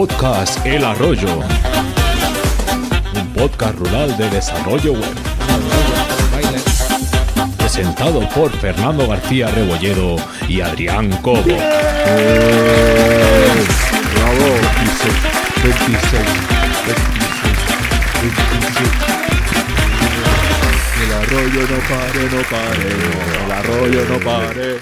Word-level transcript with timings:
Podcast 0.00 0.64
El 0.64 0.82
Arroyo. 0.82 1.40
Un 3.14 3.26
podcast 3.34 3.76
rural 3.76 4.16
de 4.16 4.30
desarrollo 4.30 4.94
web. 4.94 5.14
Presentado 7.58 8.26
por 8.30 8.50
Fernando 8.50 9.06
García 9.06 9.48
Rebolledo 9.48 10.16
y 10.48 10.62
Adrián 10.62 11.10
Cobo. 11.20 11.42
Bravo. 11.44 11.58
26, 14.78 15.12
26, 15.64 16.22
26. 18.22 19.10
El 21.04 21.12
arroyo 21.12 21.60
no 21.60 21.78
pare, 21.90 22.22
no 22.32 22.40
pare. 22.48 22.88
El 23.44 23.52
arroyo 23.52 24.00
no 24.08 24.18
pare. 24.18 24.78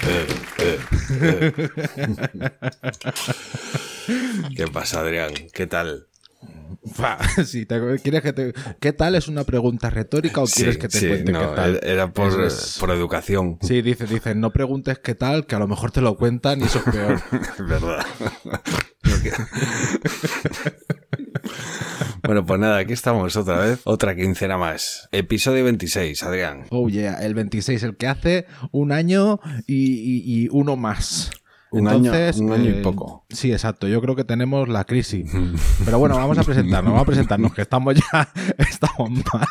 ¿Qué 4.55 4.67
pasa, 4.67 5.01
Adrián? 5.01 5.31
¿Qué 5.53 5.67
tal? 5.67 6.07
Te- 7.65 7.99
¿quieres 8.01 8.21
que 8.23 8.33
te- 8.33 8.53
¿Qué 8.79 8.93
tal 8.93 9.15
es 9.15 9.27
una 9.27 9.43
pregunta 9.43 9.89
retórica 9.89 10.41
o 10.41 10.45
quieres 10.45 10.75
Sí, 10.75 10.81
que 10.81 10.87
te 10.87 10.99
sí, 10.99 11.07
cuente 11.07 11.31
no, 11.33 11.49
qué 11.49 11.55
tal? 11.55 11.79
Era 11.83 12.11
por, 12.13 12.41
Es- 12.43 12.77
por 12.79 12.91
educación. 12.91 13.57
Sí, 13.61 13.81
dice, 13.81 14.05
dice, 14.05 14.35
no 14.35 14.51
preguntes 14.51 14.99
qué 14.99 15.15
tal, 15.15 15.45
que 15.45 15.55
a 15.55 15.59
lo 15.59 15.67
mejor 15.67 15.91
te 15.91 15.99
lo 16.01 16.15
cuentan 16.15 16.61
y 16.61 16.63
eso 16.63 16.79
es 16.79 16.85
peor. 16.93 17.21
Es 17.59 17.67
verdad. 17.67 18.05
Bueno, 22.29 22.45
pues 22.45 22.59
nada, 22.59 22.77
aquí 22.77 22.93
estamos 22.93 23.35
otra 23.35 23.57
vez. 23.57 23.81
Otra 23.85 24.15
quincena 24.15 24.55
más. 24.55 25.09
Episodio 25.11 25.63
26, 25.63 26.21
Adrián. 26.21 26.65
Oh 26.69 26.87
yeah, 26.87 27.15
el 27.25 27.33
26, 27.33 27.81
el 27.81 27.97
que 27.97 28.05
hace 28.05 28.45
un 28.71 28.91
año 28.91 29.39
y, 29.65 29.75
y- 29.75 30.43
y 30.43 30.47
uno 30.51 30.75
más. 30.75 31.31
Un 31.71 31.87
año- 31.87 31.97
Entonces, 32.13 32.37
un 32.37 32.51
año 32.51 32.69
y 32.69 32.73
eh, 32.73 32.81
poco. 32.83 33.25
Sí, 33.29 33.51
exacto. 33.51 33.87
Yo 33.87 33.99
creo 34.01 34.15
que 34.15 34.23
tenemos 34.25 34.69
la 34.69 34.83
crisis. 34.85 35.31
Pero 35.85 35.97
bueno, 35.97 36.17
vamos 36.17 36.37
a 36.37 36.43
presentarnos, 36.43 36.91
vamos 36.93 37.01
a 37.01 37.05
presentarnos, 37.07 37.51
que 37.53 37.63
estamos 37.63 37.95
ya, 37.95 38.29
estamos 38.59 39.09
mal. 39.33 39.47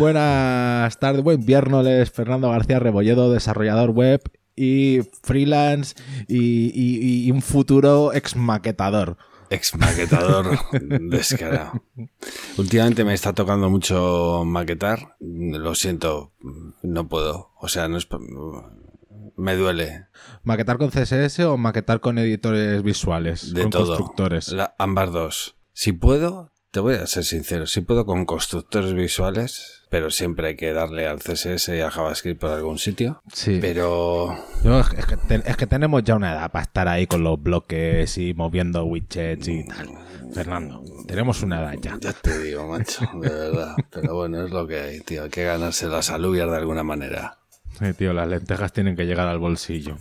Buenas 0.00 0.98
tardes, 0.98 1.22
buen 1.22 1.44
viernes, 1.46 2.10
Fernando 2.10 2.50
García 2.50 2.80
Rebolledo, 2.80 3.32
desarrollador 3.32 3.90
web 3.90 4.22
y 4.56 5.00
freelance 5.22 5.94
y, 6.26 6.72
y- 6.74 7.26
y 7.26 7.30
un 7.30 7.42
futuro 7.42 8.12
ex 8.12 8.34
maquetador. 8.34 9.16
Ex 9.52 9.74
maquetador 9.76 10.58
descarado. 11.10 11.72
Últimamente 12.56 13.04
me 13.04 13.14
está 13.14 13.32
tocando 13.32 13.68
mucho 13.68 14.44
maquetar. 14.46 15.16
Lo 15.20 15.74
siento, 15.74 16.32
no 16.82 17.08
puedo. 17.08 17.50
O 17.60 17.68
sea, 17.68 17.88
no 17.88 17.98
es. 17.98 18.08
Me 19.36 19.56
duele. 19.56 20.06
¿Maquetar 20.42 20.78
con 20.78 20.90
CSS 20.90 21.40
o 21.40 21.56
maquetar 21.56 22.00
con 22.00 22.18
editores 22.18 22.82
visuales? 22.82 23.52
De 23.54 23.62
con 23.62 23.70
todo. 23.70 23.86
constructores. 23.96 24.48
La- 24.52 24.74
ambas 24.78 25.10
dos. 25.12 25.56
Si 25.72 25.92
puedo, 25.92 26.51
te 26.72 26.80
voy 26.80 26.94
a 26.94 27.06
ser 27.06 27.24
sincero, 27.24 27.66
si 27.66 27.82
puedo 27.82 28.06
con 28.06 28.24
constructores 28.24 28.94
visuales, 28.94 29.82
pero 29.90 30.10
siempre 30.10 30.48
hay 30.48 30.56
que 30.56 30.72
darle 30.72 31.06
al 31.06 31.18
CSS 31.18 31.68
y 31.68 31.80
a 31.82 31.90
JavaScript 31.90 32.40
por 32.40 32.50
algún 32.50 32.78
sitio. 32.78 33.22
Sí. 33.30 33.58
Pero 33.60 34.34
Yo, 34.64 34.80
es, 34.80 34.88
que 34.88 35.42
es 35.44 35.56
que 35.58 35.66
tenemos 35.66 36.02
ya 36.02 36.16
una 36.16 36.32
edad 36.32 36.50
para 36.50 36.62
estar 36.62 36.88
ahí 36.88 37.06
con 37.06 37.22
los 37.22 37.40
bloques 37.40 38.16
y 38.16 38.32
moviendo 38.32 38.84
widgets 38.86 39.48
y 39.48 39.66
tal. 39.66 39.90
Fernando, 40.32 40.82
tenemos 41.06 41.42
una 41.42 41.60
edad 41.60 41.74
ya. 41.78 41.98
ya 42.00 42.14
te 42.14 42.38
digo, 42.38 42.66
macho, 42.66 43.06
de 43.20 43.28
verdad. 43.28 43.76
Pero 43.90 44.14
bueno, 44.14 44.42
es 44.42 44.50
lo 44.50 44.66
que 44.66 44.80
hay, 44.80 45.00
tío. 45.00 45.24
Hay 45.24 45.30
que 45.30 45.44
ganarse 45.44 45.88
las 45.88 46.08
alubias 46.08 46.50
de 46.50 46.56
alguna 46.56 46.82
manera. 46.82 47.36
Sí, 47.78 47.92
tío, 47.92 48.14
las 48.14 48.28
lentejas 48.28 48.72
tienen 48.72 48.96
que 48.96 49.04
llegar 49.04 49.28
al 49.28 49.38
bolsillo. 49.38 49.98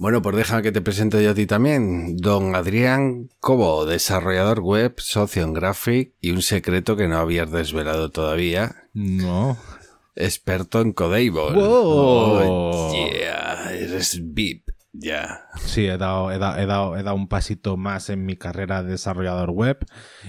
Bueno, 0.00 0.22
pues 0.22 0.34
déjame 0.34 0.62
que 0.62 0.72
te 0.72 0.80
presente 0.80 1.22
yo 1.22 1.32
a 1.32 1.34
ti 1.34 1.44
también. 1.44 2.16
Don 2.16 2.54
Adrián 2.54 3.28
Cobo, 3.38 3.84
desarrollador 3.84 4.60
web, 4.60 4.94
socio 4.96 5.42
en 5.42 5.52
Graphic 5.52 6.14
y 6.22 6.30
un 6.30 6.40
secreto 6.40 6.96
que 6.96 7.06
no 7.06 7.18
habías 7.18 7.50
desvelado 7.50 8.10
todavía. 8.10 8.76
No. 8.94 9.58
Experto 10.16 10.80
en 10.80 10.94
Codeable. 10.94 11.52
¡Wow! 11.52 11.60
Oh, 11.62 12.92
yeah, 12.94 13.74
eres 13.74 14.18
VIP. 14.24 14.70
Ya. 14.94 15.42
Sí, 15.58 15.84
he 15.84 15.98
dado, 15.98 16.32
he, 16.32 16.38
dado, 16.38 16.58
he, 16.58 16.64
dado, 16.64 16.96
he 16.96 17.02
dado 17.02 17.16
un 17.16 17.28
pasito 17.28 17.76
más 17.76 18.08
en 18.08 18.24
mi 18.24 18.36
carrera 18.36 18.82
de 18.82 18.92
desarrollador 18.92 19.50
web 19.50 19.84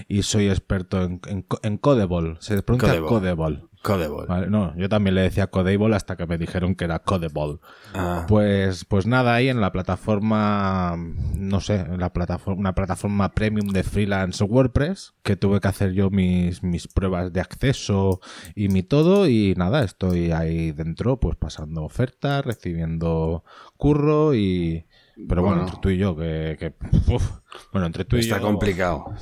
y 0.06 0.22
soy 0.22 0.50
experto 0.50 1.02
en, 1.02 1.18
en, 1.62 1.78
Codable. 1.78 2.36
Se 2.40 2.62
pronuncia 2.62 3.00
Codable. 3.00 3.08
Codable. 3.08 3.62
Codeable. 3.82 4.26
Vale, 4.28 4.46
no, 4.48 4.76
yo 4.76 4.88
también 4.88 5.16
le 5.16 5.22
decía 5.22 5.48
Codable 5.48 5.96
hasta 5.96 6.16
que 6.16 6.26
me 6.26 6.38
dijeron 6.38 6.74
que 6.76 6.84
era 6.84 7.00
Codable. 7.00 7.58
Ah, 7.94 8.24
Pues, 8.28 8.84
pues 8.84 9.06
nada, 9.06 9.34
ahí 9.34 9.48
en 9.48 9.60
la 9.60 9.72
plataforma, 9.72 10.96
no 11.36 11.60
sé, 11.60 11.80
en 11.80 11.98
la 11.98 12.12
plataforma, 12.12 12.60
una 12.60 12.74
plataforma 12.74 13.34
premium 13.34 13.68
de 13.68 13.82
freelance 13.82 14.42
WordPress, 14.44 15.14
que 15.24 15.34
tuve 15.36 15.58
que 15.60 15.68
hacer 15.68 15.92
yo 15.92 16.10
mis, 16.10 16.62
mis 16.62 16.86
pruebas 16.86 17.32
de 17.32 17.40
acceso 17.40 18.20
y 18.54 18.68
mi 18.68 18.82
todo, 18.84 19.26
y 19.28 19.54
nada, 19.56 19.82
estoy 19.84 20.30
ahí 20.30 20.70
dentro, 20.72 21.18
pues 21.18 21.36
pasando 21.36 21.82
ofertas, 21.82 22.44
recibiendo 22.44 23.42
curro 23.76 24.34
y... 24.34 24.86
Pero 25.28 25.42
bueno, 25.42 25.56
Bueno. 25.58 25.62
entre 25.68 25.80
tú 25.80 25.90
y 25.90 25.98
yo, 25.98 26.16
que... 26.16 26.56
que- 26.58 26.74
uf, 27.12 27.30
bueno, 27.72 27.86
entre 27.86 28.04
tú 28.04 28.16
y 28.16 28.20
está 28.20 28.36
yo... 28.38 28.42
complicado. 28.42 29.12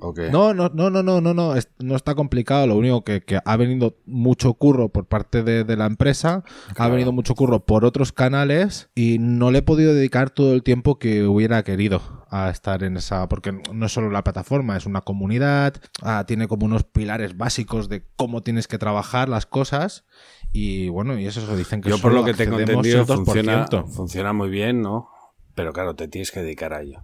Ok. 0.00 0.20
No, 0.30 0.54
no, 0.54 0.70
no, 0.72 0.90
no, 0.90 1.02
no, 1.02 1.20
no, 1.20 1.34
no, 1.34 1.54
no 1.78 1.96
está 1.96 2.14
complicado. 2.14 2.66
Lo 2.66 2.76
único 2.76 3.02
que, 3.02 3.22
que 3.22 3.40
ha 3.44 3.56
venido 3.56 3.96
mucho 4.06 4.54
curro 4.54 4.88
por 4.90 5.06
parte 5.06 5.42
de, 5.42 5.64
de 5.64 5.76
la 5.76 5.86
empresa, 5.86 6.44
ha 6.76 6.88
venido 6.88 7.12
mucho 7.12 7.34
curro 7.34 7.60
por 7.64 7.84
otros 7.84 8.12
canales 8.12 8.90
y 8.94 9.18
no 9.18 9.50
le 9.50 9.58
he 9.58 9.62
podido 9.62 9.94
dedicar 9.94 10.30
todo 10.30 10.54
el 10.54 10.62
tiempo 10.62 10.98
que 10.98 11.24
hubiera 11.24 11.62
querido 11.64 12.00
a 12.30 12.50
estar 12.50 12.82
en 12.84 12.96
esa, 12.96 13.28
porque 13.28 13.52
no 13.72 13.86
es 13.86 13.92
solo 13.92 14.10
la 14.10 14.22
plataforma, 14.22 14.76
es 14.76 14.86
una 14.86 15.00
comunidad, 15.00 15.74
ah, 16.02 16.24
tiene 16.26 16.46
como 16.46 16.66
unos 16.66 16.84
pilares 16.84 17.36
básicos 17.36 17.88
de 17.88 18.04
cómo 18.16 18.42
tienes 18.42 18.68
que 18.68 18.78
trabajar 18.78 19.28
las 19.28 19.46
cosas 19.46 20.04
y 20.52 20.88
bueno, 20.90 21.18
y 21.18 21.26
eso 21.26 21.44
se 21.46 21.56
dicen 21.56 21.80
que 21.80 21.88
Yo 21.88 21.98
por 21.98 22.12
lo 22.12 22.24
que 22.24 22.34
tengo 22.34 22.58
entendido 22.58 23.00
el 23.00 23.06
2%. 23.06 23.24
funciona, 23.24 23.66
funciona 23.66 24.32
muy 24.32 24.50
bien, 24.50 24.82
¿no? 24.82 25.08
Pero 25.54 25.72
claro, 25.72 25.94
te 25.94 26.06
tienes 26.06 26.30
que 26.30 26.40
dedicar 26.40 26.72
a 26.72 26.82
ello. 26.82 27.02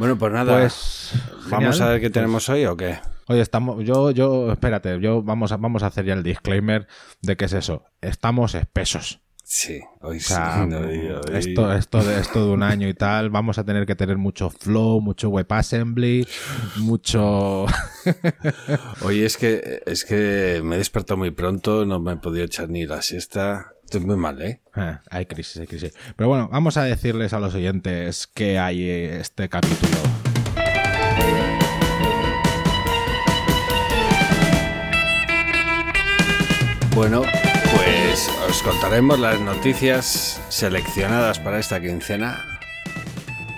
Bueno, 0.00 0.16
pues 0.18 0.32
nada. 0.32 0.58
Pues 0.58 1.12
¿Vamos 1.50 1.76
genial. 1.76 1.82
a 1.82 1.92
ver 1.92 2.00
qué 2.00 2.08
tenemos 2.10 2.48
hoy 2.48 2.64
o 2.64 2.74
qué? 2.76 2.98
Oye, 3.26 3.42
estamos, 3.42 3.84
yo, 3.84 4.10
yo, 4.10 4.50
espérate, 4.50 4.98
yo 4.98 5.22
vamos 5.22 5.52
a, 5.52 5.58
vamos 5.58 5.82
a 5.82 5.88
hacer 5.88 6.06
ya 6.06 6.14
el 6.14 6.22
disclaimer 6.22 6.86
de 7.20 7.36
qué 7.36 7.44
es 7.44 7.52
eso. 7.52 7.84
Estamos 8.00 8.54
espesos. 8.54 9.20
Sí, 9.44 9.80
hoy 10.00 10.16
O 10.16 10.20
sea, 10.20 10.62
sí. 10.62 10.68
no, 10.70 10.78
hoy- 10.78 11.08
hoy- 11.10 11.36
esto, 11.36 11.72
esto, 11.74 12.02
de, 12.02 12.18
esto 12.20 12.46
de 12.46 12.52
un 12.52 12.62
año 12.62 12.88
y 12.88 12.94
tal, 12.94 13.28
vamos 13.30 13.58
a 13.58 13.64
tener 13.64 13.84
que 13.84 13.94
tener 13.94 14.16
mucho 14.16 14.48
flow, 14.48 15.00
mucho 15.02 15.28
WebAssembly, 15.28 16.26
mucho... 16.76 17.66
Hoy 19.02 19.22
es 19.22 19.36
que 19.36 19.82
es 19.86 20.04
que 20.04 20.60
me 20.64 20.76
he 20.76 20.78
despertado 20.78 21.18
muy 21.18 21.30
pronto, 21.32 21.84
no 21.84 21.98
me 22.00 22.12
he 22.12 22.16
podido 22.16 22.44
echar 22.46 22.68
ni 22.70 22.86
la 22.86 23.02
siesta. 23.02 23.72
Estoy 23.90 24.06
muy 24.06 24.16
mal, 24.16 24.40
¿eh? 24.40 24.60
Ah, 24.72 25.00
hay 25.10 25.26
crisis, 25.26 25.56
hay 25.56 25.66
crisis. 25.66 25.92
Pero 26.14 26.28
bueno, 26.28 26.48
vamos 26.52 26.76
a 26.76 26.84
decirles 26.84 27.32
a 27.32 27.40
los 27.40 27.56
oyentes 27.56 28.28
que 28.28 28.56
hay 28.56 28.84
eh, 28.88 29.18
este 29.18 29.48
capítulo. 29.48 29.98
Bueno, 36.94 37.22
pues 37.76 38.30
os 38.48 38.62
contaremos 38.62 39.18
las 39.18 39.40
noticias 39.40 40.40
seleccionadas 40.48 41.38
para 41.38 41.58
esta 41.58 41.80
quincena. 41.80 42.44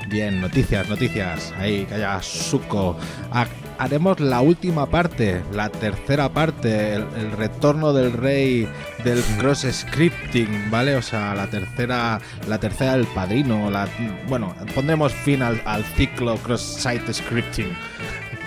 Bien, 0.08 0.40
noticias, 0.40 0.88
noticias. 0.88 1.52
Ahí, 1.58 1.86
calla, 1.86 2.20
suco. 2.22 2.96
Ha- 3.32 3.46
haremos 3.82 4.20
la 4.20 4.40
última 4.40 4.86
parte, 4.86 5.42
la 5.52 5.68
tercera 5.68 6.28
parte, 6.32 6.94
el, 6.94 7.06
el 7.18 7.32
retorno 7.32 7.92
del 7.92 8.12
rey 8.12 8.68
del 9.04 9.20
cross 9.38 9.66
scripting, 9.70 10.70
¿vale? 10.70 10.94
O 10.94 11.02
sea, 11.02 11.34
la 11.34 11.48
tercera, 11.48 12.20
la 12.48 12.58
tercera 12.58 12.92
del 12.92 13.06
padrino. 13.06 13.70
La, 13.70 13.88
bueno, 14.28 14.54
pondremos 14.74 15.12
fin 15.12 15.42
al, 15.42 15.60
al 15.64 15.84
ciclo 15.84 16.36
cross 16.36 16.60
site 16.62 17.12
scripting. 17.12 17.72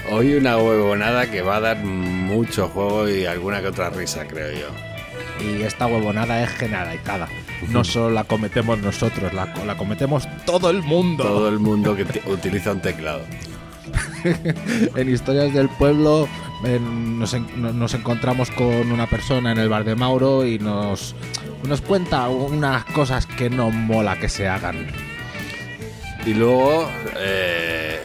Hoy 0.10 0.36
una 0.36 0.58
huevonada 0.58 1.30
que 1.30 1.42
va 1.42 1.58
a 1.58 1.60
dar 1.60 1.84
mucho 1.84 2.70
juego 2.70 3.10
y 3.10 3.26
alguna 3.26 3.62
que 3.62 3.68
otra 3.68 3.90
risa, 3.90 4.26
creo 4.26 4.52
yo. 4.52 4.68
Y 5.46 5.64
esta 5.64 5.88
huevonada 5.88 6.42
es 6.44 6.50
generalizada. 6.52 7.28
No 7.70 7.84
solo 7.84 8.12
la 8.12 8.24
cometemos 8.24 8.80
nosotros, 8.80 9.34
la, 9.34 9.54
la 9.66 9.76
cometemos 9.76 10.28
todo 10.46 10.70
el 10.70 10.82
mundo. 10.82 11.24
Todo 11.24 11.50
el 11.50 11.60
mundo 11.60 11.96
que 11.96 12.06
utiliza 12.32 12.72
un 12.72 12.82
teclado. 12.82 13.26
en 14.96 15.10
Historias 15.10 15.54
del 15.54 15.70
Pueblo 15.70 16.28
nos, 16.80 17.34
en- 17.34 17.62
no- 17.62 17.74
nos 17.74 17.94
encontramos 17.94 18.50
con 18.52 18.92
una 18.92 19.08
persona 19.08 19.52
en 19.52 19.58
el 19.60 19.70
bar 19.70 19.84
de 19.84 19.96
Mauro 19.96 20.46
y 20.46 20.58
nos, 20.60 21.16
nos 21.68 21.82
cuenta 21.82 22.28
unas 22.30 22.86
cosas 22.86 23.26
que 23.26 23.50
no 23.50 23.70
mola 23.72 24.18
que 24.20 24.30
se 24.30 24.48
hagan. 24.48 24.88
Y 26.26 26.34
luego 26.34 26.90
eh, 27.18 28.00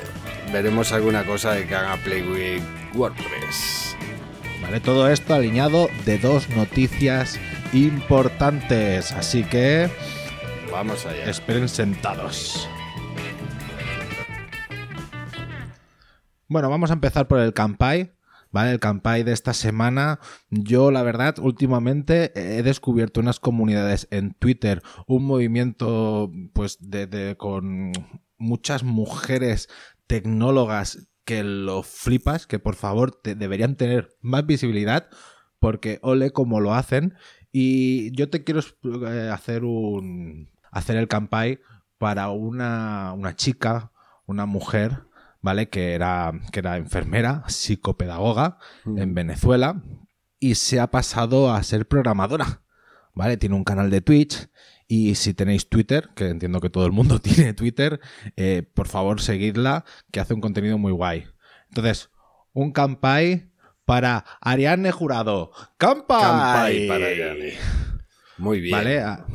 veremos 0.52 0.92
alguna 0.92 1.24
cosa 1.24 1.52
de 1.52 1.66
que 1.66 1.74
haga 1.74 1.96
Play 1.98 2.22
with 2.22 2.62
WordPress. 2.94 3.96
¿Vale? 4.62 4.80
Todo 4.80 5.08
esto 5.08 5.34
alineado 5.34 5.88
de 6.04 6.18
dos 6.18 6.50
noticias 6.50 7.38
importantes. 7.72 9.12
Así 9.12 9.42
que 9.44 9.88
Vamos 10.70 11.06
allá. 11.06 11.24
esperen 11.30 11.66
sentados. 11.68 12.68
Bueno, 16.50 16.68
vamos 16.68 16.90
a 16.90 16.94
empezar 16.94 17.28
por 17.28 17.38
el 17.38 17.54
Campai. 17.54 18.12
¿Vale? 18.50 18.72
El 18.72 18.80
Campai 18.80 19.22
de 19.22 19.30
esta 19.30 19.54
semana. 19.54 20.18
Yo, 20.50 20.90
la 20.90 21.04
verdad, 21.04 21.38
últimamente 21.38 22.32
he 22.34 22.64
descubierto 22.64 23.20
unas 23.20 23.38
comunidades 23.38 24.08
en 24.10 24.34
Twitter, 24.34 24.82
un 25.06 25.24
movimiento, 25.24 26.32
pues, 26.52 26.78
de, 26.80 27.06
de 27.06 27.36
con 27.36 27.92
muchas 28.36 28.82
mujeres 28.82 29.68
tecnólogas 30.08 31.08
que 31.24 31.44
lo 31.44 31.84
flipas, 31.84 32.48
que 32.48 32.58
por 32.58 32.74
favor 32.74 33.12
te 33.12 33.36
deberían 33.36 33.76
tener 33.76 34.16
más 34.20 34.44
visibilidad, 34.44 35.08
porque 35.60 36.00
ole 36.02 36.32
como 36.32 36.58
lo 36.58 36.74
hacen. 36.74 37.14
Y 37.52 38.10
yo 38.16 38.28
te 38.28 38.42
quiero 38.42 38.60
eh, 39.06 39.30
hacer 39.32 39.62
un. 39.62 40.50
hacer 40.72 40.96
el 40.96 41.06
campai 41.06 41.60
para 41.98 42.30
una, 42.30 43.12
una 43.12 43.36
chica, 43.36 43.92
una 44.26 44.46
mujer, 44.46 45.04
¿vale? 45.42 45.68
Que 45.68 45.94
era, 45.94 46.32
que 46.52 46.60
era 46.60 46.76
enfermera, 46.76 47.44
psicopedagoga 47.48 48.58
en 48.84 49.14
Venezuela 49.14 49.82
y 50.38 50.54
se 50.54 50.80
ha 50.80 50.90
pasado 50.90 51.52
a 51.52 51.62
ser 51.62 51.86
programadora, 51.86 52.62
¿vale? 53.14 53.36
Tiene 53.36 53.54
un 53.56 53.64
canal 53.64 53.90
de 53.90 54.00
Twitch 54.00 54.48
y 54.86 55.14
si 55.14 55.34
tenéis 55.34 55.68
Twitter, 55.68 56.10
que 56.14 56.28
entiendo 56.28 56.60
que 56.60 56.70
todo 56.70 56.86
el 56.86 56.92
mundo 56.92 57.18
tiene 57.20 57.54
Twitter, 57.54 58.00
eh, 58.36 58.62
por 58.74 58.88
favor 58.88 59.20
seguidla, 59.20 59.84
que 60.10 60.20
hace 60.20 60.34
un 60.34 60.40
contenido 60.40 60.78
muy 60.78 60.92
guay. 60.92 61.26
Entonces, 61.68 62.10
un 62.52 62.72
campai 62.72 63.50
para 63.84 64.24
Ariane 64.40 64.90
Jurado. 64.92 65.52
¡Campai! 65.76 66.20
Campai 66.22 66.88
para 66.88 67.06
Ariane. 67.06 67.54
Muy 68.38 68.60
bien. 68.60 68.76
Vale, 68.76 69.00
a- 69.00 69.26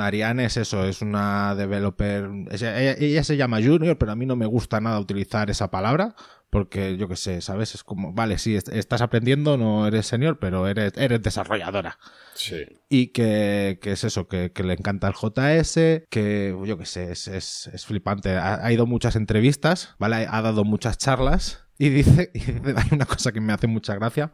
Ariane 0.00 0.44
es 0.44 0.56
eso, 0.56 0.84
es 0.84 1.02
una 1.02 1.54
developer. 1.54 2.28
es- 2.50 2.62
ella, 2.62 2.92
ella 2.98 3.24
se 3.24 3.36
llama 3.36 3.58
Junior, 3.62 3.96
pero 3.98 4.12
a 4.12 4.16
mí 4.16 4.26
no 4.26 4.36
me 4.36 4.46
gusta 4.46 4.80
nada 4.80 4.98
utilizar 5.00 5.50
esa 5.50 5.70
palabra. 5.70 6.14
Porque 6.50 6.98
yo 6.98 7.08
qué 7.08 7.16
sé, 7.16 7.40
¿sabes? 7.40 7.74
Es 7.74 7.82
como, 7.82 8.12
vale, 8.12 8.36
sí, 8.36 8.54
est- 8.56 8.68
estás 8.68 9.00
aprendiendo, 9.00 9.56
no 9.56 9.86
eres 9.86 10.06
senior, 10.06 10.38
pero 10.38 10.68
eres, 10.68 10.92
eres 10.98 11.22
desarrolladora. 11.22 11.98
Sí. 12.34 12.56
Y 12.90 13.06
que, 13.06 13.78
que 13.80 13.92
es 13.92 14.04
eso, 14.04 14.28
que, 14.28 14.52
que 14.52 14.62
le 14.62 14.74
encanta 14.74 15.08
el 15.08 15.14
JS, 15.14 16.04
que 16.10 16.54
yo 16.66 16.76
qué 16.76 16.84
sé, 16.84 17.10
es, 17.12 17.26
es, 17.26 17.68
es 17.72 17.86
flipante. 17.86 18.36
Ha, 18.36 18.66
ha 18.66 18.70
ido 18.70 18.84
muchas 18.84 19.16
entrevistas, 19.16 19.94
¿vale? 19.98 20.26
Ha 20.28 20.42
dado 20.42 20.64
muchas 20.64 20.98
charlas. 20.98 21.64
Y 21.84 21.88
dice, 21.88 22.30
y 22.32 22.38
dice- 22.52 22.74
hay 22.76 22.88
una 22.92 23.06
cosa 23.06 23.32
que 23.32 23.40
me 23.40 23.52
hace 23.52 23.66
mucha 23.66 23.96
gracia, 23.96 24.32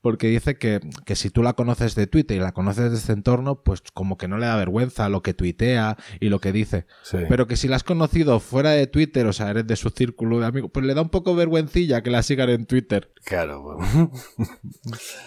porque 0.00 0.26
dice 0.26 0.58
que, 0.58 0.80
que 1.06 1.14
si 1.14 1.30
tú 1.30 1.44
la 1.44 1.52
conoces 1.52 1.94
de 1.94 2.08
Twitter 2.08 2.36
y 2.36 2.40
la 2.40 2.50
conoces 2.50 2.90
de 2.90 2.96
este 2.96 3.12
entorno, 3.12 3.62
pues 3.62 3.80
como 3.94 4.18
que 4.18 4.26
no 4.26 4.38
le 4.38 4.46
da 4.46 4.56
vergüenza 4.56 5.08
lo 5.08 5.22
que 5.22 5.32
tuitea 5.32 5.96
y 6.18 6.30
lo 6.30 6.40
que 6.40 6.50
dice. 6.50 6.86
Sí. 7.04 7.18
Pero 7.28 7.46
que 7.46 7.54
si 7.56 7.68
la 7.68 7.76
has 7.76 7.84
conocido 7.84 8.40
fuera 8.40 8.70
de 8.70 8.88
Twitter, 8.88 9.24
o 9.28 9.32
sea, 9.32 9.50
eres 9.50 9.68
de 9.68 9.76
su 9.76 9.90
círculo 9.90 10.40
de 10.40 10.46
amigos, 10.46 10.72
pues 10.74 10.84
le 10.84 10.94
da 10.94 11.02
un 11.02 11.10
poco 11.10 11.36
vergüencilla 11.36 12.02
que 12.02 12.10
la 12.10 12.24
sigan 12.24 12.50
en 12.50 12.66
Twitter. 12.66 13.12
Claro. 13.24 13.62
bueno. 13.62 14.10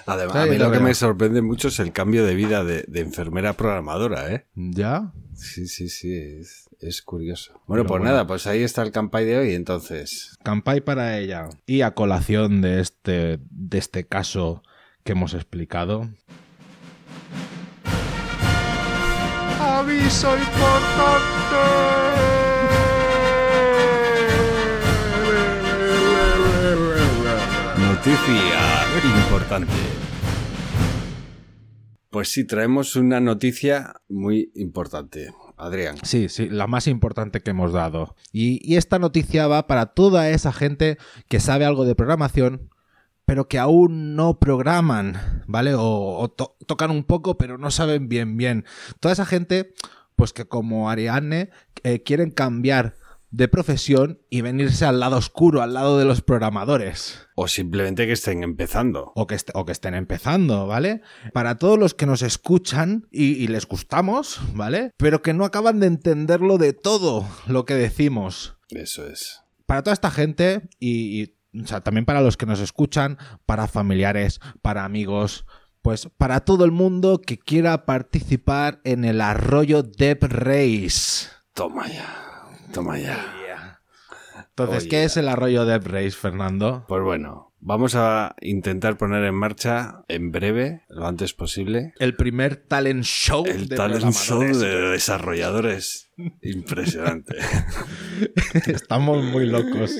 Además, 0.06 0.36
a 0.36 0.46
mí 0.48 0.58
lo 0.58 0.66
lo 0.66 0.72
que 0.72 0.80
me 0.82 0.94
sorprende 0.94 1.42
mucho 1.42 1.70
es 1.70 1.80
el 1.80 1.94
cambio 1.94 2.26
de 2.26 2.36
vida 2.36 2.66
de, 2.66 2.84
de 2.90 3.00
enfermera 3.00 3.54
programadora, 3.54 4.34
¿eh? 4.34 4.48
¿Ya? 4.56 5.14
Sí, 5.36 5.68
sí, 5.68 5.90
sí, 5.90 6.16
es, 6.16 6.70
es 6.80 7.02
curioso. 7.02 7.54
Bueno, 7.68 7.84
Pero 7.84 7.86
pues 7.86 8.00
bueno. 8.00 8.12
nada, 8.14 8.28
pues 8.28 8.48
ahí 8.48 8.64
está 8.64 8.82
el 8.84 8.92
campai 8.92 9.26
de 9.26 9.38
hoy, 9.38 9.54
entonces. 9.54 10.38
Campai 10.44 10.82
para 10.82 11.18
ella. 11.18 11.50
Y 11.66 11.82
a 11.82 11.92
colación 11.92 12.62
de 12.62 12.80
este, 12.80 13.40
de 13.50 13.78
este 13.78 14.06
caso 14.06 14.64
que 15.04 15.14
hemos 15.14 15.34
explicado. 15.34 16.10
¡Aviso 19.60 20.38
importante! 20.38 21.24
Noticia 27.78 28.84
importante. 29.28 30.03
Pues 32.14 32.32
sí, 32.32 32.46
traemos 32.46 32.96
una 32.96 33.20
noticia 33.20 33.96
muy 34.08 34.52
importante. 34.54 35.34
Adrián. 35.58 35.96
Sí, 36.04 36.30
sí, 36.30 36.48
la 36.48 36.68
más 36.68 36.86
importante 36.86 37.42
que 37.42 37.50
hemos 37.50 37.74
dado. 37.74 38.16
Y, 38.32 38.76
esta 38.76 39.00
noticia 39.00 39.48
va 39.48 39.66
para 39.66 39.88
toda 39.88 40.30
esa 40.30 40.54
gente 40.54 41.00
que 41.28 41.40
sabe 41.40 41.66
algo 41.66 41.86
de 41.86 41.96
programación, 41.96 42.70
pero 43.26 43.48
que 43.48 43.58
aún 43.58 44.16
no 44.16 44.38
programan, 44.38 45.44
¿vale? 45.48 45.74
O, 45.74 46.20
o 46.20 46.30
to- 46.30 46.56
tocan 46.68 46.92
un 46.92 47.04
poco, 47.04 47.36
pero 47.36 47.58
no 47.58 47.72
saben 47.72 48.08
bien, 48.10 48.38
bien. 48.38 48.64
Toda 49.00 49.14
esa 49.14 49.26
gente, 49.26 49.74
pues 50.16 50.34
que 50.34 50.46
como 50.46 50.92
Ariane, 50.92 51.50
eh, 51.84 52.04
quieren 52.04 52.30
cambiar 52.30 52.94
de 53.34 53.48
profesión 53.48 54.22
y 54.30 54.42
venirse 54.42 54.86
al 54.86 55.00
lado 55.00 55.18
oscuro, 55.18 55.64
al 55.64 55.74
lado 55.74 55.98
de 55.98 56.06
los 56.06 56.22
programadores. 56.22 57.26
O 57.36 57.48
simplemente 57.48 58.06
que 58.06 58.12
estén 58.14 58.44
empezando. 58.44 59.12
O 59.16 59.26
que, 59.26 59.34
est- 59.34 59.50
o 59.56 59.66
que 59.66 59.72
estén 59.72 59.96
empezando, 59.96 60.68
¿vale? 60.68 61.02
Para 61.34 61.58
todos 61.58 61.80
los 61.80 61.96
que 61.96 62.06
nos 62.06 62.22
escuchan 62.22 63.08
y, 63.12 63.34
y 63.44 63.48
les 63.48 63.66
gustamos, 63.66 64.40
¿vale? 64.54 64.92
Pero 64.98 65.24
que 65.24 65.34
no 65.34 65.46
acaban 65.46 65.80
de 65.80 65.88
entenderlo 65.88 66.60
de 66.60 66.74
todo 66.74 67.28
lo 67.48 67.66
que 67.66 67.74
decimos. 67.74 68.56
Eso 68.70 69.08
es. 69.08 69.42
Para 69.66 69.82
toda 69.82 69.96
esta 69.96 70.12
gente 70.12 70.70
y, 70.80 71.24
y, 71.54 71.60
o 71.60 71.66
sea, 71.66 71.82
también 71.82 72.06
para 72.06 72.22
los 72.22 72.38
que 72.38 72.46
nos 72.46 72.60
escuchan, 72.60 73.18
para 73.48 73.68
familiares, 73.68 74.42
para 74.62 74.86
amigos, 74.86 75.46
pues 75.82 76.08
para 76.18 76.42
todo 76.42 76.66
el 76.66 76.72
mundo 76.72 77.20
que 77.20 77.40
quiera 77.40 77.86
participar 77.88 78.80
en 78.84 79.06
el 79.06 79.22
Arroyo 79.22 79.82
Dev 79.82 80.20
Race. 80.22 81.30
Toma 81.56 81.88
ya. 81.88 82.20
Toma 82.74 82.98
ya. 82.98 83.80
Entonces, 84.50 84.88
¿qué 84.88 85.04
es 85.04 85.16
el 85.18 85.30
Arroyo 85.30 85.66
Dev 85.66 85.86
Race, 85.86 86.12
Fernando? 86.12 86.86
Pues 86.88 87.04
bueno, 87.04 87.54
vamos 87.60 87.94
a 87.96 88.36
intentar 88.42 88.98
poner 88.98 89.24
en 89.26 89.36
marcha 89.36 90.04
en 90.08 90.32
breve, 90.32 90.82
lo 90.90 91.06
antes 91.06 91.34
posible, 91.34 91.94
El 92.00 92.16
primer 92.16 92.56
talent 92.56 93.04
show 93.04 93.46
el 93.46 93.68
de 93.68 93.76
talent 93.76 94.12
show 94.12 94.42
de 94.42 94.90
desarrolladores. 94.90 96.12
Impresionante. 96.42 97.36
Estamos 98.68 99.24
muy 99.24 99.46
locos. 99.46 99.96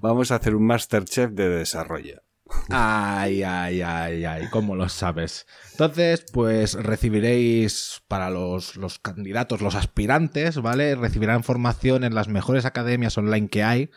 Vamos 0.00 0.32
a 0.32 0.36
hacer 0.36 0.56
un 0.56 0.66
Masterchef 0.66 1.30
de 1.30 1.48
desarrollo. 1.48 2.22
Ay, 2.70 3.42
ay, 3.42 3.82
ay, 3.82 4.24
ay, 4.24 4.48
¿cómo 4.50 4.76
lo 4.76 4.88
sabes? 4.88 5.46
Entonces, 5.72 6.24
pues 6.32 6.74
recibiréis 6.74 8.02
para 8.08 8.30
los, 8.30 8.76
los 8.76 8.98
candidatos, 8.98 9.60
los 9.60 9.74
aspirantes, 9.74 10.60
¿vale? 10.60 10.94
Recibirán 10.94 11.42
formación 11.42 12.04
en 12.04 12.14
las 12.14 12.28
mejores 12.28 12.64
academias 12.64 13.16
online 13.18 13.48
que 13.48 13.62
hay, 13.62 13.90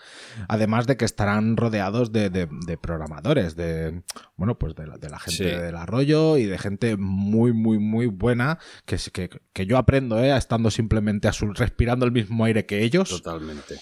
además 0.48 0.88
de 0.88 0.98
que 0.98 1.06
estarán 1.06 1.58
rodeados 1.58 2.12
de, 2.12 2.30
de- 2.30 2.48
de 2.66 2.78
programadores, 2.78 3.56
de, 3.56 4.04
bueno, 4.38 4.58
pues 4.58 4.76
de 4.76 4.88
la, 4.88 4.98
de 4.98 5.10
la 5.10 5.20
gente 5.20 5.34
Sí. 5.38 5.44
del 5.62 5.76
arroyo 5.76 6.38
y 6.38 6.46
de 6.46 6.58
gente 6.58 6.96
muy, 6.98 7.54
muy, 7.54 7.80
muy 7.80 8.08
buena, 8.08 8.60
que, 8.86 8.98
que, 9.12 9.30
que 9.54 9.66
yo 9.66 9.78
aprendo, 9.78 10.20
¿eh? 10.24 10.36
Estando 10.36 10.72
simplemente 10.72 11.28
a 11.28 11.34
su, 11.34 11.52
respirando 11.54 12.06
el 12.06 12.12
mismo 12.12 12.46
aire 12.46 12.66
que 12.66 12.84
ellos. 12.84 13.10
Totalmente. 13.10 13.76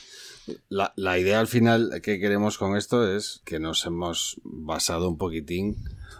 La, 0.69 0.93
la 0.95 1.17
idea 1.19 1.39
al 1.39 1.47
final 1.47 2.01
que 2.03 2.19
queremos 2.19 2.57
con 2.57 2.75
esto 2.75 3.09
es 3.15 3.41
que 3.45 3.59
nos 3.59 3.85
hemos 3.85 4.39
basado 4.43 5.07
un 5.09 5.17
poquitín, 5.17 5.77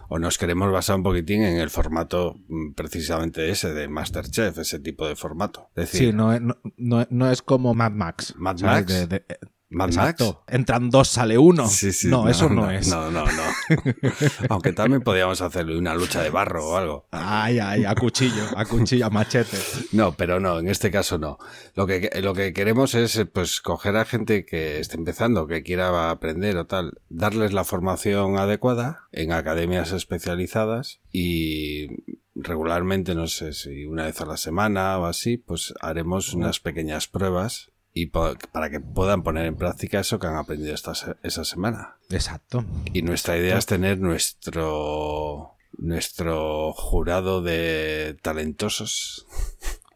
o 0.08 0.18
nos 0.18 0.38
queremos 0.38 0.70
basar 0.70 0.96
un 0.96 1.02
poquitín 1.02 1.42
en 1.42 1.58
el 1.58 1.70
formato 1.70 2.36
mm, 2.48 2.72
precisamente 2.72 3.48
ese 3.50 3.72
de 3.72 3.88
Masterchef, 3.88 4.58
ese 4.58 4.78
tipo 4.78 5.06
de 5.08 5.16
formato. 5.16 5.68
Es 5.74 5.90
decir, 5.92 6.10
Sí, 6.10 6.12
no, 6.16 6.32
es- 6.32 6.40
no, 6.40 6.56
no- 6.76 7.06
no 7.10 7.30
es 7.30 7.42
como 7.42 7.74
Mad 7.74 7.92
Max. 7.92 8.34
Mad. 8.36 8.60
Max. 8.60 8.86
De- 8.86 9.06
de- 9.06 9.24
Mad 9.72 9.88
Exacto. 9.88 10.44
Entran 10.48 10.90
dos, 10.90 11.08
sale 11.08 11.38
uno. 11.38 11.66
Sí, 11.66 11.92
sí, 11.92 12.08
no, 12.08 12.28
eso 12.28 12.48
no, 12.48 12.70
es. 12.70 12.88
No, 12.88 13.10
no, 13.10 13.24
no. 13.24 13.42
Aunque 14.48 14.72
también 14.72 15.02
podríamos 15.02 15.40
hacer 15.40 15.66
una 15.66 15.94
lucha 15.94 16.22
de 16.22 16.30
barro 16.30 16.68
o 16.68 16.76
algo. 16.76 17.06
Ay, 17.10 17.58
ay, 17.58 17.84
a 17.84 17.94
cuchillo, 17.94 18.44
a 18.56 18.64
cuchillo, 18.64 19.06
a 19.06 19.10
machete. 19.10 19.58
No, 19.92 20.12
pero 20.12 20.40
no, 20.40 20.58
en 20.58 20.68
este 20.68 20.90
caso 20.90 21.18
no. 21.18 21.38
Lo 21.74 21.86
que, 21.86 22.10
lo 22.22 22.34
que 22.34 22.52
queremos 22.52 22.94
es 22.94 23.24
pues 23.32 23.60
coger 23.60 23.96
a 23.96 24.04
gente 24.04 24.44
que 24.44 24.80
esté 24.80 24.96
empezando, 24.96 25.46
que 25.46 25.62
quiera 25.62 26.10
aprender 26.10 26.56
o 26.56 26.66
tal, 26.66 26.98
darles 27.08 27.52
la 27.52 27.64
formación 27.64 28.38
adecuada 28.38 29.08
en 29.12 29.32
academias 29.32 29.92
especializadas 29.92 31.00
y 31.10 31.88
regularmente, 32.34 33.14
no 33.14 33.26
sé 33.26 33.52
si 33.52 33.84
una 33.84 34.04
vez 34.04 34.20
a 34.20 34.26
la 34.26 34.36
semana 34.36 34.98
o 34.98 35.06
así, 35.06 35.36
pues 35.36 35.74
haremos 35.80 36.32
unas 36.34 36.60
pequeñas 36.60 37.08
pruebas 37.08 37.71
y 37.94 38.06
para 38.06 38.70
que 38.70 38.80
puedan 38.80 39.22
poner 39.22 39.46
en 39.46 39.56
práctica 39.56 40.00
eso 40.00 40.18
que 40.18 40.26
han 40.26 40.36
aprendido 40.36 40.74
esta, 40.74 40.94
se- 40.94 41.16
esa 41.22 41.44
semana. 41.44 41.96
Exacto. 42.10 42.64
Y 42.92 43.02
nuestra 43.02 43.36
idea 43.36 43.58
es 43.58 43.66
tener 43.66 43.98
nuestro 44.00 45.50
nuestro 45.78 46.72
jurado 46.74 47.40
de 47.42 48.16
talentosos, 48.22 49.26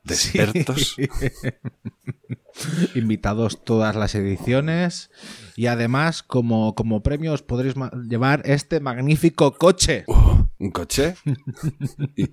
de 0.04 0.14
Sí. 0.14 0.38
expertos. 0.38 0.96
Invitados 2.94 3.62
todas 3.64 3.94
las 3.96 4.14
ediciones. 4.14 5.10
Y 5.56 5.66
además, 5.66 6.22
como, 6.22 6.74
como 6.74 7.02
premios, 7.02 7.42
podréis 7.42 7.76
ma- 7.76 7.92
llevar 8.08 8.42
este 8.46 8.80
magnífico 8.80 9.52
coche. 9.58 10.04
Uh, 10.06 10.35
un 10.58 10.70
coche 10.70 11.14
y, 12.16 12.24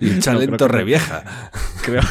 y 0.00 0.10
un 0.10 0.20
chalento 0.20 0.66
creo 0.66 0.68
no. 0.68 1.22
creo, 1.84 2.02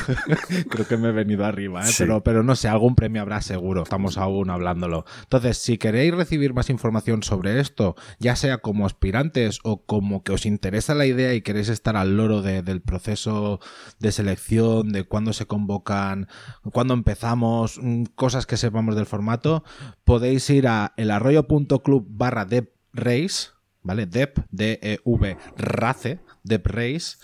creo 0.69 0.87
que 0.87 0.97
me 0.97 1.09
he 1.09 1.11
venido 1.11 1.45
arriba, 1.45 1.81
¿eh? 1.83 1.87
Sí. 1.87 1.95
pero, 1.99 2.23
pero 2.23 2.41
no 2.43 2.55
sé, 2.55 2.67
algún 2.69 2.95
premio 2.95 3.21
habrá 3.21 3.41
seguro. 3.41 3.83
Estamos 3.83 4.17
aún 4.17 4.49
hablándolo. 4.49 5.05
Entonces, 5.23 5.57
si 5.57 5.77
queréis 5.77 6.13
recibir 6.15 6.53
más 6.53 6.69
información 6.69 7.21
sobre 7.23 7.59
esto, 7.59 7.95
ya 8.19 8.35
sea 8.35 8.59
como 8.59 8.85
aspirantes 8.85 9.59
o 9.63 9.85
como 9.85 10.23
que 10.23 10.31
os 10.31 10.45
interesa 10.45 10.95
la 10.95 11.05
idea 11.05 11.33
y 11.33 11.41
queréis 11.41 11.69
estar 11.69 11.97
al 11.97 12.15
loro 12.17 12.41
de- 12.41 12.61
del 12.61 12.81
proceso 12.81 13.59
de 13.99 14.11
selección, 14.11 14.89
de 14.93 15.03
cuándo 15.03 15.33
se 15.33 15.47
convocan, 15.47 16.27
cuándo 16.71 16.93
empezamos, 16.93 17.79
mm, 17.81 18.03
cosas 18.15 18.45
que 18.45 18.57
sepamos 18.57 18.95
del 18.95 19.05
formato, 19.05 19.63
podéis 20.05 20.49
ir 20.49 20.67
a 20.67 20.93
elarroyo.club 20.97 22.05
barra 22.09 22.45
deprace, 22.45 23.49
¿vale? 23.87 24.05
Dep, 24.05 24.39
D-E-V, 24.51 25.37
race, 25.55 26.19
deprace, 26.43 27.17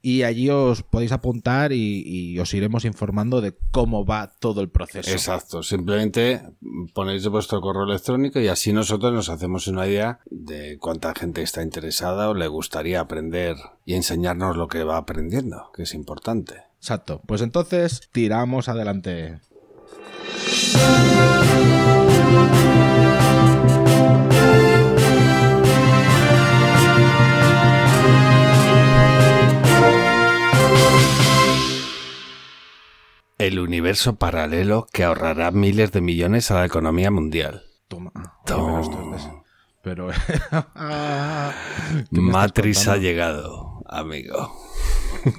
y 0.00 0.22
allí 0.22 0.48
os 0.50 0.82
podéis 0.82 1.12
apuntar 1.12 1.72
y, 1.72 2.02
y 2.06 2.38
os 2.38 2.54
iremos 2.54 2.84
informando 2.84 3.40
de 3.40 3.56
cómo 3.70 4.06
va 4.06 4.32
todo 4.38 4.60
el 4.60 4.70
proceso. 4.70 5.10
Exacto, 5.10 5.62
simplemente 5.62 6.42
ponéis 6.94 7.26
vuestro 7.28 7.60
correo 7.60 7.84
electrónico 7.84 8.40
y 8.40 8.48
así 8.48 8.72
nosotros 8.72 9.12
nos 9.12 9.28
hacemos 9.28 9.66
una 9.66 9.86
idea 9.86 10.20
de 10.30 10.78
cuánta 10.78 11.12
gente 11.14 11.42
está 11.42 11.62
interesada 11.62 12.30
o 12.30 12.34
le 12.34 12.46
gustaría 12.46 13.00
aprender 13.00 13.56
y 13.84 13.94
enseñarnos 13.94 14.56
lo 14.56 14.68
que 14.68 14.84
va 14.84 14.96
aprendiendo, 14.96 15.70
que 15.74 15.82
es 15.82 15.92
importante. 15.92 16.62
Exacto. 16.78 17.20
Pues 17.26 17.42
entonces, 17.42 18.08
tiramos 18.12 18.68
adelante. 18.68 19.40
El 33.38 33.58
universo 33.58 34.16
paralelo 34.16 34.86
que 34.92 35.04
ahorrará 35.04 35.50
miles 35.50 35.92
de 35.92 36.00
millones 36.00 36.50
a 36.50 36.54
la 36.54 36.64
economía 36.66 37.10
mundial. 37.10 37.64
Toma. 37.88 38.10
Toma. 38.46 38.80
Pero, 38.80 38.80
esto 38.80 39.14
es 39.16 39.24
de- 39.24 39.30
pero- 39.82 40.08
¿Qué 42.10 42.20
me 42.20 42.26
estás 42.28 42.32
Matrix 42.32 42.88
ha 42.88 42.96
llegado, 42.96 43.82
amigo. 43.86 44.52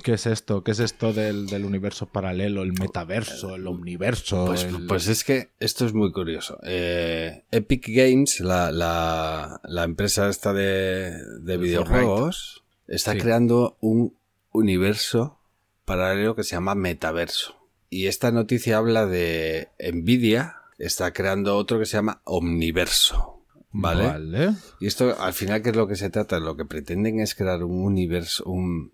¿Qué 0.04 0.13
es 0.13 0.25
esto? 0.27 0.63
¿Qué 0.63 0.72
es 0.72 0.80
esto 0.80 1.12
del, 1.13 1.48
del 1.48 1.66
universo 1.66 2.06
paralelo, 2.08 2.62
el 2.63 2.74
metaverso, 2.74 3.56
el 3.56 3.66
omniverso? 3.68 4.46
Pues, 4.46 4.63
el- 4.66 4.86
pues 4.86 5.08
es 5.08 5.24
que 5.24 5.50
esto 5.60 5.86
es 5.86 5.94
muy 5.94 6.12
curioso. 6.12 6.60
Eh, 6.63 7.44
Epic 7.51 7.86
Games, 7.89 8.39
la, 8.42 8.72
la, 8.72 9.60
la 9.63 9.84
empresa 9.84 10.30
esta 10.30 10.54
de, 10.54 11.12
de 11.42 11.58
videojuegos, 11.58 12.63
está 12.88 13.13
Sí. 13.13 13.18
creando 13.20 13.77
un 13.82 14.16
universo 14.51 15.39
paralelo 15.86 16.36
que 16.36 16.44
se 16.44 16.56
llama 16.56 16.75
metaverso. 16.75 17.57
Y 17.89 18.08
esta 18.08 18.32
noticia 18.32 18.77
habla 18.77 19.06
de 19.06 19.70
Nvidia, 19.79 20.58
está 20.77 21.13
creando 21.13 21.56
otro 21.56 21.79
que 21.79 21.86
se 21.86 21.98
llama 21.98 22.22
Omniverso. 22.25 23.46
¿Vale? 23.72 24.08
Vale. 24.08 24.53
Y 24.79 24.88
esto, 24.88 25.20
al 25.20 25.34
final, 25.34 25.62
¿qué 25.62 25.70
es 25.70 25.75
lo 25.75 25.88
que 25.88 25.96
se 25.96 26.10
trata? 26.10 26.39
Lo 26.39 26.58
que 26.58 26.65
pretenden 26.65 27.20
es 27.20 27.36
crear 27.36 27.63
un 27.63 27.84
universo, 27.84 28.44
un 28.46 28.94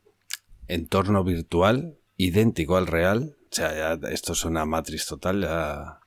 entorno 0.67 1.23
virtual 1.23 1.97
idéntico 2.17 2.77
al 2.77 2.87
real. 2.87 3.37
O 3.51 3.55
sea, 3.55 3.97
ya 3.97 4.09
esto 4.09 4.33
es 4.33 4.45
una 4.45 4.65
matriz 4.65 5.05
total. 5.05 5.41
ya-. 5.41 5.99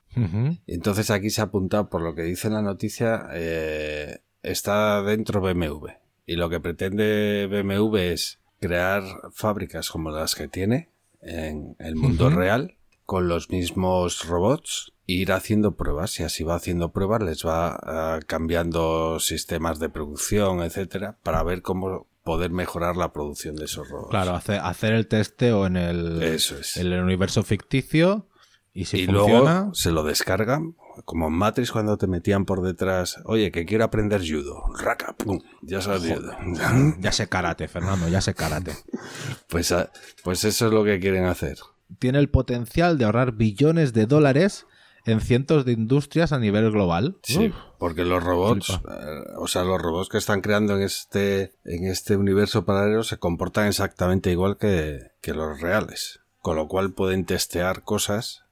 Entonces 0.66 1.10
aquí 1.10 1.30
se 1.30 1.40
ha 1.40 1.44
apuntado, 1.44 1.88
por 1.88 2.02
lo 2.02 2.14
que 2.14 2.22
dice 2.22 2.50
la 2.50 2.62
noticia, 2.62 3.28
eh, 3.32 4.20
está 4.42 5.02
dentro 5.02 5.40
BMW. 5.40 5.88
Y 6.26 6.36
lo 6.36 6.48
que 6.50 6.60
pretende 6.60 7.46
BMW 7.46 7.96
es 7.96 8.40
crear 8.60 9.04
fábricas 9.32 9.90
como 9.90 10.10
las 10.10 10.34
que 10.34 10.48
tiene 10.48 10.90
en 11.26 11.76
el 11.78 11.96
mundo 11.96 12.30
real, 12.30 12.76
con 13.04 13.28
los 13.28 13.50
mismos 13.50 14.26
robots, 14.26 14.92
e 15.06 15.12
ir 15.14 15.32
haciendo 15.32 15.76
pruebas. 15.76 16.18
Y 16.20 16.22
así 16.24 16.42
va 16.44 16.54
haciendo 16.56 16.92
pruebas, 16.92 17.22
les 17.22 17.44
va 17.44 17.76
ah, 17.82 18.20
cambiando 18.26 19.20
sistemas 19.20 19.78
de 19.78 19.88
producción, 19.88 20.62
etcétera, 20.62 21.18
para 21.22 21.42
ver 21.42 21.62
cómo 21.62 22.08
poder 22.24 22.50
mejorar 22.50 22.96
la 22.96 23.12
producción 23.12 23.54
de 23.54 23.66
esos 23.66 23.88
robots. 23.88 24.10
Claro, 24.10 24.34
hace- 24.34 24.56
hacer 24.58 24.94
el 24.94 25.06
testeo 25.06 25.66
en 25.66 25.76
el, 25.76 26.22
Eso 26.22 26.58
es. 26.58 26.76
en 26.76 26.92
el 26.92 27.00
universo 27.00 27.42
ficticio 27.44 28.26
y 28.76 28.84
si 28.84 29.00
y 29.00 29.06
funciona... 29.06 29.54
luego 29.54 29.74
se 29.74 29.90
lo 29.90 30.02
descargan, 30.02 30.76
como 31.06 31.28
en 31.28 31.32
Matrix 31.32 31.72
cuando 31.72 31.96
te 31.96 32.06
metían 32.06 32.44
por 32.44 32.60
detrás, 32.60 33.18
oye, 33.24 33.50
que 33.50 33.64
quiero 33.64 33.84
aprender 33.84 34.20
judo, 34.20 34.64
raca, 34.78 35.14
pum, 35.16 35.40
ya 35.62 35.80
sabes 35.80 36.12
judo. 36.12 36.32
Ya 37.00 37.10
sé 37.10 37.26
karate, 37.26 37.68
Fernando, 37.68 38.06
ya 38.08 38.20
sé 38.20 38.34
karate. 38.34 38.72
Pues, 39.48 39.72
ah, 39.72 39.90
pues 40.22 40.44
eso 40.44 40.66
es 40.66 40.72
lo 40.72 40.84
que 40.84 41.00
quieren 41.00 41.24
hacer. 41.24 41.56
Tiene 41.98 42.18
el 42.18 42.28
potencial 42.28 42.98
de 42.98 43.06
ahorrar 43.06 43.32
billones 43.32 43.94
de 43.94 44.04
dólares 44.04 44.66
en 45.06 45.22
cientos 45.22 45.64
de 45.64 45.72
industrias 45.72 46.32
a 46.32 46.38
nivel 46.38 46.70
global. 46.70 47.16
Sí, 47.22 47.48
Uf. 47.48 47.56
porque 47.78 48.04
los 48.04 48.22
robots, 48.22 48.70
eh, 48.70 49.22
o 49.38 49.48
sea, 49.48 49.64
los 49.64 49.80
robots 49.80 50.10
que 50.10 50.18
están 50.18 50.42
creando 50.42 50.76
en 50.76 50.82
este, 50.82 51.54
en 51.64 51.86
este 51.86 52.18
universo 52.18 52.66
paralelo 52.66 53.04
se 53.04 53.16
comportan 53.16 53.68
exactamente 53.68 54.30
igual 54.30 54.58
que, 54.58 55.12
que 55.22 55.32
los 55.32 55.62
reales. 55.62 56.20
Con 56.42 56.56
lo 56.56 56.68
cual 56.68 56.92
pueden 56.92 57.24
testear 57.24 57.82
cosas 57.82 58.45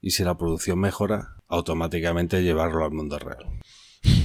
y 0.00 0.10
si 0.10 0.24
la 0.24 0.36
producción 0.36 0.78
mejora, 0.78 1.36
automáticamente 1.48 2.42
llevarlo 2.42 2.84
al 2.84 2.92
mundo 2.92 3.18
real. 3.18 3.60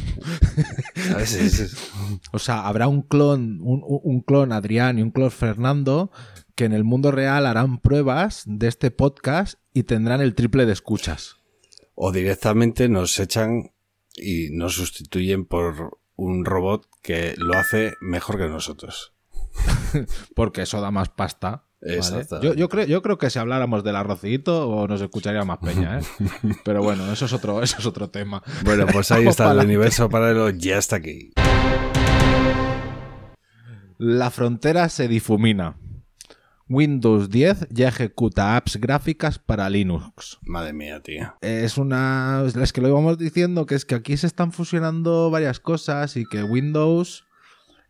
¿Sabes? 0.96 1.34
Es- 1.34 1.60
es- 1.60 1.92
O 2.32 2.40
sea, 2.40 2.68
habrá 2.68 2.88
un 2.88 3.02
clon, 3.02 3.60
un, 3.62 3.82
un- 3.86 4.02
un 4.04 4.22
clon 4.22 4.52
Adrián 4.52 5.00
y 5.00 5.02
un 5.02 5.12
clon 5.12 5.32
Fernando 5.32 6.12
que 6.56 6.66
en 6.66 6.74
el 6.74 6.84
mundo 6.84 7.12
real 7.12 7.46
harán 7.48 7.80
pruebas 7.80 8.44
de 8.46 8.68
este 8.68 8.92
podcast 8.92 9.56
y 9.74 9.84
tendrán 9.84 10.22
el 10.22 10.36
triple 10.36 10.66
de 10.66 10.74
escuchas. 10.74 11.38
O 11.96 12.12
directamente 12.12 12.90
nos 12.90 13.20
echan 13.20 13.72
y 14.16 14.50
nos 14.52 14.76
sustituyen 14.76 15.46
por 15.46 16.00
un 16.16 16.46
robot 16.46 16.88
que 17.02 17.34
lo 17.38 17.56
hace 17.58 17.94
mejor 18.02 18.38
que 18.38 18.48
nosotros. 18.48 19.14
Porque 20.36 20.62
eso 20.64 20.80
da 20.82 20.92
más 20.92 21.10
pasta. 21.10 21.66
Yo, 22.42 22.54
yo 22.54 22.70
creo, 22.70 22.86
yo 22.86 23.02
creo 23.02 23.18
que 23.18 23.30
si 23.30 23.40
habláramos 23.40 23.84
del 23.84 23.96
arrocito 23.96 24.70
o 24.70 24.88
nos 24.88 25.02
escucharía 25.02 25.44
más 25.44 25.58
peña, 25.60 26.00
¿eh? 26.00 26.04
Pero 26.64 26.82
bueno, 26.82 27.12
eso 27.12 27.26
es 27.26 27.34
otro, 27.34 27.62
eso 27.62 27.78
es 27.80 27.86
otro 27.86 28.10
tema. 28.10 28.42
Bueno, 28.64 28.86
pues 28.92 29.12
ahí 29.12 29.28
está, 29.28 29.52
el 29.52 29.60
universo 29.60 30.10
paralelo 30.10 30.50
ya 30.50 30.78
está 30.78 30.96
aquí. 30.98 31.32
La 33.98 34.32
frontera 34.32 34.90
se 34.90 35.08
difumina. 35.08 35.78
Windows 36.70 37.30
10 37.30 37.68
ya 37.70 37.90
ejecuta 37.90 38.56
apps 38.56 38.78
gráficas 38.78 39.38
para 39.38 39.70
Linux. 39.70 40.40
Madre 40.42 40.74
mía, 40.74 41.02
tío. 41.02 41.36
Es 41.42 41.78
una. 41.78 42.44
Es 42.62 42.74
que 42.74 42.82
lo 42.82 42.88
íbamos 42.88 43.18
diciendo, 43.18 43.66
que 43.66 43.76
es 43.76 43.86
que 43.86 43.96
aquí 43.96 44.18
se 44.18 44.28
están 44.28 44.52
fusionando 44.52 45.30
varias 45.30 45.60
cosas 45.60 46.16
y 46.18 46.26
que 46.26 46.44
Windows 46.44 47.26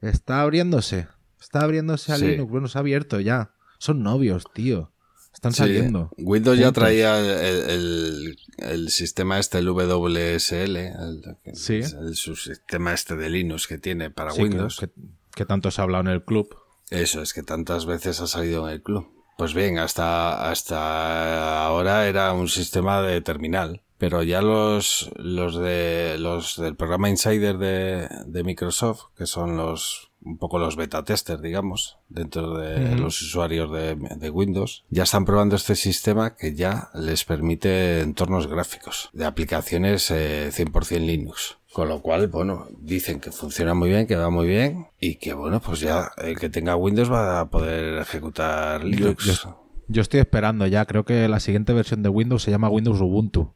está 0.01 0.41
abriéndose. 0.41 1.07
Está 1.39 1.61
abriéndose 1.61 2.11
a 2.11 2.17
Sí. 2.17 2.25
Linux. 2.27 2.51
Bueno, 2.51 2.67
se 2.67 2.77
ha 2.77 2.81
abierto 2.81 3.19
ya. 3.19 3.51
Son 3.83 4.01
novios, 4.01 4.45
tío. 4.53 4.93
Están 5.33 5.51
Sí, 5.51 5.57
saliendo. 5.57 6.09
Windows 6.17 6.57
ya 6.57 6.71
traía 6.71 7.19
el, 7.19 7.69
el- 7.69 8.37
el 8.59 8.89
sistema 8.91 9.39
este, 9.39 9.57
el 9.57 9.67
WSL, 9.67 10.77
el, 10.77 11.21
Sí. 11.53 11.81
el 11.81 12.15
subsistema 12.15 12.93
este 12.93 13.17
de 13.17 13.29
Linux 13.29 13.67
que 13.67 13.77
tiene 13.77 14.09
para 14.09 14.31
Sí, 14.31 14.37
que- 14.37 14.43
Windows. 14.43 14.79
Que, 14.79 14.89
que 15.35 15.45
tanto 15.45 15.69
se 15.69 15.81
ha 15.81 15.83
hablado 15.83 16.03
en 16.05 16.11
el 16.11 16.23
club. 16.23 16.55
Eso 16.91 17.21
es 17.21 17.33
que 17.33 17.43
tantas 17.43 17.85
veces 17.85 18.21
ha 18.21 18.27
salido 18.27 18.69
en 18.69 18.75
el 18.75 18.81
club. 18.83 19.05
Pues 19.37 19.53
bien, 19.53 19.79
hasta, 19.79 20.49
hasta 20.49 21.65
ahora 21.65 22.07
era 22.07 22.31
un 22.31 22.47
sistema 22.47 23.01
de 23.01 23.19
terminal. 23.19 23.81
Pero 24.03 24.21
ya 24.21 24.41
los, 24.41 25.09
los 25.15 25.55
de, 25.57 26.17
los 26.19 26.57
del 26.57 26.75
programa 26.75 27.09
Insider 27.09 27.57
de, 27.57 28.09
de 28.25 28.43
Microsoft, 28.43 29.03
que 29.17 29.25
son 29.25 29.55
los, 29.55 30.11
un 30.25 30.37
poco 30.37 30.59
los 30.59 30.75
beta 30.75 31.05
testers, 31.05 31.41
digamos, 31.41 31.99
dentro 32.09 32.57
de 32.57 32.97
los 32.97 33.21
usuarios 33.21 33.71
de, 33.71 33.95
de 33.95 34.29
Windows, 34.29 34.83
ya 34.89 35.03
están 35.03 35.23
probando 35.23 35.55
este 35.55 35.75
sistema 35.75 36.35
que 36.35 36.53
ya 36.53 36.89
les 36.95 37.23
permite 37.23 38.01
entornos 38.01 38.47
gráficos 38.47 39.09
de 39.13 39.23
aplicaciones 39.23 40.11
eh, 40.11 40.49
100% 40.51 40.99
Linux. 40.99 41.55
Con 41.71 41.87
lo 41.87 42.01
cual, 42.01 42.27
bueno, 42.27 42.67
dicen 42.77 43.21
que 43.21 43.31
funciona 43.31 43.73
muy 43.73 43.87
bien, 43.89 44.05
que 44.05 44.17
va 44.17 44.29
muy 44.29 44.47
bien 44.47 44.87
y 44.99 45.15
que, 45.15 45.33
bueno, 45.33 45.61
pues 45.61 45.79
ya 45.79 46.11
el 46.17 46.37
que 46.37 46.49
tenga 46.49 46.75
Windows 46.75 47.09
va 47.09 47.39
a 47.39 47.49
poder 47.49 47.99
ejecutar 47.99 48.83
Linux. 48.83 49.25
yo- 49.25 49.33
Yo 49.33 49.62
estoy 50.01 50.19
esperando 50.21 50.65
ya. 50.67 50.85
Creo 50.85 51.03
que 51.05 51.27
la 51.27 51.39
siguiente 51.39 51.73
versión 51.73 52.03
de 52.03 52.09
Windows 52.09 52.43
se 52.43 52.51
llama 52.51 52.69
Windows 52.69 53.01
Ubuntu. 53.01 53.53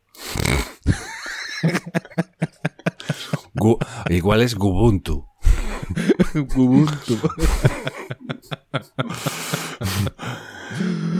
Gu- 3.55 3.77
igual 4.09 4.41
es 4.41 4.55
Ubuntu. 4.55 5.25
Ubuntu. 6.55 7.17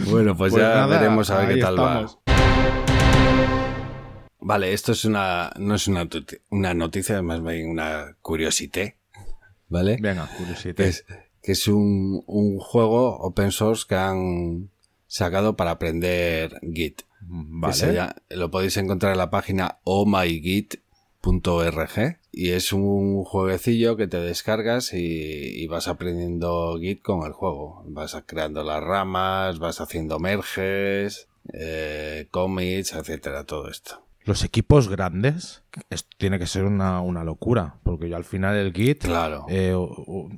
Bueno, 0.09 0.35
pues, 0.37 0.51
Pues 0.53 0.63
ya 0.63 0.69
nada, 0.69 0.87
veremos 0.87 1.29
a 1.29 1.39
ver 1.39 1.55
qué 1.55 1.61
tal 1.61 1.75
estamos. 1.75 2.17
va. 2.27 2.33
Vale, 4.39 4.71
esto 4.73 4.91
es 4.93 5.03
una, 5.03 5.51
no 5.57 5.75
es 5.75 5.87
una, 5.87 6.07
una 6.51 6.73
noticia, 6.73 7.21
más 7.21 7.43
bien 7.43 7.69
una 7.69 8.15
curiosité. 8.21 8.97
¿Vale? 9.67 9.97
Venga, 9.99 10.29
curiosidad. 10.37 10.75
que 10.75 10.87
es, 10.87 11.05
que 11.41 11.51
es 11.51 11.67
un, 11.67 12.23
un 12.27 12.57
juego 12.59 13.17
open 13.17 13.51
source 13.51 13.83
que 13.87 13.95
han, 13.95 14.69
sacado 15.07 15.55
para 15.55 15.71
aprender 15.71 16.59
Git. 16.73 17.01
Vale. 17.21 17.73
Se 17.73 17.93
llama- 17.93 18.15
lo 18.29 18.51
podéis 18.51 18.77
encontrar 18.77 19.11
en 19.13 19.17
la 19.17 19.29
página 19.29 19.79
ohmygit.org 21.21 22.17
y 22.31 22.51
es 22.51 22.71
un 22.73 23.23
jueguecillo 23.23 23.97
que 23.97 24.07
te 24.07 24.17
descargas 24.19 24.93
y, 24.93 24.99
y 25.61 25.67
vas 25.67 25.87
aprendiendo 25.87 26.77
Git 26.79 27.01
con 27.01 27.25
el 27.25 27.33
juego. 27.33 27.83
Vas 27.87 28.15
creando 28.25 28.63
las 28.63 28.83
ramas, 28.83 29.59
vas 29.59 29.81
haciendo 29.81 30.19
merges, 30.19 31.27
eh, 31.53 32.27
commits, 32.31 32.93
etcétera, 32.93 33.43
todo 33.45 33.69
esto. 33.69 34.03
Los 34.27 34.43
equipos 34.43 34.89
grandes, 34.89 35.63
esto 35.89 36.09
tiene 36.17 36.37
que 36.37 36.45
ser 36.47 36.65
una, 36.65 36.99
una 37.01 37.23
locura, 37.23 37.75
porque 37.83 38.09
yo 38.09 38.17
al 38.17 38.25
final 38.25 38.55
el 38.57 38.73
Git 38.73 39.05
Claro. 39.05 39.45
eh, 39.49 39.73
u- 39.73 40.29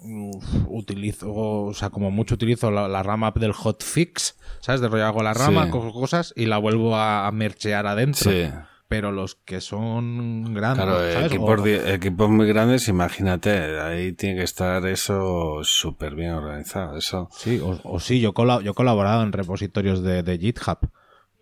u- 0.00 0.40
utilizo, 0.68 1.32
o 1.32 1.72
sea, 1.72 1.90
como 1.90 2.10
mucho 2.10 2.34
utilizo 2.34 2.70
la, 2.70 2.88
la 2.88 3.02
rama 3.02 3.32
del 3.36 3.52
hotfix, 3.52 4.36
¿sabes? 4.60 4.80
De 4.80 4.88
rollo 4.88 5.06
hago 5.06 5.22
la 5.22 5.32
rama, 5.32 5.66
Sí. 5.66 5.70
cojo 5.70 5.92
cosas 5.92 6.32
y 6.36 6.46
la 6.46 6.58
vuelvo 6.58 6.96
a, 6.96 7.26
a 7.26 7.32
merchear 7.32 7.86
adentro. 7.86 8.30
Sí. 8.30 8.48
Pero 8.88 9.10
los 9.10 9.34
que 9.34 9.60
son 9.60 10.54
grandes, 10.54 10.84
Claro, 10.84 10.98
¿sabes? 11.12 11.26
equipos, 11.26 11.60
O- 11.60 11.62
di- 11.62 11.72
equipos 11.92 12.30
muy 12.30 12.46
grandes, 12.46 12.86
imagínate, 12.88 13.80
ahí 13.80 14.12
tiene 14.12 14.36
que 14.38 14.44
estar 14.44 14.84
eso 14.86 15.60
súper 15.64 16.14
bien 16.14 16.32
organizado. 16.32 16.96
Eso. 16.96 17.28
Sí, 17.32 17.60
o, 17.60 17.80
o 17.82 17.98
sí, 18.00 18.20
yo 18.20 18.30
he 18.30 18.72
colaborado 18.74 19.22
en 19.22 19.32
repositorios 19.32 20.02
de, 20.02 20.22
de 20.22 20.38
GitHub. 20.38 20.78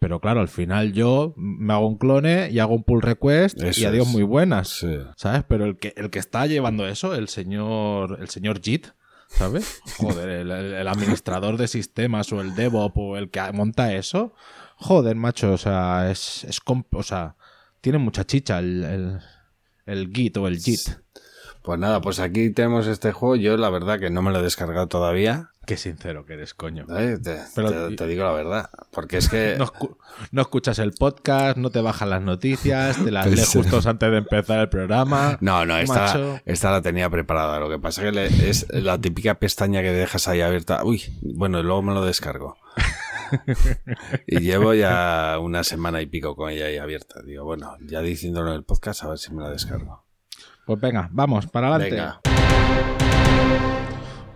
Pero 0.04 0.20
claro, 0.20 0.40
al 0.40 0.49
final 0.49 0.92
yo 0.92 1.32
me 1.38 1.73
hago 1.73 1.88
un 1.88 1.96
clone 1.96 2.50
y 2.50 2.58
hago 2.58 2.75
un 2.75 2.84
pull 2.84 3.00
request 3.00 3.58
y 3.75 3.87
adiós 3.87 4.06
es. 4.06 4.12
muy 4.12 4.23
buenas. 4.23 4.68
Sí. 4.68 4.99
¿Sabes? 5.16 5.44
Pero 5.49 5.64
el 5.64 5.78
que, 5.78 5.94
el 5.96 6.11
que 6.11 6.18
está 6.18 6.46
llevando 6.46 6.87
eso, 6.87 7.14
el 7.14 7.28
señor, 7.28 8.18
el 8.20 8.28
señor 8.28 8.61
Jit, 8.62 8.88
¿sabes? 9.28 9.80
Joder, 9.96 10.28
el, 10.28 10.87
administrador 10.88 11.56
de 11.56 11.68
sistemas 11.68 12.30
o 12.34 12.42
el 12.42 12.54
DevOps 12.54 12.92
o 12.99 13.16
el 13.16 13.30
que 13.30 13.40
monta 13.54 13.94
eso. 13.94 14.34
Joder, 14.76 15.16
macho, 15.16 15.54
o 15.54 15.56
sea, 15.56 16.11
es, 16.11 16.44
es 16.44 16.62
comp- 16.62 16.84
o 16.92 17.02
sea, 17.02 17.37
tiene 17.80 17.96
mucha 17.96 18.25
chicha 18.26 18.58
el, 18.58 18.84
el, 18.84 19.20
el 19.87 20.11
Git 20.12 20.37
o 20.37 20.46
el 20.49 20.58
Jit. 20.58 20.80
Pues 21.64 21.78
nada, 21.78 22.02
pues 22.02 22.21
aquí 22.21 22.50
tenemos 22.50 22.87
este 22.87 23.12
juego. 23.12 23.37
Yo 23.37 23.56
la 23.56 23.71
verdad 23.71 23.99
que 23.99 24.11
no 24.11 24.21
me 24.21 24.30
lo 24.30 24.40
he 24.40 24.42
descargado 24.42 24.87
todavía. 24.87 25.49
Qué 25.66 25.78
sincero 25.78 26.26
que 26.26 26.35
eres, 26.35 26.52
coño. 26.52 26.85
¿eh? 26.94 27.16
Te, 27.16 27.38
Pero- 27.54 27.88
te- 27.88 27.97
te 27.97 28.06
digo 28.06 28.23
la 28.23 28.33
verdad. 28.33 28.68
Porque 28.92 29.16
es 29.16 29.30
que... 29.30 29.54
No, 29.59 29.64
escu- 29.64 29.97
no 30.30 30.42
escuchas 30.42 30.78
el 30.78 30.92
podcast, 30.92 31.56
no 31.56 31.71
te 31.71 31.80
bajan 31.80 32.11
las 32.11 32.21
noticias, 32.21 33.02
te 33.02 33.11
las 33.11 33.26
lees 33.30 33.49
justo 33.49 33.80
antes 33.88 34.11
de 34.11 34.18
empezar 34.18 34.61
el 34.61 34.68
programa. 34.68 35.38
No, 35.40 35.64
no, 35.64 35.78
esta, 35.78 36.71
la 36.71 36.83
tenía 36.83 37.09
preparada. 37.09 37.59
Lo 37.59 37.71
que 37.71 37.78
pasa 37.78 38.02
que 38.02 38.12
le- 38.12 38.26
es 38.26 38.66
la 38.71 39.00
típica 39.00 39.37
pestaña 39.37 39.80
que 39.80 39.90
dejas 39.90 40.28
ahí 40.28 40.42
abierta. 40.42 40.85
Uy, 40.85 41.02
bueno, 41.23 41.62
luego 41.62 41.80
me 41.80 41.94
lo 41.94 42.04
descargo. 42.04 42.59
y 44.26 44.40
llevo 44.40 44.75
ya 44.75 45.38
una 45.40 45.64
semana 45.64 46.02
y 46.02 46.06
pico 46.06 46.37
con 46.37 46.50
ella 46.50 46.66
ahí 46.66 46.76
abierta. 46.76 47.23
Digo, 47.23 47.44
bueno, 47.44 47.78
ya 47.87 48.00
diciéndolo 48.02 48.50
en 48.50 48.56
el 48.56 48.64
podcast, 48.64 49.02
a 49.02 49.09
ver 49.09 49.18
si 49.18 49.33
me 49.33 49.42
la 49.42 49.49
descargo. 49.49 50.03
Pues 50.66 50.80
venga, 50.80 51.09
vamos, 51.12 51.47
para 51.47 51.75
adelante. 51.75 51.97
Venga. 51.97 52.21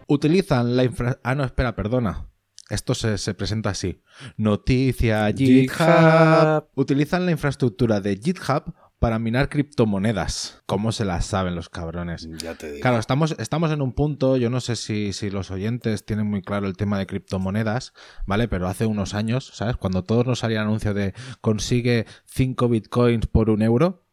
Utilizan 0.06 0.76
la 0.76 0.84
infra... 0.84 1.18
Ah, 1.22 1.34
no, 1.34 1.44
espera, 1.44 1.74
perdona. 1.74 2.28
Esto 2.70 2.94
se, 2.94 3.16
se 3.18 3.34
presenta 3.34 3.70
así. 3.70 4.02
Noticia 4.36 5.30
GitHub. 5.32 6.68
Utilizan 6.74 7.24
la 7.24 7.32
infraestructura 7.32 8.00
de 8.00 8.16
GitHub 8.16 8.74
para 8.98 9.18
minar 9.18 9.48
criptomonedas. 9.48 10.62
¿Cómo 10.66 10.92
se 10.92 11.04
las 11.04 11.26
saben 11.26 11.54
los 11.54 11.68
cabrones? 11.68 12.28
Ya 12.38 12.54
te 12.54 12.72
digo. 12.72 12.82
Claro, 12.82 12.98
estamos, 12.98 13.36
estamos 13.38 13.70
en 13.70 13.80
un 13.80 13.92
punto, 13.92 14.36
yo 14.36 14.50
no 14.50 14.60
sé 14.60 14.76
si, 14.76 15.12
si 15.12 15.30
los 15.30 15.50
oyentes 15.50 16.04
tienen 16.04 16.26
muy 16.26 16.42
claro 16.42 16.66
el 16.66 16.76
tema 16.76 16.98
de 16.98 17.06
criptomonedas, 17.06 17.92
¿vale? 18.26 18.48
Pero 18.48 18.68
hace 18.68 18.86
unos 18.86 19.14
años, 19.14 19.50
¿sabes? 19.54 19.76
Cuando 19.76 20.04
todos 20.04 20.26
nos 20.26 20.40
salía 20.40 20.60
el 20.60 20.66
anuncio 20.66 20.94
de 20.94 21.14
consigue 21.40 22.06
5 22.26 22.68
bitcoins 22.68 23.26
por 23.26 23.50
un 23.50 23.62
euro, 23.62 24.07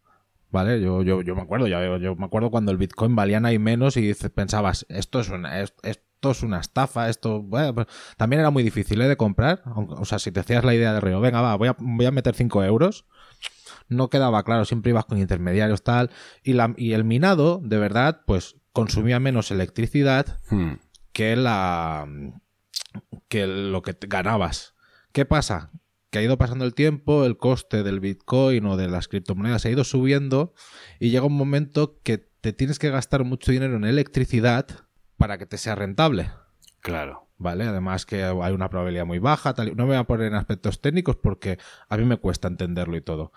¿vale? 0.56 0.82
Yo, 0.82 1.04
yo, 1.04 1.22
yo 1.22 1.36
me 1.36 1.42
acuerdo, 1.44 1.68
yo, 1.68 1.98
yo 1.98 2.16
me 2.16 2.26
acuerdo 2.26 2.50
cuando 2.50 2.72
el 2.72 2.78
bitcoin 2.78 3.16
valía 3.16 3.40
nada 3.40 3.54
y 3.54 3.60
menos 3.60 3.98
y 3.98 4.14
pensabas, 4.34 4.86
esto 4.90 5.20
es 5.20 5.30
una, 5.30 5.62
es- 5.62 5.74
esto 5.84 6.32
es 6.32 6.42
una 6.42 6.60
estafa, 6.60 7.10
esto, 7.10 7.42
bueno, 7.44 7.76
pues, 7.76 7.88
también 8.18 8.40
era 8.40 8.50
muy 8.50 8.64
difícil 8.64 9.00
¿eh? 9.02 9.08
de 9.08 9.18
comprar, 9.18 9.62
o 9.76 10.06
sea, 10.06 10.18
si 10.18 10.32
te 10.32 10.40
hacías 10.40 10.64
la 10.64 10.74
idea 10.74 10.94
de 10.94 11.00
rollo, 11.02 11.20
venga, 11.22 11.42
va, 11.42 11.56
voy 11.56 11.68
a, 11.68 11.76
voy 11.78 12.06
a 12.06 12.12
meter 12.12 12.34
5 12.34 12.64
euros, 12.64 13.06
no 13.90 14.10
quedaba 14.10 14.42
claro, 14.44 14.66
siempre 14.66 14.90
ibas 14.92 15.06
con 15.06 15.18
intermediarios 15.20 15.84
tal, 15.84 16.10
y, 16.44 16.54
la, 16.54 16.74
y 16.78 16.94
el 16.94 17.04
minado, 17.04 17.60
de 17.64 17.78
verdad, 17.78 18.22
pues 18.26 18.56
consumía 18.72 19.20
menos 19.20 19.52
electricidad 19.52 20.40
Hmm. 20.50 20.74
que 21.14 21.36
la 21.36 22.08
que 23.28 23.46
lo 23.48 23.82
que 23.82 23.96
ganabas. 24.08 24.74
¿Qué 25.12 25.26
pasa? 25.26 25.70
Que 26.16 26.20
ha 26.20 26.24
ido 26.24 26.38
pasando 26.38 26.64
el 26.64 26.74
tiempo, 26.74 27.26
el 27.26 27.36
coste 27.36 27.84
del 27.84 28.00
Bitcoin 28.00 28.66
o 28.68 28.78
de 28.78 28.88
las 28.88 29.10
criptomonedas 29.10 29.66
ha 29.66 29.70
ido 29.70 29.84
subiendo 29.84 30.54
y 30.98 31.10
llega 31.10 31.26
un 31.26 31.36
momento 31.36 32.00
que 32.04 32.20
te 32.40 32.54
tienes 32.54 32.80
que 32.80 32.90
gastar 32.90 33.26
mucho 33.26 33.52
dinero 33.52 33.76
en 33.76 33.84
electricidad 33.84 34.66
para 35.18 35.38
que 35.38 35.46
te 35.46 35.58
sea 35.58 35.76
rentable. 35.76 36.32
Claro. 36.80 37.28
¿Vale? 37.38 37.66
Además 37.66 38.06
que 38.06 38.24
hay 38.24 38.54
una 38.54 38.70
probabilidad 38.70 39.06
muy 39.06 39.20
baja. 39.20 39.54
Tal, 39.56 39.68
y- 39.68 39.72
no 39.72 39.84
me 39.84 39.90
voy 39.90 39.98
a 39.98 40.06
poner 40.06 40.28
en 40.28 40.36
aspectos 40.36 40.80
técnicos 40.80 41.18
porque 41.18 41.58
a 41.90 41.98
mí 41.98 42.06
me 42.06 42.16
cuesta 42.16 42.48
entenderlo 42.48 42.96
y 42.96 43.02
todo. 43.02 43.34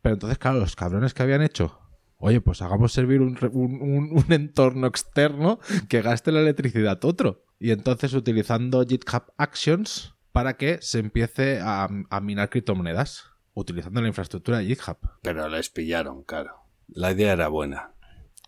Pero 0.00 0.14
entonces, 0.14 0.38
claro, 0.38 0.60
los 0.60 0.76
cabrones 0.76 1.12
que 1.12 1.22
habían 1.24 1.42
hecho, 1.42 1.78
oye, 2.16 2.40
pues 2.40 2.62
hagamos 2.62 2.90
servir 2.90 3.20
un- 3.20 3.36
un- 3.52 4.12
un 4.26 4.32
entorno 4.32 4.86
externo 4.86 5.58
que 5.90 6.00
gaste 6.00 6.32
la 6.32 6.40
electricidad 6.40 7.04
otro. 7.04 7.44
Y 7.60 7.70
entonces 7.70 8.14
utilizando 8.14 8.82
GitHub 8.86 9.24
Actions 9.36 10.14
para 10.38 10.56
que 10.56 10.78
se 10.82 11.00
empiece 11.00 11.58
a, 11.60 11.88
a 12.10 12.20
minar 12.20 12.48
criptomonedas, 12.48 13.24
utilizando 13.54 14.00
la 14.00 14.06
infraestructura 14.06 14.58
de 14.58 14.66
GitHub. 14.66 14.96
Pero 15.20 15.48
les 15.48 15.68
pillaron, 15.68 16.22
claro. 16.22 16.52
La 16.86 17.10
idea 17.10 17.32
era 17.32 17.48
buena. 17.48 17.90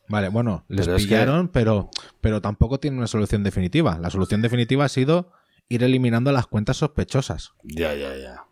Vale, 0.06 0.28
bueno, 0.28 0.64
les 0.68 0.86
Pero 0.86 0.96
es 0.96 1.02
que- 1.02 1.08
pillaron, 1.08 1.48
pero, 1.48 1.90
pero 2.20 2.40
tampoco 2.40 2.78
tiene 2.78 2.96
una 2.96 3.08
solución 3.08 3.42
definitiva. 3.42 3.98
La 3.98 4.08
solución 4.08 4.40
definitiva 4.40 4.84
ha 4.84 4.88
sido 4.88 5.32
ir 5.68 5.82
eliminando 5.82 6.30
las 6.30 6.46
cuentas 6.46 6.76
sospechosas. 6.76 7.54
Ya, 7.64 7.92
ya, 7.96 8.16
ya. 8.16 8.44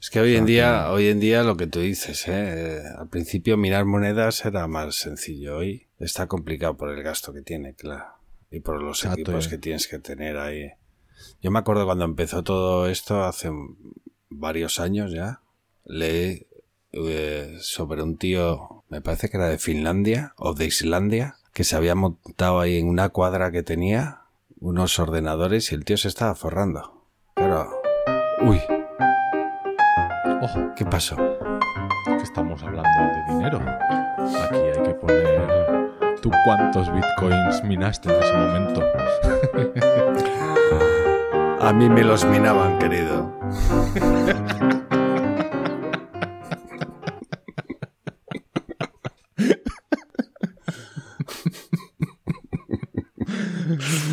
Es 0.00 0.10
que 0.10 0.18
hoy 0.18 0.34
en 0.34 0.44
día, 0.44 0.90
hoy 0.90 1.06
en 1.06 1.20
día 1.20 1.44
lo 1.44 1.56
que 1.56 1.68
tú 1.68 1.78
dices, 1.78 2.26
¿eh? 2.26 2.82
al 2.98 3.08
principio 3.08 3.56
mirar 3.56 3.84
monedas 3.84 4.44
era 4.44 4.66
más 4.66 4.96
sencillo. 4.96 5.58
Hoy 5.58 5.86
está 6.00 6.26
complicado 6.26 6.76
por 6.76 6.90
el 6.90 7.04
gasto 7.04 7.32
que 7.32 7.42
tiene, 7.42 7.74
claro. 7.74 8.06
Y 8.50 8.58
por 8.58 8.82
los 8.82 8.98
Exacto, 9.04 9.20
equipos 9.20 9.46
eh. 9.46 9.50
que 9.50 9.58
tienes 9.58 9.86
que 9.86 10.00
tener 10.00 10.38
ahí. 10.38 10.72
Yo 11.44 11.50
me 11.50 11.58
acuerdo 11.58 11.84
cuando 11.84 12.06
empezó 12.06 12.42
todo 12.42 12.88
esto 12.88 13.22
hace 13.22 13.50
varios 14.30 14.80
años 14.80 15.12
ya. 15.12 15.42
Leí 15.84 16.46
eh, 16.92 17.58
sobre 17.60 18.02
un 18.02 18.16
tío, 18.16 18.82
me 18.88 19.02
parece 19.02 19.28
que 19.28 19.36
era 19.36 19.50
de 19.50 19.58
Finlandia 19.58 20.32
o 20.38 20.54
de 20.54 20.64
Islandia, 20.64 21.36
que 21.52 21.64
se 21.64 21.76
había 21.76 21.94
montado 21.94 22.60
ahí 22.60 22.78
en 22.78 22.88
una 22.88 23.10
cuadra 23.10 23.52
que 23.52 23.62
tenía 23.62 24.22
unos 24.58 24.98
ordenadores 24.98 25.70
y 25.70 25.74
el 25.74 25.84
tío 25.84 25.98
se 25.98 26.08
estaba 26.08 26.34
forrando. 26.34 27.04
Claro. 27.34 27.68
Uy, 28.40 28.58
Ojo, 30.40 30.72
¿qué 30.74 30.86
pasó? 30.86 31.16
que 31.16 32.22
estamos 32.22 32.62
hablando 32.62 32.88
de 32.88 33.34
dinero. 33.34 33.58
Aquí 33.58 34.56
hay 34.56 34.82
que 34.82 34.94
poner 34.94 35.90
tú 36.22 36.30
cuántos 36.46 36.90
bitcoins 36.90 37.62
minaste 37.64 38.08
en 38.08 38.22
ese 38.22 38.32
momento. 38.32 38.82
A 41.60 41.72
mí 41.72 41.88
me 41.88 42.02
los 42.04 42.24
minaban, 42.24 42.78
querido. 42.78 43.32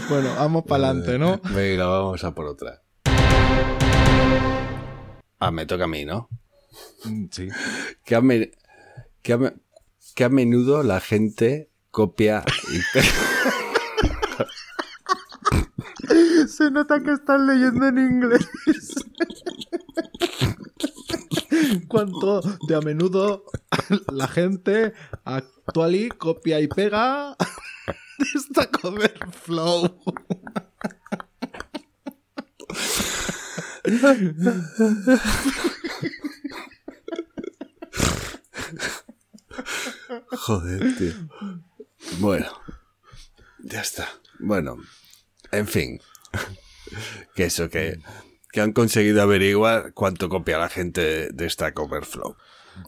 Bueno, 0.09 0.33
vamos 0.35 0.63
para 0.65 0.87
adelante, 0.89 1.17
¿no? 1.17 1.39
Venga, 1.55 1.85
vamos 1.85 2.23
a 2.23 2.33
por 2.33 2.45
otra. 2.45 2.81
Ah, 5.39 5.51
me 5.51 5.65
toca 5.65 5.85
a 5.85 5.87
mí, 5.87 6.05
¿no? 6.05 6.29
Mm, 7.05 7.25
Sí. 7.31 7.47
Que 8.03 8.15
a, 8.15 8.21
me- 8.21 8.51
que 9.21 9.33
a 9.33 9.53
que 10.15 10.23
a 10.25 10.29
menudo 10.29 10.83
la 10.83 10.99
gente 10.99 11.69
copia 11.89 12.43
y 12.71 12.79
Se 16.61 16.69
nota 16.69 17.01
que 17.01 17.13
estás 17.13 17.41
leyendo 17.41 17.87
en 17.87 17.97
inglés. 17.97 18.47
Cuanto 21.87 22.41
de 22.67 22.75
a 22.75 22.81
menudo 22.81 23.45
la 24.13 24.27
gente 24.27 24.93
actually 25.25 26.09
copia 26.09 26.59
y 26.59 26.67
pega 26.67 27.35
de 28.19 28.25
esta 28.35 28.69
cover 28.69 29.11
flow. 29.31 30.03
Joder, 40.29 40.95
tío. 40.95 41.13
Bueno, 42.19 42.51
ya 43.63 43.81
está. 43.81 44.07
Bueno, 44.37 44.77
en 45.51 45.67
fin. 45.67 45.99
Que 47.35 47.45
eso, 47.45 47.69
que, 47.69 47.99
que 48.51 48.59
han 48.61 48.73
conseguido 48.73 49.21
averiguar 49.21 49.93
cuánto 49.93 50.27
copia 50.27 50.57
la 50.57 50.67
gente 50.69 51.29
de 51.31 51.49
Stack 51.49 51.79
Overflow. 51.79 52.35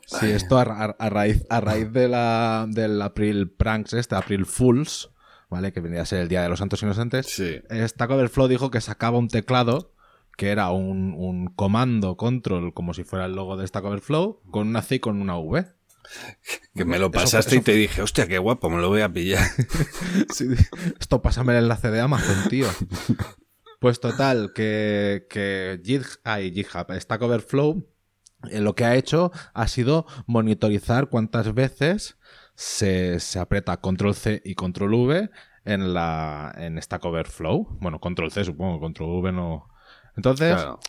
Sí, 0.06 0.29
esto 0.32 0.58
a, 0.58 0.65
ra- 0.65 0.95
a 0.99 1.10
raíz, 1.10 1.45
a 1.49 1.62
raíz 1.62 1.91
de 1.93 2.08
la, 2.10 2.65
del 2.69 3.01
April 3.01 3.49
Pranks, 3.49 3.93
este 3.93 4.15
April 4.15 4.45
Fools, 4.45 5.10
¿vale? 5.49 5.71
Que 5.71 5.79
venía 5.79 6.01
a 6.01 6.06
ser 6.06 6.19
el 6.19 6.27
Día 6.27 6.41
de 6.41 6.49
los 6.49 6.60
Santos 6.60 6.82
Inocentes. 6.84 7.27
Sí. 7.27 7.62
Stack 7.69 8.10
Overflow 8.12 8.47
dijo 8.47 8.71
que 8.71 8.82
sacaba 8.82 9.17
un 9.17 9.29
teclado 9.29 9.93
que 10.36 10.49
era 10.49 10.71
un, 10.71 11.13
un 11.15 11.47
comando 11.47 12.17
control 12.17 12.73
como 12.73 12.93
si 12.93 13.03
fuera 13.03 13.25
el 13.25 13.36
logo 13.36 13.56
de 13.56 13.67
Stack 13.67 13.86
Overflow 13.86 14.41
con 14.51 14.67
una 14.67 14.82
C 14.82 14.95
y 14.95 14.99
con 14.99 15.21
una 15.21 15.38
V. 15.38 15.65
Que 16.75 16.85
me 16.85 16.97
lo 16.99 17.11
pasaste 17.11 17.51
eso 17.55 17.61
y 17.61 17.63
te 17.63 17.73
dije, 17.73 18.01
hostia, 18.01 18.27
qué 18.27 18.37
guapo, 18.39 18.69
me 18.69 18.81
lo 18.81 18.89
voy 18.89 19.01
a 19.01 19.11
pillar. 19.11 19.45
Sí, 20.33 20.47
Esto 20.99 21.21
pásame 21.21 21.53
el 21.57 21.63
enlace 21.63 21.91
de 21.91 22.01
Amazon, 22.01 22.49
tío. 22.49 22.67
Pues 23.79 23.99
total, 23.99 24.51
que, 24.53 25.27
que 25.29 25.79
GitHub, 25.83 26.87
Stack 26.99 27.21
Overflow, 27.21 27.85
eh, 28.49 28.59
lo 28.61 28.75
que 28.75 28.85
ha 28.85 28.95
hecho 28.95 29.31
ha 29.53 29.67
sido 29.67 30.05
monitorizar 30.25 31.09
cuántas 31.09 31.53
veces 31.53 32.17
se, 32.55 33.19
se 33.19 33.39
aprieta 33.39 33.77
Control 33.77 34.15
C 34.15 34.41
y 34.45 34.55
Control 34.55 34.93
V 34.93 35.29
en, 35.65 35.93
la, 35.93 36.53
en 36.57 36.81
Stack 36.81 37.03
Overflow. 37.05 37.77
Bueno, 37.81 37.99
Control 37.99 38.31
C 38.31 38.43
supongo, 38.45 38.79
Control 38.79 39.21
V 39.21 39.31
no. 39.31 39.67
Entonces, 40.15 40.55
Claro. 40.55 40.79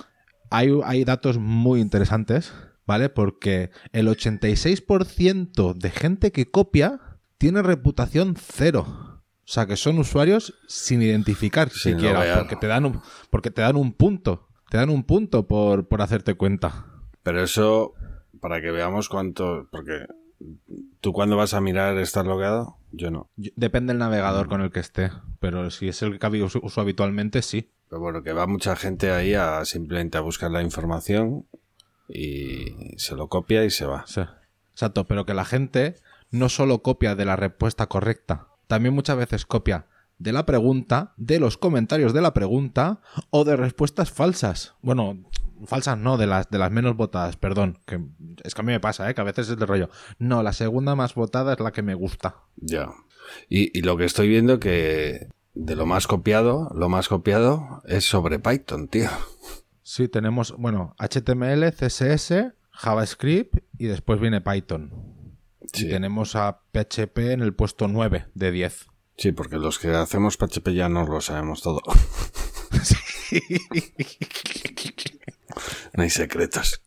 hay, 0.51 0.71
hay 0.85 1.05
datos 1.05 1.39
muy 1.39 1.81
interesantes, 1.81 2.53
¿vale? 2.87 3.09
Porque 3.09 3.71
el 3.93 4.09
86% 4.09 5.75
de 5.75 5.91
gente 5.91 6.33
que 6.33 6.51
copia 6.51 7.01
tiene 7.39 7.63
reputación 7.63 8.37
cero. 8.39 8.87
O 9.45 9.47
sea, 9.47 9.67
que 9.67 9.77
son 9.77 9.99
usuarios 9.99 10.55
sin 10.69 11.03
identificar 11.03 11.69
siquiera, 11.69 12.39
porque 12.39 12.57
te 12.57 12.67
dan 12.67 12.87
un, 12.87 13.03
porque 13.31 13.51
te 13.51 13.61
dan 13.61 13.77
un 13.77 13.93
punto. 13.93 14.49
Te 14.71 14.79
dan 14.79 14.89
un 14.89 15.05
punto 15.05 15.47
por, 15.47 15.87
por 15.87 16.01
hacerte 16.01 16.35
cuenta. 16.35 16.87
Pero 17.23 17.43
eso, 17.43 17.95
para 18.41 18.63
que 18.63 18.71
veamos 18.71 19.11
cuánto. 19.11 19.69
Porque 19.71 20.07
tú 21.01 21.13
cuando 21.13 21.37
vas 21.37 21.53
a 21.53 21.61
mirar, 21.61 21.99
¿estás 21.99 22.25
logueado? 22.25 22.79
Yo 22.91 23.11
no. 23.11 23.29
Depende 23.37 23.93
del 23.93 23.99
navegador 23.99 24.49
con 24.49 24.63
el 24.63 24.71
que 24.71 24.81
esté, 24.81 25.11
pero 25.41 25.71
si 25.71 25.89
es 25.89 26.01
el 26.03 26.19
que 26.19 26.43
uso 26.43 26.81
habitualmente, 26.81 27.43
sí. 27.43 27.71
Pero 27.89 28.01
bueno, 28.01 28.23
que 28.23 28.33
va 28.33 28.47
mucha 28.47 28.77
gente 28.77 29.11
ahí 29.11 29.35
a 29.35 29.65
simplemente 29.65 30.17
a 30.17 30.23
buscar 30.23 30.51
la 30.51 30.63
información 30.63 31.47
y 32.09 32.95
se 32.99 33.15
lo 33.15 33.29
copia 33.29 33.65
y 33.65 33.71
se 33.71 33.87
va. 33.87 34.05
Sí. 34.07 34.23
Exacto, 34.73 35.07
pero 35.07 35.25
que 35.25 35.35
la 35.35 35.45
gente 35.45 35.97
no 36.31 36.49
solo 36.49 36.83
copia 36.83 37.15
de 37.15 37.25
la 37.25 37.37
respuesta 37.37 37.87
correcta, 37.87 38.49
también 38.67 38.95
muchas 38.95 39.17
veces 39.17 39.47
copia 39.47 39.87
de 40.19 40.33
la 40.33 40.47
pregunta, 40.47 41.13
de 41.17 41.39
los 41.39 41.59
comentarios 41.59 42.13
de 42.13 42.21
la 42.21 42.35
pregunta 42.35 43.01
o 43.31 43.45
de 43.45 43.57
respuestas 43.57 44.11
falsas. 44.11 44.75
Bueno, 44.81 45.25
falsas 45.67 45.99
no, 45.99 46.17
de 46.17 46.27
las, 46.27 46.51
de 46.51 46.59
las 46.59 46.71
menos 46.71 46.97
votadas, 46.97 47.37
perdón. 47.37 47.79
Que 47.87 48.01
es 48.43 48.55
que 48.55 48.61
a 48.61 48.65
mí 48.65 48.73
me 48.73 48.81
pasa, 48.81 49.09
¿eh? 49.09 49.15
que 49.15 49.21
a 49.21 49.25
veces 49.25 49.49
es 49.49 49.59
de 49.59 49.67
rollo. 49.67 49.91
No, 50.19 50.43
la 50.43 50.53
segunda 50.53 50.95
más 50.95 51.15
votada 51.15 51.53
es 51.55 51.61
la 51.61 51.73
que 51.73 51.83
me 51.83 51.95
gusta. 51.95 52.37
Ya. 52.57 52.91
Y, 53.49 53.77
y 53.77 53.83
lo 53.83 53.97
que 53.97 54.05
estoy 54.05 54.29
viendo 54.29 54.61
que 54.61 55.29
de 55.55 55.77
lo 55.77 55.87
más 55.87 56.07
copiado, 56.07 56.71
lo 56.75 56.89
más 56.89 57.09
copiado 57.09 57.83
es 57.87 58.05
sobre 58.05 58.39
Python, 58.39 58.89
tío. 58.89 59.11
Sí, 59.85 60.09
tenemos, 60.09 60.57
bueno, 60.57 60.97
HTML, 60.99 61.71
CSS, 61.71 62.55
JavaScript 62.73 63.59
y 63.79 63.85
después 63.87 64.19
viene 64.19 64.41
Python. 64.41 64.91
Sí. 65.73 65.87
Y 65.87 65.91
tenemos 65.91 66.37
a 66.37 66.63
PHP 66.73 67.19
en 67.19 67.43
el 67.43 67.55
puesto 67.55 67.87
9 67.87 68.27
de 68.35 68.51
10. 68.51 68.87
Sí, 69.19 69.33
porque 69.33 69.59
los 69.59 69.79
que 69.79 69.95
hacemos 69.95 70.39
PHP 70.39 70.71
ya 70.71 70.89
no 70.89 71.07
lo 71.07 71.21
sabemos 71.21 71.63
todo. 71.63 71.83
No 75.95 76.03
hay 76.03 76.11
secretos. 76.11 76.83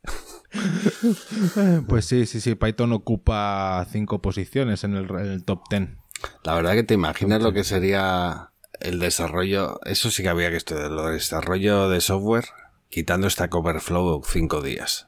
Pues 1.88 2.06
sí, 2.06 2.26
sí, 2.26 2.42
sí, 2.42 2.56
Python 2.56 2.92
ocupa 2.92 3.86
cinco 3.90 4.22
posiciones 4.22 4.84
en 4.84 4.96
el, 4.96 5.10
en 5.10 5.28
el 5.28 5.46
top 5.46 5.62
10. 5.70 5.90
La 6.44 6.56
verdad 6.56 6.74
que 6.74 6.84
te 6.84 6.94
imaginas 6.94 7.42
lo 7.42 7.54
que 7.54 7.64
sería 7.64 8.52
el 8.80 9.00
desarrollo, 9.00 9.80
eso 9.86 10.12
sí 10.12 10.24
que 10.24 10.30
había 10.30 10.50
que 10.50 10.58
estudiar, 10.58 10.90
del 10.90 11.14
desarrollo 11.14 11.90
de 11.90 12.02
software, 12.02 12.46
quitando 12.90 13.30
Stack 13.30 13.54
Overflow 13.56 14.22
cinco 14.26 14.62
días. 14.62 15.08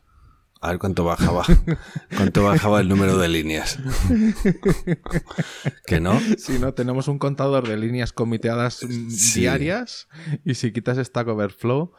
A 0.61 0.71
ver 0.71 0.79
cuánto 0.79 1.05
bajaba, 1.05 1.45
cuánto 2.17 2.43
bajaba 2.43 2.81
el 2.81 2.89
número 2.89 3.17
de 3.17 3.29
líneas. 3.29 3.79
¿Que 5.85 5.99
no? 5.99 6.19
Si 6.37 6.59
no, 6.59 6.73
tenemos 6.73 7.07
un 7.07 7.17
contador 7.19 7.67
de 7.67 7.77
líneas 7.77 8.11
comiteadas 8.13 8.83
mm, 8.83 9.09
Sí. 9.09 9.41
diarias 9.41 10.07
y 10.43 10.55
si 10.55 10.71
quitas 10.71 10.97
Stack 10.97 11.27
Overflow... 11.27 11.93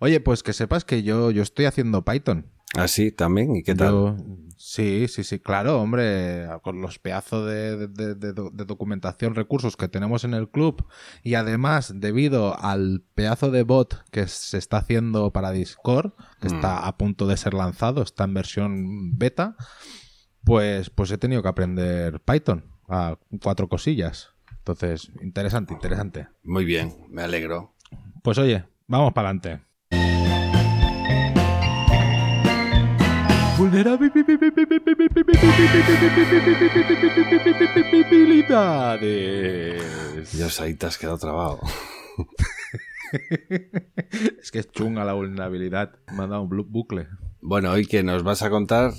Oye, 0.00 0.20
pues 0.20 0.44
que 0.44 0.52
sepas 0.52 0.84
que 0.84 1.02
yo, 1.02 1.32
yo 1.32 1.42
estoy 1.42 1.64
haciendo 1.64 2.04
Python. 2.04 2.46
Así 2.76 3.10
también, 3.10 3.56
¿y 3.56 3.64
qué 3.64 3.74
tal? 3.74 3.90
Yo- 3.90 4.16
sí, 4.70 5.08
sí, 5.08 5.24
sí, 5.24 5.38
claro, 5.38 5.80
hombre, 5.80 6.46
con 6.62 6.80
los 6.82 6.98
pedazos 6.98 7.46
de, 7.46 7.76
de- 7.88 8.14
de- 8.14 8.32
de- 8.32 8.50
de 8.52 8.64
documentación, 8.64 9.34
recursos 9.34 9.76
que 9.76 9.88
tenemos 9.88 10.24
en 10.24 10.34
el 10.34 10.48
club 10.50 10.86
y 11.22 11.34
además 11.34 11.92
debido 11.96 12.58
al 12.60 13.02
pedazo 13.14 13.50
de 13.50 13.62
bot 13.62 14.04
que 14.10 14.26
se 14.28 14.58
está 14.58 14.78
haciendo 14.78 15.32
para 15.32 15.50
Discord, 15.52 16.12
que 16.40 16.48
está 16.48 16.86
a 16.86 16.96
punto 16.98 17.26
de 17.26 17.36
ser 17.36 17.54
lanzado, 17.54 18.02
está 18.02 18.24
en 18.24 18.34
versión 18.34 19.18
beta, 19.18 19.56
pues, 20.44 20.90
pues 20.90 21.10
he 21.10 21.18
tenido 21.18 21.42
que 21.42 21.48
aprender 21.48 22.20
Python 22.20 22.64
a 22.88 23.18
cuatro 23.42 23.68
cosillas. 23.68 24.30
Entonces, 24.58 25.10
interesante, 25.22 25.72
interesante. 25.74 26.28
Muy 26.42 26.64
bien, 26.64 26.94
me 27.10 27.22
alegro. 27.22 27.74
Pues 28.22 28.36
oye, 28.38 28.64
vamos 28.86 29.12
para 29.14 29.28
adelante. 29.30 29.62
Vulnerabilidades. 38.98 40.32
Dios, 40.32 40.60
ahí 40.60 40.74
te 40.74 40.86
has 40.86 40.98
quedado 40.98 41.18
trabado. 41.18 41.60
Es 44.42 44.50
que 44.50 44.58
es 44.58 44.70
chunga 44.70 45.02
la 45.02 45.14
vulnerabilidad. 45.14 45.94
Me 46.12 46.24
ha 46.24 46.26
dado 46.26 46.42
un 46.42 46.66
bucle. 46.70 47.08
Bueno, 47.40 47.70
hoy 47.70 47.86
que 47.86 48.02
nos 48.02 48.22
vas 48.22 48.42
a 48.42 48.50
contar 48.50 48.92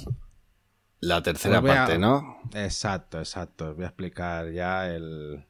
la 0.99 1.21
tercera 1.21 1.59
a- 1.59 1.61
parte, 1.61 1.99
¿no? 1.99 2.39
Exacto, 2.55 3.19
exacto. 3.19 3.75
Voy 3.75 3.83
a 3.83 3.87
explicar 3.89 4.49
ya 4.51 4.89
el, 4.89 5.45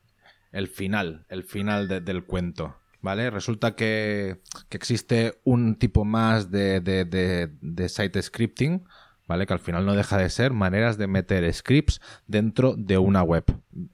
el 0.51 0.67
final, 0.67 1.25
el 1.29 1.43
final 1.45 1.87
de- 1.87 2.01
del 2.01 2.25
cuento. 2.25 2.75
¿Vale? 3.01 3.29
Resulta 3.29 3.75
que, 3.75 4.41
que 4.67 4.75
existe 4.77 5.39
un 5.45 5.75
tipo 5.75 6.03
más 6.03 6.51
de, 6.51 6.81
de, 6.81 7.05
de- 7.05 7.49
de 7.62 7.88
site 7.89 8.21
scripting, 8.21 8.83
¿vale? 9.25 9.45
Que 9.47 9.53
al 9.53 9.59
final 9.59 9.85
no 9.85 9.93
deja 9.95 10.17
de 10.17 10.29
ser 10.29 10.51
maneras 10.51 10.97
de 10.97 11.07
meter 11.07 11.51
scripts 11.53 12.01
dentro 12.27 12.75
de 12.77 12.97
una 12.97 13.23
web. 13.23 13.45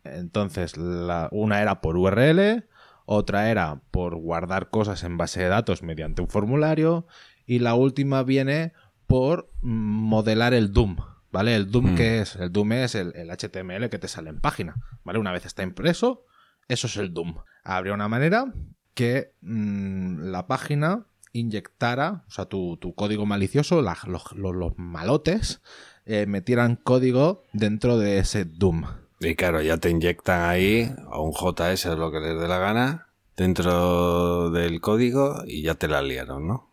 Entonces, 0.03 0.75
la, 0.77 1.29
una 1.31 1.61
era 1.61 1.81
por 1.81 1.97
URL, 1.97 2.65
otra 3.05 3.51
era 3.51 3.81
por 3.91 4.15
guardar 4.15 4.69
cosas 4.71 5.03
en 5.03 5.17
base 5.17 5.41
de 5.41 5.49
datos 5.49 5.83
mediante 5.83 6.23
un 6.23 6.27
formulario, 6.27 7.05
y 7.45 7.59
la 7.59 7.75
última 7.75 8.23
viene 8.23 8.73
por 9.05 9.51
modelar 9.61 10.53
el 10.55 10.71
DOM. 10.73 10.95
¿Vale? 11.31 11.53
El 11.55 11.69
DOM, 11.69 11.91
Mm. 11.91 11.95
¿qué 11.95 12.21
es? 12.21 12.37
El 12.37 12.51
DOM 12.51 12.71
es 12.71 12.95
el, 12.95 13.13
el 13.15 13.29
HTML 13.29 13.89
que 13.89 13.99
te 13.99 14.07
sale 14.07 14.29
en 14.29 14.39
página. 14.39 14.77
¿Vale? 15.03 15.19
Una 15.19 15.31
vez 15.33 15.45
está 15.45 15.63
impreso, 15.63 16.25
eso 16.69 16.87
es 16.87 16.95
el 16.97 17.13
DOM. 17.13 17.35
Habría 17.63 17.93
una 17.93 18.07
manera 18.07 18.45
que 18.95 19.33
mm, 19.41 20.23
la 20.31 20.47
página 20.47 21.05
inyectara, 21.33 22.23
o 22.27 22.31
sea, 22.31 22.45
tu, 22.45 22.77
tu 22.77 22.95
código 22.95 23.25
malicioso, 23.25 23.81
la- 23.81 23.97
los, 24.07 24.31
los- 24.33 24.55
los 24.55 24.73
malotes, 24.77 25.61
eh, 26.05 26.25
metieran 26.27 26.75
código 26.77 27.43
dentro 27.53 27.97
de 27.97 28.17
ese 28.19 28.45
DOM. 28.45 28.85
Y 29.19 29.35
claro, 29.35 29.61
ya 29.61 29.77
te 29.77 29.89
inyectan 29.89 30.49
ahí 30.49 30.91
a 31.11 31.19
un 31.19 31.31
JS, 31.33 31.95
lo 31.97 32.11
que 32.11 32.19
les 32.19 32.39
dé 32.39 32.47
la 32.47 32.57
gana, 32.59 33.07
dentro 33.37 34.49
del 34.51 34.79
código 34.81 35.43
y 35.45 35.61
ya 35.61 35.75
te 35.75 35.87
la 35.87 36.01
liaron, 36.01 36.47
¿no? 36.47 36.71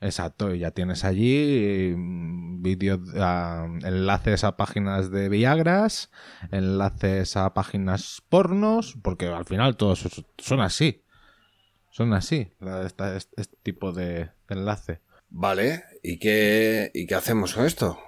Exacto, 0.00 0.52
y 0.52 0.58
ya 0.58 0.72
tienes 0.72 1.04
allí 1.04 1.94
mm, 1.96 2.60
vídeos, 2.62 2.98
ah, 3.16 3.66
enlaces 3.84 4.42
a 4.42 4.56
páginas 4.56 5.12
de 5.12 5.28
Viagras, 5.28 6.10
enlaces 6.50 7.36
a 7.36 7.54
páginas 7.54 8.20
pornos, 8.28 8.96
porque 9.02 9.28
al 9.28 9.44
final 9.44 9.76
todos 9.76 10.24
son 10.38 10.60
así. 10.60 11.01
Son 11.92 12.14
así, 12.14 12.50
este, 12.86 13.16
este 13.16 13.56
tipo 13.62 13.92
de, 13.92 14.24
de 14.24 14.30
enlace. 14.48 15.00
Vale, 15.28 15.84
¿y 16.02 16.18
qué, 16.18 16.90
¿y 16.94 17.06
qué 17.06 17.14
hacemos 17.14 17.52
con 17.52 17.66
esto? 17.66 17.98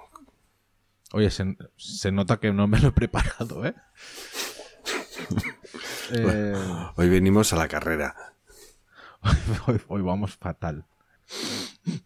Oye, 1.13 1.29
se, 1.29 1.55
se 1.77 2.11
nota 2.11 2.39
que 2.39 2.51
no 2.51 2.65
me 2.67 2.79
lo 2.79 2.87
he 2.89 2.91
preparado, 2.91 3.65
¿eh? 3.65 3.75
Eh, 6.11 6.53
Hoy 6.97 7.09
venimos 7.09 7.51
a 7.51 7.55
la 7.55 7.67
carrera. 7.67 8.15
hoy, 9.67 9.81
hoy 9.87 10.01
vamos 10.03 10.35
fatal. 10.35 10.85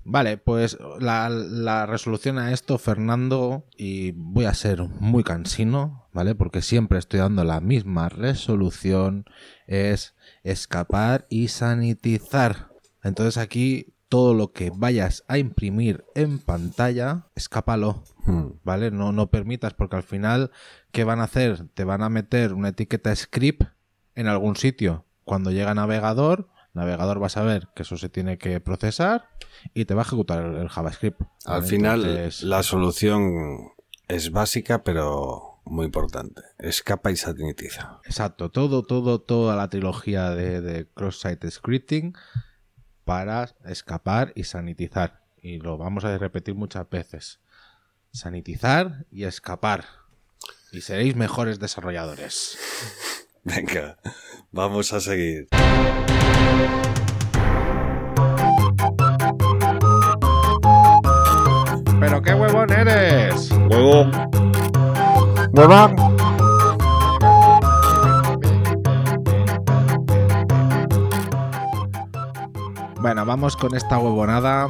Vale, 0.06 0.38
pues 0.38 0.78
la, 1.00 1.28
la 1.30 1.86
resolución 1.86 2.39
a 2.39 2.54
esto, 2.54 2.78
Fernando, 2.78 3.65
y 3.78 4.12
voy 4.12 4.46
a 4.46 4.54
ser 4.54 4.84
muy 4.84 5.24
cansino, 5.24 6.08
¿vale? 6.13 6.34
Porque 6.34 6.62
siempre 6.62 6.98
estoy 6.98 7.20
dando 7.20 7.44
la 7.44 7.60
misma 7.60 8.08
resolución, 8.08 9.26
es 9.68 10.15
escapar 10.43 11.25
y 11.30 11.47
sanitizar. 11.49 12.69
Entonces 13.04 13.38
aquí 13.38 13.93
todo 14.10 14.34
lo 14.34 14.52
que 14.52 14.71
vayas 14.73 15.23
a 15.28 15.38
imprimir 15.38 16.04
en 16.15 16.39
pantalla, 16.39 17.28
escápalo, 17.36 18.04
Hmm. 18.25 18.60
¿vale? 18.63 18.91
No, 18.91 19.12
no 19.12 19.32
permitas, 19.32 19.73
porque 19.73 19.95
al 19.95 20.04
final, 20.04 20.52
¿qué 20.91 21.04
van 21.04 21.19
a 21.19 21.23
hacer? 21.23 21.67
Te 21.73 21.84
van 21.84 22.04
a 22.04 22.10
meter 22.10 22.54
una 22.54 22.69
etiqueta 22.69 23.15
script 23.15 23.63
en 24.15 24.28
algún 24.28 24.56
sitio. 24.56 25.06
Cuando 25.23 25.49
llega 25.52 25.73
navegador, 25.73 26.47
navegador 26.73 27.21
va 27.21 27.28
a 27.28 27.30
saber 27.30 27.69
que 27.75 27.82
eso 27.84 27.97
se 27.97 28.10
tiene 28.10 28.38
que 28.38 28.60
procesar 28.60 29.30
y 29.73 29.86
te 29.86 29.93
va 29.95 30.02
a 30.02 30.06
ejecutar 30.06 30.43
el, 30.45 30.56
el 30.58 30.69
JavaScript. 30.69 31.21
Al 31.45 31.63
final, 31.63 32.02
Entonces, 32.06 32.43
la 32.43 32.62
solución 32.62 33.71
es 34.08 34.32
básica, 34.32 34.84
pero 34.84 35.49
muy 35.65 35.86
importante. 35.86 36.41
Escapa 36.58 37.12
y 37.12 37.15
sanitiza. 37.15 38.00
Exacto, 38.06 38.50
todo, 38.50 38.84
todo, 38.84 39.22
toda 39.22 39.56
la 39.56 39.69
trilogía 39.69 40.32
de, 40.32 40.62
de 40.62 40.88
cross-site 40.88 41.50
scripting 41.50 42.15
para 43.06 43.50
escapar 43.65 44.32
y 44.36 44.43
sanitizar. 44.43 45.24
Y 45.41 45.60
lo 45.60 45.78
vamos 45.78 46.06
a 46.06 46.17
repetir 46.17 46.56
muchas 46.56 46.89
veces. 46.89 47.39
Sanitizar 48.12 49.06
y 49.12 49.24
escapar. 49.24 49.86
Y 50.72 50.82
seréis 50.82 51.15
mejores 51.15 51.60
desarrolladores. 51.60 52.58
Venga, 53.43 53.98
vamos 54.52 54.93
a 54.93 55.00
seguir. 55.00 55.48
¡Pero 62.00 62.22
qué 62.22 62.34
huevón 62.34 62.72
eres! 62.72 63.52
Huevo. 63.69 64.10
Bueno, 73.02 73.26
vamos 73.26 73.58
con 73.58 73.76
esta 73.76 73.98
huevonada 73.98 74.69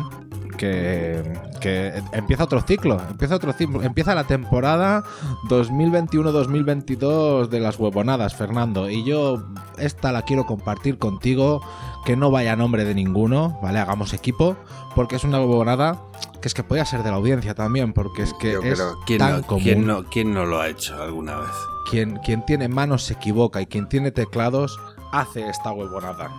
que, 0.57 1.21
que 1.61 2.01
empieza 2.11 2.45
otro 2.45 2.61
ciclo, 2.61 2.99
empieza 3.07 3.35
otro 3.35 3.53
ciclo, 3.53 3.83
empieza 3.83 4.15
la 4.15 4.23
temporada 4.23 5.03
2021-2022 5.47 7.49
de 7.49 7.59
las 7.59 7.77
huevonadas, 7.77 8.33
Fernando. 8.33 8.89
Y 8.89 9.03
yo 9.03 9.43
esta 9.77 10.11
la 10.11 10.23
quiero 10.23 10.47
compartir 10.47 10.97
contigo, 10.97 11.61
que 12.03 12.15
no 12.15 12.31
vaya 12.31 12.53
a 12.53 12.55
nombre 12.55 12.83
de 12.83 12.95
ninguno, 12.95 13.59
¿vale? 13.61 13.77
Hagamos 13.77 14.13
equipo, 14.13 14.55
porque 14.95 15.17
es 15.17 15.23
una 15.23 15.39
huevonada 15.39 16.01
que 16.41 16.47
es 16.47 16.53
que 16.53 16.63
puede 16.63 16.85
ser 16.85 17.03
de 17.03 17.09
la 17.09 17.17
audiencia 17.17 17.53
también, 17.53 17.91
porque 17.93 18.23
es 18.23 18.33
que 18.39 18.53
Yo 18.53 18.61
es 18.61 18.75
creo, 18.79 18.99
¿quién, 19.05 19.19
tan 19.19 19.41
no, 19.41 19.47
común. 19.47 19.63
quién 19.63 19.85
no- 19.87 20.03
quién 20.05 20.33
no 20.33 20.45
lo 20.45 20.59
ha 20.61 20.67
hecho 20.69 21.01
alguna 21.01 21.37
vez? 21.37 21.49
Quien, 21.89 22.17
quien 22.17 22.45
tiene 22.45 22.67
manos 22.69 23.03
se 23.03 23.13
equivoca 23.13 23.61
y 23.61 23.65
quien 23.65 23.89
tiene 23.89 24.11
teclados 24.11 24.79
hace 25.11 25.49
esta 25.49 25.71
huevonada. 25.71 26.29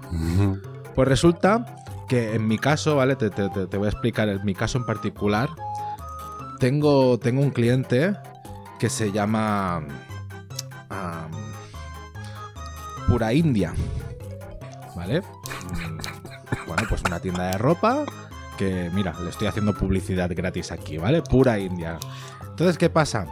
Pues 0.95 1.09
resulta 1.09 1.77
que 2.09 2.35
en 2.35 2.47
mi 2.49 2.59
caso, 2.59 2.97
¿vale? 2.97 3.17
Te, 3.17 3.31
te- 3.31 3.49
te- 3.51 3.67
te 3.67 3.77
voy 3.77 3.87
a 3.87 3.91
explicar 3.91 4.29
en 4.29 4.45
mi 4.45 4.55
caso 4.55 4.79
en 4.79 4.87
particular. 4.87 5.49
Tengo, 6.59 7.19
tengo 7.19 7.41
un 7.43 7.51
cliente 7.51 8.15
que 8.79 8.89
se 8.91 9.13
llama 9.13 9.83
am, 10.89 11.31
Pura 13.09 13.33
India. 13.33 13.73
¿Vale? 14.95 15.21
Mm, 15.21 15.99
Bueno, 16.67 16.83
pues 16.89 17.03
una 17.07 17.19
tienda 17.21 17.45
de 17.49 17.59
ropa 17.59 18.05
que, 18.61 18.91
mira, 18.93 19.15
le 19.25 19.31
estoy 19.31 19.47
haciendo 19.47 19.73
publicidad 19.73 20.31
gratis 20.37 20.71
aquí, 20.71 20.99
¿vale? 20.99 21.23
Pura 21.23 21.59
India. 21.59 21.99
Entonces, 22.43 22.77
¿qué 22.77 22.91
pasa? 22.91 23.27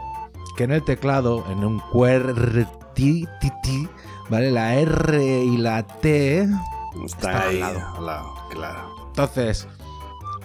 Que 0.57 0.63
en 0.63 0.71
el 0.71 0.83
teclado, 0.83 1.45
en 1.51 1.63
un 1.63 1.79
QWERTY, 1.91 3.27
¿vale? 4.27 4.49
La 4.49 4.73
R 4.73 5.43
y 5.43 5.57
la 5.57 5.83
T 5.83 6.49
Está 7.05 7.43
al 7.43 7.49
ahí, 7.49 7.59
lado. 7.59 7.79
al 7.97 8.05
lado, 8.07 8.33
claro. 8.49 8.95
Entonces, 9.09 9.67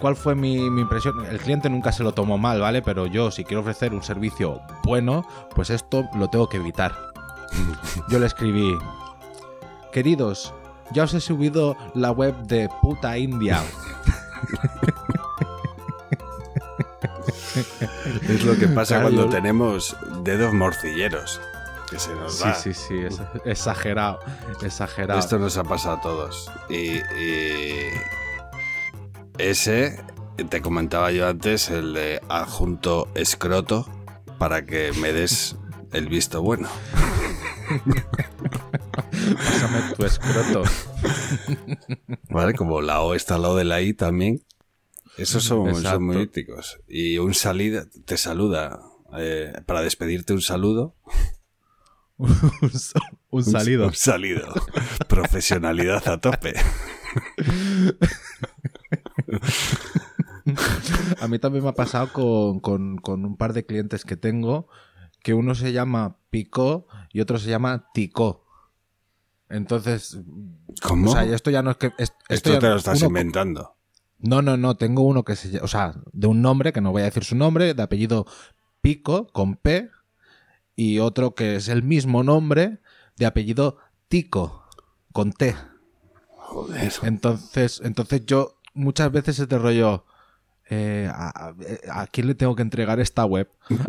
¿cuál 0.01 0.17
fue 0.17 0.35
mi, 0.35 0.69
mi 0.69 0.83
impresión? 0.83 1.25
El 1.25 1.39
cliente 1.39 1.71
nunca 1.71 1.91
se 1.91 2.03
lo 2.03 2.13
tomó 2.13 2.37
mal, 2.37 2.61
¿vale? 2.61 2.83
Pero 2.83 3.07
yo, 3.07 3.31
si 3.31 3.43
quiero 3.45 3.63
ofrecer 3.63 3.95
un 3.95 4.03
servicio 4.03 4.61
bueno, 4.85 5.27
pues 5.55 5.71
esto 5.71 6.05
lo 6.15 6.29
tengo 6.29 6.47
que 6.51 6.59
evitar. 6.59 6.95
Yo 8.11 8.19
le 8.19 8.27
escribí, 8.27 8.77
queridos, 9.93 10.53
ya 10.93 11.05
os 11.05 11.15
he 11.15 11.21
subido 11.21 11.75
la 11.95 12.11
web 12.11 12.37
de 12.43 12.69
puta 12.83 13.17
India. 13.17 13.63
Es 18.29 18.45
lo 18.45 18.57
que 18.57 18.69
pasa 18.69 19.01
cuando 19.03 19.25
yo- 19.25 19.29
tenemos 19.31 19.97
dedos 20.23 20.53
morcilleros. 20.53 21.41
Que 21.91 21.99
se 21.99 22.15
nos 22.15 22.37
Sí, 22.39 22.45
va. 22.45 22.55
sí, 22.55 22.75
sí, 22.75 22.99
es- 22.99 23.21
exagerado, 23.45 24.19
exagerado. 24.63 25.21
Esto 25.21 25.39
nos 25.39 25.57
ha 25.59 25.65
pasado 25.65 25.97
a 25.97 26.01
todos. 26.01 26.51
Y, 26.69 26.97
y 26.97 27.89
ese, 29.39 30.03
te 30.49 30.63
comentaba 30.63 31.13
yo 31.13 31.29
antes, 31.29 31.69
el 31.69 31.93
de 31.95 32.21
adjunto 32.29 33.09
escroto, 33.15 33.87
para 34.39 34.65
que 34.65 34.93
me 35.01 35.13
des 35.13 35.57
el 35.93 36.09
visto 36.09 36.43
bueno. 36.43 36.69
Pásame 39.37 39.95
tu 39.97 40.05
escroto. 40.05 40.63
¿Vale? 42.31 42.55
Como 42.55 42.81
la 42.83 43.01
O 43.03 43.15
está 43.15 43.37
al 43.37 43.43
lado 43.43 43.57
de 43.57 43.65
la 43.65 43.81
I 43.83 43.95
también. 43.95 44.43
Esos 45.17 45.45
son, 45.45 45.71
muy 46.05 46.17
míticos. 46.17 46.81
Y 46.89 47.19
un 47.19 47.35
salida, 47.35 47.87
te 48.05 48.17
saluda. 48.17 48.81
eh, 49.17 49.53
para 49.67 49.81
despedirte 49.83 50.33
un 50.33 50.41
saludo. 50.43 50.97
un, 52.19 52.29
sa- 52.71 53.01
un 53.31 53.39
Un- 53.39 53.45
salido. 53.45 53.87
Un 53.87 53.95
salido. 53.95 54.53
Profesionalidad 55.09 56.07
a 56.09 56.21
tope. 56.21 56.55
A 61.21 61.29
mí 61.29 61.39
también 61.39 61.65
me 61.65 61.71
ha 61.71 61.75
pasado 61.75 62.13
con, 62.13 62.61
con- 62.61 62.97
con 62.99 63.25
un 63.25 63.37
par 63.37 63.53
de 63.53 63.65
clientes 63.67 64.05
que 64.05 64.17
tengo, 64.17 64.69
que 65.23 65.33
uno 65.35 65.55
se 65.55 65.73
llama 65.73 66.19
Pico 66.31 66.87
y 67.13 67.21
otro 67.21 67.39
se 67.39 67.49
llama 67.51 67.87
Tico. 67.95 68.44
Entonces, 69.49 70.19
¿Cómo? 70.83 71.11
o 71.11 71.13
sea, 71.13 71.25
esto 71.25 71.51
ya 71.51 71.63
no 71.63 71.71
es 71.73 71.77
que... 71.77 71.93
es- 71.99 72.15
Esto 72.29 72.53
ya- 72.55 72.59
te 72.59 72.69
lo 72.69 72.77
estás 72.77 72.99
uno- 72.99 73.09
inventando. 73.09 73.77
No, 74.19 74.41
no, 74.41 74.57
no, 74.57 74.77
tengo 74.77 75.03
uno 75.03 75.23
que 75.23 75.37
se 75.37 75.61
o 75.61 75.69
sea, 75.69 75.95
de 76.13 76.27
un 76.27 76.41
nombre, 76.41 76.73
que 76.73 76.81
no 76.81 76.93
voy 76.93 77.03
a 77.03 77.07
decir 77.07 77.25
su 77.25 77.37
nombre, 77.37 77.75
de 77.75 77.83
apellido 77.83 78.27
Pico, 78.81 79.27
con 79.33 79.57
P, 79.57 79.91
y 80.77 80.99
otro 80.99 81.35
que 81.35 81.57
es 81.57 81.69
el 81.69 81.83
mismo 81.83 82.23
nombre, 82.23 82.81
de 83.17 83.27
apellido 83.27 83.77
Tico, 84.09 84.65
con 85.13 85.33
T. 85.33 85.55
Joder. 86.37 86.91
Entonces, 87.03 87.81
entonces 87.85 88.25
yo 88.25 88.59
muchas 88.73 89.13
veces 89.13 89.39
es 89.41 89.49
de 89.49 89.59
rollo. 89.59 90.07
Eh, 90.71 91.09
a, 91.13 91.49
a- 91.49 92.01
¿a 92.03 92.07
quién 92.07 92.27
le 92.27 92.35
tengo 92.35 92.57
que 92.57 92.63
entregar 92.63 92.99
esta 93.01 93.25
web? 93.25 93.49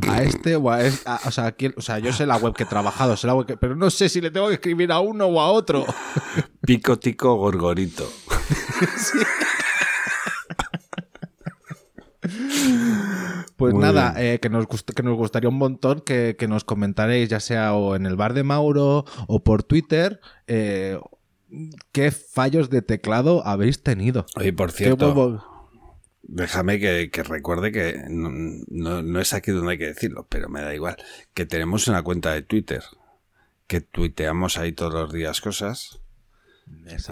¿A 0.09 0.21
este 0.23 0.55
o 0.57 0.69
a 0.69 0.81
este? 0.83 1.09
o, 1.25 1.31
sea, 1.31 1.45
¿a 1.47 1.51
quién- 1.53 1.73
o 1.77 1.81
sea, 1.81 1.99
yo 1.99 2.11
sé 2.13 2.25
la 2.25 2.37
web 2.37 2.53
que 2.53 2.63
he 2.63 2.67
trabajado, 2.67 3.15
sé 3.17 3.27
la 3.27 3.33
web 3.35 3.45
que- 3.47 3.57
pero 3.57 3.75
no 3.75 3.89
sé 3.89 4.09
si 4.09 4.19
le 4.21 4.31
tengo 4.31 4.47
que 4.49 4.55
escribir 4.55 4.91
a 4.91 4.99
uno 4.99 5.25
o 5.27 5.39
a 5.39 5.49
otro. 5.51 5.85
Pico, 6.61 6.97
tico, 6.99 7.35
gorgorito. 7.35 8.09
Pues 13.57 13.73
Muy 13.73 13.81
nada, 13.83 14.13
eh, 14.17 14.39
que, 14.41 14.49
nos 14.49 14.65
que 14.67 15.03
nos 15.03 15.15
gustaría 15.15 15.47
un 15.49 15.57
montón 15.57 16.01
que, 16.01 16.35
que 16.37 16.47
nos 16.47 16.63
comentaréis, 16.65 17.29
ya 17.29 17.39
sea 17.39 17.73
o 17.73 17.95
en 17.95 18.05
el 18.05 18.15
bar 18.15 18.33
de 18.33 18.43
Mauro 18.43 19.05
o 19.27 19.43
por 19.43 19.63
Twitter, 19.63 20.19
eh, 20.47 20.99
qué 21.93 22.11
fallos 22.11 22.69
de 22.69 22.81
teclado 22.81 23.45
habéis 23.47 23.81
tenido. 23.81 24.25
Oye, 24.35 24.51
por 24.51 24.71
¿Qué 24.71 24.77
cierto, 24.85 25.41
déjame 26.27 26.79
que, 26.79 27.09
que 27.11 27.23
recuerde 27.23 27.71
que 27.71 28.03
no, 28.09 28.29
no- 28.67 29.01
no 29.01 29.19
es 29.19 29.33
aquí 29.33 29.51
donde 29.51 29.73
hay 29.73 29.77
que 29.77 29.87
decirlo, 29.87 30.25
pero 30.29 30.49
me 30.49 30.61
da 30.61 30.73
igual. 30.75 30.97
Que 31.33 31.45
tenemos 31.45 31.87
una 31.87 32.01
cuenta 32.03 32.33
de 32.33 32.41
Twitter. 32.41 32.83
Que 33.67 33.81
tuiteamos 33.81 34.57
ahí 34.57 34.71
todos 34.73 34.93
los 34.93 35.11
días 35.13 35.41
cosas. 35.41 35.99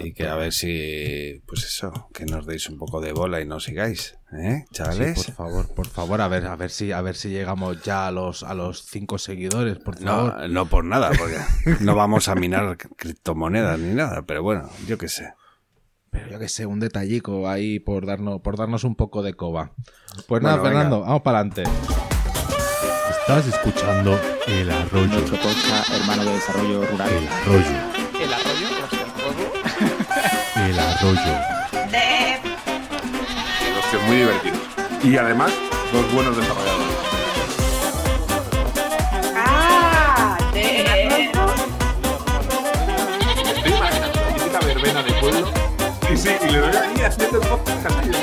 Y 0.02 0.12
que 0.14 0.26
a 0.26 0.34
ver 0.34 0.52
si, 0.52 1.40
pues 1.46 1.64
eso, 1.64 2.08
que 2.12 2.24
nos 2.26 2.44
deis 2.44 2.68
un 2.68 2.76
poco 2.76 3.00
de 3.00 3.12
bola 3.12 3.40
y 3.40 3.46
nos 3.46 3.62
sigáis, 3.64 4.18
¿eh, 4.32 4.64
Sí, 4.66 4.74
chavales? 4.74 5.14
por 5.26 5.34
favor, 5.34 5.74
por 5.74 5.86
favor, 5.86 6.20
a 6.22 6.26
ver, 6.28 6.46
a 6.46 6.56
ver 6.56 6.70
si, 6.72 6.90
a 6.90 7.00
ver 7.02 7.14
si 7.14 7.28
llegamos 7.28 7.80
ya 7.84 8.08
a 8.08 8.10
los 8.10 8.42
a 8.42 8.52
los 8.54 8.84
cinco 8.84 9.16
seguidores, 9.16 9.78
por 9.78 9.96
favor. 9.96 10.40
no, 10.40 10.48
no 10.48 10.66
por 10.66 10.84
nada, 10.84 11.12
porque 11.16 11.38
no 11.84 11.94
vamos 11.94 12.26
a 12.28 12.34
minar 12.34 12.76
criptomonedas 12.96 13.78
ni 13.78 13.94
nada, 13.94 14.22
pero 14.22 14.42
bueno, 14.42 14.68
yo 14.88 14.98
qué 14.98 15.06
sé. 15.08 15.32
Pero 16.14 16.30
yo 16.30 16.38
que 16.38 16.48
sé, 16.48 16.64
un 16.64 16.78
detallico 16.78 17.48
ahí 17.48 17.80
por 17.80 18.06
darnos, 18.06 18.40
por 18.40 18.56
darnos 18.56 18.84
un 18.84 18.94
poco 18.94 19.22
de 19.24 19.34
coba. 19.34 19.72
Pues 20.14 20.26
Bueno, 20.28 20.48
nada, 20.48 20.58
venga. 20.62 20.70
Fernando, 20.70 21.00
vamos 21.00 21.22
para 21.22 21.40
adelante. 21.40 21.64
Estás 23.10 23.46
escuchando 23.48 24.16
El 24.46 24.70
Arroyo. 24.70 25.06
nuestro 25.08 25.36
podcast 25.38 25.90
hermano 25.90 26.24
de 26.24 26.32
desarrollo 26.34 26.86
rural. 26.86 27.10
El 27.10 27.28
Arroyo. 27.28 27.66
El 28.22 28.32
arroyo. 28.32 28.68
El 30.68 30.78
Arroyo. 30.78 31.34
Hostia, 33.80 33.98
muy 34.06 34.16
divertidos. 34.16 34.58
Y 35.02 35.16
además, 35.16 35.52
dos 35.92 36.12
buenos 36.14 36.36
desarrolladores. 36.36 36.83
Sí, 46.24 46.30
y 46.40 46.50
le 46.52 46.58
doy 46.58 46.74
ahí 46.74 47.02
haciendo 47.04 47.38
el 47.38 47.46
podcast 47.46 47.84
al. 47.84 48.10
De, 48.10 48.18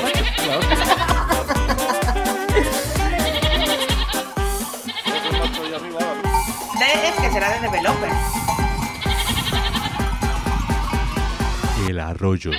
que 7.20 7.30
será 7.32 7.52
de 7.52 7.60
developer. 7.60 8.10
El 11.86 12.00
arroyo. 12.00 12.50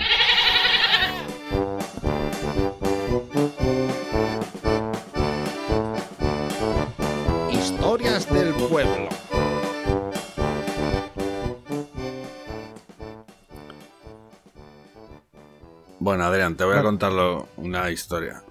Bueno, 16.14 16.26
Adrián, 16.26 16.56
te 16.56 16.64
voy 16.64 16.78
a 16.78 16.84
contarlo 16.84 17.48
una 17.58 17.90
historia. 17.90 18.44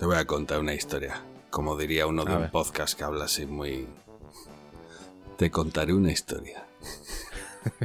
Te 0.00 0.06
voy 0.06 0.16
a 0.16 0.24
contar 0.24 0.58
una 0.58 0.74
historia. 0.74 1.22
Como 1.48 1.76
diría 1.76 2.08
uno 2.08 2.24
de 2.24 2.32
A 2.32 2.34
un 2.34 2.40
ver. 2.42 2.50
podcast 2.50 2.98
que 2.98 3.04
habla 3.04 3.26
así 3.26 3.46
muy. 3.46 3.86
Te 5.36 5.52
contaré 5.52 5.94
una 5.94 6.10
historia. 6.10 6.64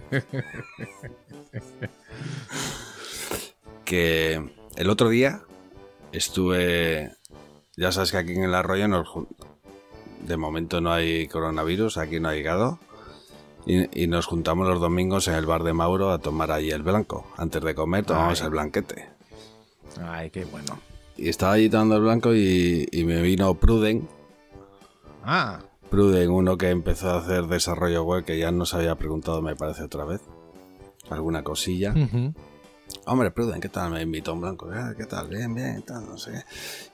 que 3.86 4.44
el 4.76 4.90
otro 4.90 5.10
día 5.10 5.44
estuve. 6.12 7.14
Ya 7.78 7.92
sabes 7.92 8.10
que 8.12 8.18
aquí 8.18 8.32
en 8.34 8.46
el 8.46 8.56
arroyo 8.56 8.88
jun- 9.06 9.28
de 10.22 10.36
momento 10.36 10.82
no 10.82 10.92
hay 10.92 11.28
coronavirus, 11.28 12.00
aquí 12.00 12.20
no 12.20 12.30
hay 12.30 12.42
gado. 12.42 12.80
Y, 13.66 14.04
y 14.04 14.08
nos 14.08 14.26
juntamos 14.28 14.68
los 14.68 14.80
domingos 14.80 15.28
en 15.28 15.34
el 15.36 15.46
bar 15.46 15.64
de 15.64 15.74
Mauro 15.74 16.12
a 16.12 16.20
tomar 16.20 16.52
ahí 16.52 16.70
el 16.72 16.84
blanco. 16.84 17.26
Antes 17.38 17.64
de 17.64 17.74
comer 17.76 18.06
tomamos 18.06 18.40
Ay. 18.42 18.46
el 18.46 18.52
blanquete. 18.52 19.10
Ay, 20.04 20.30
qué 20.30 20.46
bueno. 20.46 20.78
Y 21.18 21.30
estaba 21.30 21.54
allí 21.54 21.70
tomando 21.70 21.96
el 21.96 22.02
blanco 22.04 22.34
y, 22.36 22.88
y 22.92 23.04
me 23.06 23.22
vino 23.22 23.54
Pruden. 23.56 24.08
Ah, 25.24 25.60
Pruden, 25.90 26.30
uno 26.30 26.58
que 26.58 26.70
empezó 26.70 27.10
a 27.12 27.20
hacer 27.20 27.46
desarrollo 27.48 28.04
web 28.04 28.26
que 28.26 28.38
ya 28.38 28.52
nos 28.52 28.74
había 28.74 28.96
preguntado, 28.96 29.42
me 29.42 29.56
parece, 29.56 29.84
otra 29.84 30.04
vez. 30.06 30.22
Alguna 31.10 31.44
cosilla. 31.44 31.92
ujú. 31.94 32.34
Hombre, 33.08 33.32
Pruden, 33.32 33.62
¿qué 33.62 33.70
tal? 33.70 33.92
Me 33.92 34.02
invitó 34.02 34.34
un 34.34 34.42
blanco. 34.42 34.68
"Ah, 34.72 34.94
¿Qué 34.96 35.06
tal? 35.06 35.28
Bien, 35.28 35.54
bien, 35.56 35.82
tal, 35.84 36.06
no 36.06 36.18
sé. 36.18 36.44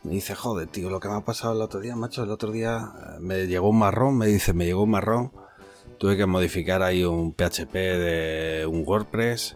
Me 0.03 0.11
dice, 0.13 0.35
joder, 0.35 0.67
tío, 0.67 0.89
lo 0.89 0.99
que 0.99 1.09
me 1.09 1.15
ha 1.15 1.21
pasado 1.25 1.53
el 1.53 1.61
otro 1.61 1.79
día, 1.81 1.95
macho, 1.95 2.23
el 2.23 2.29
otro 2.31 2.51
día 2.51 2.93
eh, 2.95 3.19
me 3.19 3.47
llegó 3.47 3.69
un 3.69 3.79
marrón, 3.79 4.17
me 4.17 4.27
dice, 4.27 4.53
me 4.53 4.65
llegó 4.65 4.83
un 4.83 4.91
marrón. 4.91 5.31
Tuve 6.01 6.17
que 6.17 6.25
modificar 6.25 6.81
ahí 6.81 7.03
un 7.03 7.31
PHP 7.31 7.73
de 7.75 8.65
un 8.67 8.81
WordPress. 8.83 9.55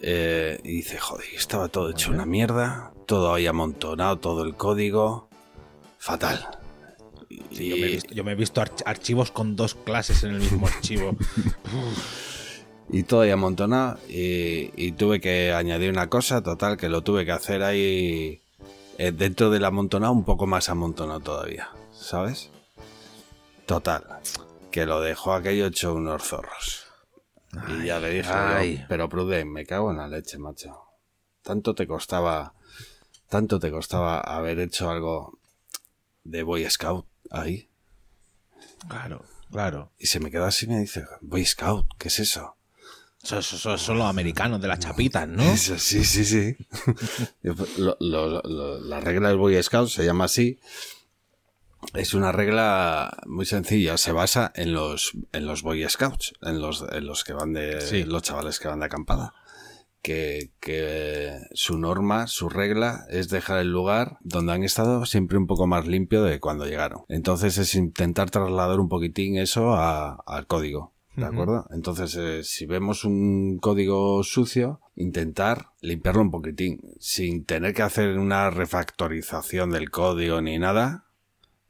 Eh, 0.00 0.58
y 0.64 0.68
dice, 0.76 0.96
joder, 0.98 1.26
estaba 1.36 1.68
todo 1.68 1.90
hecho 1.90 2.10
una 2.10 2.24
mierda, 2.24 2.94
todo 3.04 3.34
ahí 3.34 3.46
amontonado, 3.46 4.16
todo 4.18 4.42
el 4.44 4.54
código. 4.54 5.28
Fatal. 5.98 6.48
Sí, 7.52 7.68
yo, 7.68 7.76
me 7.76 7.82
he 7.82 7.90
visto, 7.90 8.14
yo 8.14 8.24
me 8.24 8.32
he 8.32 8.34
visto 8.36 8.62
arch- 8.62 8.82
archivos 8.86 9.30
con 9.30 9.54
dos 9.54 9.74
clases 9.74 10.24
en 10.24 10.30
el 10.30 10.40
mismo 10.40 10.66
archivo. 10.74 11.14
y 12.90 13.02
todo 13.02 13.20
ahí 13.20 13.30
amontonado 13.30 13.98
y, 14.08 14.70
y 14.82 14.92
tuve 14.92 15.20
que 15.20 15.52
añadir 15.52 15.90
una 15.90 16.08
cosa 16.08 16.42
total 16.42 16.78
que 16.78 16.88
lo 16.88 17.02
tuve 17.02 17.26
que 17.26 17.32
hacer 17.32 17.62
ahí 17.64 18.40
eh, 18.96 19.12
dentro 19.12 19.50
del 19.50 19.66
amontonado 19.66 20.14
un 20.14 20.24
poco 20.24 20.46
más 20.46 20.70
amontonado 20.70 21.20
todavía 21.20 21.68
¿sabes? 21.92 22.48
total 23.66 24.04
que 24.70 24.86
lo 24.86 25.00
dejó 25.00 25.32
aquello 25.34 25.66
hecho 25.66 25.94
unos 25.94 26.22
zorros 26.24 26.84
y 27.80 27.86
ya 27.86 27.98
le 28.00 28.10
dije 28.10 28.28
yo, 28.28 28.34
ay. 28.36 28.84
pero 28.88 29.08
Pruden 29.08 29.50
me 29.50 29.64
cago 29.64 29.90
en 29.90 29.96
la 29.98 30.08
leche 30.08 30.38
macho 30.38 30.82
tanto 31.42 31.74
te 31.74 31.86
costaba 31.86 32.54
tanto 33.28 33.58
te 33.58 33.70
costaba 33.70 34.20
haber 34.20 34.58
hecho 34.60 34.90
algo 34.90 35.38
de 36.24 36.42
Boy 36.42 36.68
Scout 36.70 37.06
ahí 37.30 37.68
Claro, 38.88 39.24
claro. 39.50 39.92
y 39.98 40.06
se 40.06 40.20
me 40.20 40.30
queda 40.30 40.48
así 40.48 40.66
y 40.66 40.68
me 40.68 40.80
dice 40.80 41.04
Boy 41.20 41.44
Scout 41.44 41.86
¿qué 41.98 42.08
es 42.08 42.18
eso? 42.20 42.54
Eso 43.22 43.42
son 43.78 43.98
los 43.98 44.06
americanos 44.08 44.60
de 44.60 44.68
las 44.68 44.78
chapitas, 44.78 45.26
¿no? 45.28 45.42
Eso, 45.52 45.76
sí, 45.78 46.04
sí, 46.04 46.24
sí. 46.24 46.56
Lo- 47.42 47.96
lo- 47.98 48.40
lo- 48.42 48.80
la 48.80 49.00
regla 49.00 49.28
del 49.28 49.36
Boy 49.38 49.60
Scout 49.62 49.88
se 49.88 50.04
llama 50.04 50.24
así. 50.26 50.58
Es 51.94 52.14
una 52.14 52.32
regla 52.32 53.16
muy 53.26 53.46
sencilla. 53.46 53.96
Se 53.96 54.12
basa 54.12 54.52
en 54.54 54.72
los, 54.72 55.12
en 55.32 55.46
los 55.46 55.62
Boy 55.62 55.88
Scouts, 55.88 56.34
en 56.42 56.60
los, 56.60 56.84
en 56.92 57.06
los 57.06 57.24
que 57.24 57.32
van 57.32 57.52
de, 57.52 57.80
Sí. 57.80 58.04
los 58.04 58.22
chavales 58.22 58.58
que 58.58 58.68
van 58.68 58.80
de 58.80 58.86
acampada. 58.86 59.34
Que, 60.02 60.52
que 60.60 61.32
su 61.54 61.76
norma, 61.78 62.28
su 62.28 62.48
regla 62.48 63.04
es 63.10 63.28
dejar 63.28 63.58
el 63.58 63.72
lugar 63.72 64.18
donde 64.20 64.52
han 64.52 64.62
estado 64.62 65.04
siempre 65.06 65.38
un 65.38 65.46
poco 65.46 65.66
más 65.66 65.86
limpio 65.86 66.22
de 66.22 66.38
cuando 66.40 66.66
llegaron. 66.66 67.02
Entonces 67.08 67.58
es 67.58 67.74
intentar 67.74 68.30
trasladar 68.30 68.78
un 68.80 68.88
poquitín 68.88 69.36
eso 69.38 69.74
a- 69.74 70.22
al 70.26 70.46
código. 70.46 70.94
¿De 71.16 71.24
acuerdo? 71.24 71.66
Entonces, 71.72 72.14
eh, 72.14 72.44
si 72.44 72.64
vemos 72.64 73.04
un 73.04 73.58
código 73.58 74.22
sucio, 74.22 74.80
intentar 74.94 75.70
limpiarlo 75.80 76.22
un 76.22 76.30
poquitín, 76.30 76.80
sin 77.00 77.44
tener 77.44 77.74
que 77.74 77.82
hacer 77.82 78.18
una 78.18 78.50
refactorización 78.50 79.70
del 79.70 79.90
código 79.90 80.40
ni 80.40 80.60
nada, 80.60 81.06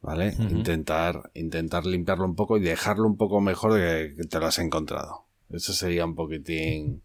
¿vale? 0.00 0.34
Intentar, 0.38 1.30
intentar 1.34 1.86
limpiarlo 1.86 2.24
un 2.24 2.34
poco 2.36 2.56
y 2.56 2.60
dejarlo 2.60 3.06
un 3.06 3.16
poco 3.16 3.40
mejor 3.40 3.74
de 3.74 4.14
que 4.16 4.24
te 4.24 4.38
lo 4.38 4.46
has 4.46 4.58
encontrado. 4.58 5.26
Eso 5.50 5.72
sería 5.72 6.04
un 6.04 6.14
poquitín 6.14 7.02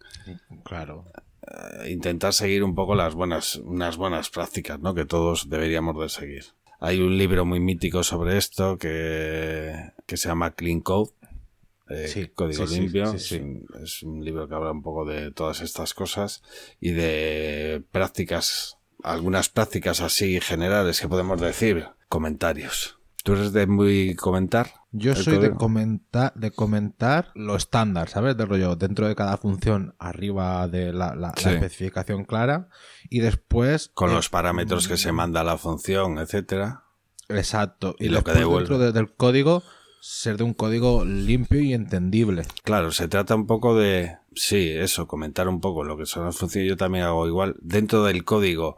Claro. 0.63 1.05
eh, 1.83 1.91
intentar 1.91 2.33
seguir 2.33 2.63
un 2.63 2.75
poco 2.75 2.95
las 2.95 3.13
buenas, 3.15 3.55
unas 3.57 3.97
buenas 3.97 4.29
prácticas, 4.29 4.79
¿no? 4.79 4.93
Que 4.93 5.05
todos 5.05 5.49
deberíamos 5.49 5.99
de 6.01 6.09
seguir. 6.09 6.43
Hay 6.79 6.99
un 6.99 7.17
libro 7.17 7.45
muy 7.45 7.59
mítico 7.61 8.03
sobre 8.03 8.37
esto 8.37 8.77
que, 8.77 9.73
que 10.05 10.17
se 10.17 10.27
llama 10.27 10.51
Clean 10.51 10.81
Code. 10.81 11.11
eh, 11.89 12.07
Sí, 12.09 12.27
Código 12.27 12.67
sí, 12.67 12.75
sí, 12.75 12.81
limpio. 12.81 13.17
sí, 13.17 13.41
es 13.81 14.03
un 14.03 14.23
libro 14.23 14.47
que 14.49 14.55
habla 14.55 14.71
un 14.71 14.81
poco 14.81 15.05
de 15.05 15.31
todas 15.31 15.61
estas 15.61 15.93
cosas 15.93 16.41
y 16.81 16.91
de 16.91 17.81
prácticas, 17.91 18.77
algunas 19.03 19.49
prácticas 19.49 20.01
así 20.01 20.39
generales 20.41 20.99
que 21.01 21.07
podemos 21.07 21.39
decir. 21.41 21.87
Comentarios. 22.09 22.99
¿Tú 23.23 23.33
eres 23.33 23.53
de 23.53 23.67
muy 23.67 24.15
comentar? 24.15 24.71
Yo 24.91 25.15
soy 25.15 25.37
de 25.37 25.51
comentar, 25.51 26.33
de 26.35 26.51
comentar 26.51 27.31
lo 27.35 27.55
estándar, 27.55 28.09
¿sabes? 28.09 28.35
De 28.37 28.45
rollo, 28.45 28.75
dentro 28.75 29.07
de 29.07 29.15
cada 29.15 29.37
función, 29.37 29.95
arriba 29.97 30.67
de 30.67 30.91
la, 30.91 31.15
la- 31.15 31.29
la 31.29 31.33
Sí. 31.37 31.49
especificación 31.49 32.25
clara, 32.25 32.67
y 33.09 33.19
después. 33.21 33.91
Con 33.93 34.11
eh, 34.11 34.13
los 34.15 34.29
parámetros 34.29 34.87
que 34.89 34.97
se 34.97 35.11
manda 35.13 35.43
la 35.43 35.57
función, 35.57 36.19
etcétera. 36.19 36.83
Exacto. 37.29 37.95
Y 37.97 38.09
lo 38.09 38.23
que 38.23 38.33
devuelve. 38.33 38.59
dentro 38.67 38.77
de- 38.79 38.91
del 38.91 39.13
código, 39.15 39.63
ser 40.05 40.35
de 40.35 40.43
un 40.43 40.53
código 40.53 41.05
limpio 41.05 41.61
y 41.61 41.73
entendible. 41.73 42.43
Claro, 42.63 42.91
se 42.91 43.07
trata 43.07 43.35
un 43.35 43.47
poco 43.47 43.73
de, 43.73 44.17
sí, 44.35 44.69
eso, 44.69 45.07
comentar 45.07 45.47
un 45.47 45.61
poco 45.61 45.85
lo 45.85 45.95
que 45.95 46.05
son 46.05 46.25
las 46.25 46.35
funciones. 46.35 46.69
Yo 46.69 46.75
también 46.75 47.05
hago 47.05 47.25
igual. 47.25 47.55
Dentro 47.61 48.03
del 48.03 48.25
código, 48.25 48.75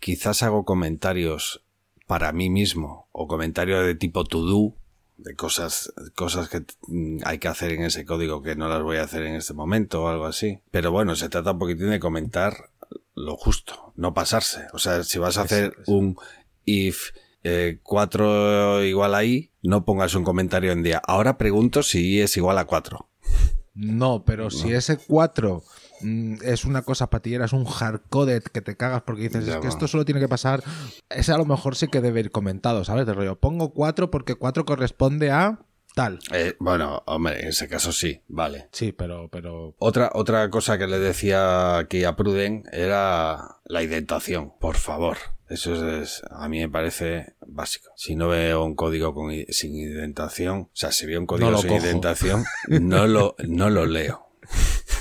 quizás 0.00 0.42
hago 0.42 0.66
comentarios 0.66 1.62
para 2.06 2.32
mí 2.32 2.50
mismo 2.50 3.08
o 3.12 3.26
comentarios 3.26 3.86
de 3.86 3.94
tipo 3.94 4.24
to 4.24 4.42
do, 4.42 4.74
de 5.16 5.34
cosas, 5.34 5.94
cosas 6.14 6.50
que 6.50 6.62
mm, 6.88 7.20
hay 7.24 7.38
que 7.38 7.48
hacer 7.48 7.72
en 7.72 7.84
ese 7.84 8.04
código 8.04 8.42
que 8.42 8.54
no 8.54 8.68
las 8.68 8.82
voy 8.82 8.98
a 8.98 9.04
hacer 9.04 9.22
en 9.22 9.36
este 9.36 9.54
momento 9.54 10.02
o 10.02 10.08
algo 10.08 10.26
así. 10.26 10.60
Pero 10.70 10.92
bueno, 10.92 11.16
se 11.16 11.30
trata 11.30 11.52
un 11.52 11.58
poquitín 11.58 11.88
de 11.88 12.00
comentar 12.00 12.68
lo 13.14 13.34
justo, 13.38 13.94
no 13.96 14.12
pasarse. 14.12 14.66
O 14.74 14.78
sea, 14.78 15.04
si 15.04 15.18
vas 15.18 15.38
a 15.38 15.42
hacer 15.42 15.72
un 15.86 16.18
if 16.66 17.12
4 17.82 18.84
igual 18.84 19.14
a 19.14 19.24
i, 19.24 19.52
no 19.62 19.84
pongas 19.84 20.14
un 20.14 20.24
comentario 20.24 20.72
en 20.72 20.82
día. 20.82 21.00
Ahora 21.06 21.38
pregunto 21.38 21.82
si 21.82 22.20
es 22.20 22.36
igual 22.36 22.58
a 22.58 22.66
4. 22.66 23.08
No, 23.74 24.24
pero 24.24 24.50
si 24.50 24.72
ese 24.72 24.98
4 24.98 25.62
mm, 26.02 26.34
es 26.42 26.64
una 26.64 26.82
cosa 26.82 27.08
patillera, 27.08 27.44
es 27.44 27.52
un 27.52 27.64
hardcoded 27.64 28.42
que 28.42 28.60
te 28.60 28.76
cagas 28.76 29.02
porque 29.02 29.22
dices, 29.22 29.46
Ya 29.46 29.54
es 29.54 29.60
que 29.60 29.68
esto 29.68 29.88
solo 29.88 30.04
tiene 30.04 30.20
que 30.20 30.28
pasar. 30.28 30.62
Ese 31.08 31.32
a 31.32 31.38
lo 31.38 31.46
mejor 31.46 31.76
sí 31.76 31.88
que 31.88 32.00
debe 32.00 32.20
ir 32.20 32.30
comentado, 32.30 32.84
¿sabes? 32.84 33.06
De 33.06 33.14
rollo, 33.14 33.38
pongo 33.38 33.72
4 33.72 34.10
porque 34.10 34.34
4 34.34 34.64
corresponde 34.64 35.30
a 35.30 35.60
tal. 35.94 36.18
Eh, 36.32 36.56
bueno, 36.58 37.02
hombre, 37.06 37.40
en 37.40 37.48
ese 37.48 37.68
caso 37.68 37.92
sí, 37.92 38.22
vale. 38.28 38.68
Sí, 38.72 38.92
pero, 38.92 39.28
pero. 39.30 39.74
Otra, 39.78 40.10
otra 40.14 40.50
cosa 40.50 40.78
que 40.78 40.86
le 40.86 40.98
decía 40.98 41.78
aquí 41.78 42.04
a 42.04 42.16
Pruden 42.16 42.64
era 42.72 43.60
la 43.64 43.82
indentación, 43.82 44.52
por 44.58 44.76
favor. 44.76 45.16
Eso 45.50 45.90
es, 45.90 46.22
a 46.30 46.48
mí 46.48 46.60
me 46.60 46.68
parece 46.68 47.34
básico. 47.46 47.90
Si 47.96 48.14
no 48.14 48.28
veo 48.28 48.64
un 48.64 48.74
código 48.76 49.12
con, 49.12 49.32
sin 49.48 49.74
indentación, 49.74 50.58
o 50.60 50.70
sea, 50.72 50.92
si 50.92 51.06
veo 51.06 51.18
un 51.20 51.26
código 51.26 51.56
sin 51.58 51.68
cojo. 51.70 51.80
indentación, 51.86 52.44
no 52.68 53.06
lo, 53.06 53.34
no 53.46 53.68
lo 53.68 53.84
leo. 53.86 54.26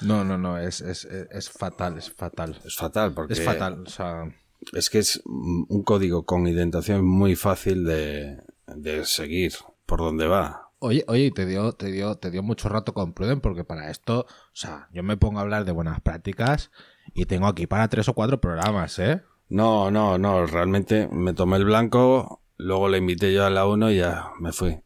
No, 0.00 0.24
no, 0.24 0.36
no, 0.36 0.58
es, 0.58 0.80
es, 0.80 1.04
es- 1.04 1.48
fatal, 1.50 1.96
es 1.96 2.10
fatal. 2.10 2.60
Es 2.64 2.74
fatal 2.74 3.12
porque 3.14 3.34
Es 3.34 3.44
fatal, 3.44 3.84
o 3.86 3.88
sea. 3.88 4.24
es 4.72 4.90
que 4.90 4.98
es 4.98 5.22
un 5.24 5.84
código 5.84 6.24
con 6.24 6.46
indentación 6.48 7.04
muy 7.04 7.36
fácil 7.36 7.84
de, 7.84 8.42
de 8.66 9.04
seguir 9.04 9.52
por 9.86 10.00
donde 10.00 10.26
va. 10.26 10.70
Oye, 10.80 11.04
oye, 11.06 11.30
te 11.30 11.46
dio, 11.46 11.72
te 11.74 11.92
dio, 11.92 12.16
te 12.16 12.32
dio 12.32 12.42
mucho 12.42 12.68
rato 12.68 12.92
con 12.94 13.12
Pruden, 13.12 13.40
porque 13.40 13.62
para 13.62 13.92
esto, 13.92 14.22
o 14.22 14.26
sea, 14.52 14.88
yo 14.92 15.04
me 15.04 15.16
pongo 15.16 15.38
a 15.38 15.42
hablar 15.42 15.64
de 15.64 15.70
buenas 15.70 16.00
prácticas 16.00 16.72
y 17.14 17.26
tengo 17.26 17.46
aquí 17.46 17.68
para 17.68 17.86
tres 17.86 18.08
o 18.08 18.14
cuatro 18.14 18.40
programas, 18.40 18.98
¿eh? 18.98 19.22
No, 19.52 19.90
no, 19.90 20.16
no, 20.16 20.46
realmente 20.46 21.08
me 21.12 21.34
tomé 21.34 21.58
el 21.58 21.66
blanco, 21.66 22.40
luego 22.56 22.88
le 22.88 22.96
invité 22.96 23.34
yo 23.34 23.44
a 23.44 23.50
la 23.50 23.66
1 23.66 23.90
y 23.90 23.96
ya 23.98 24.30
me 24.40 24.50
fui. 24.50 24.80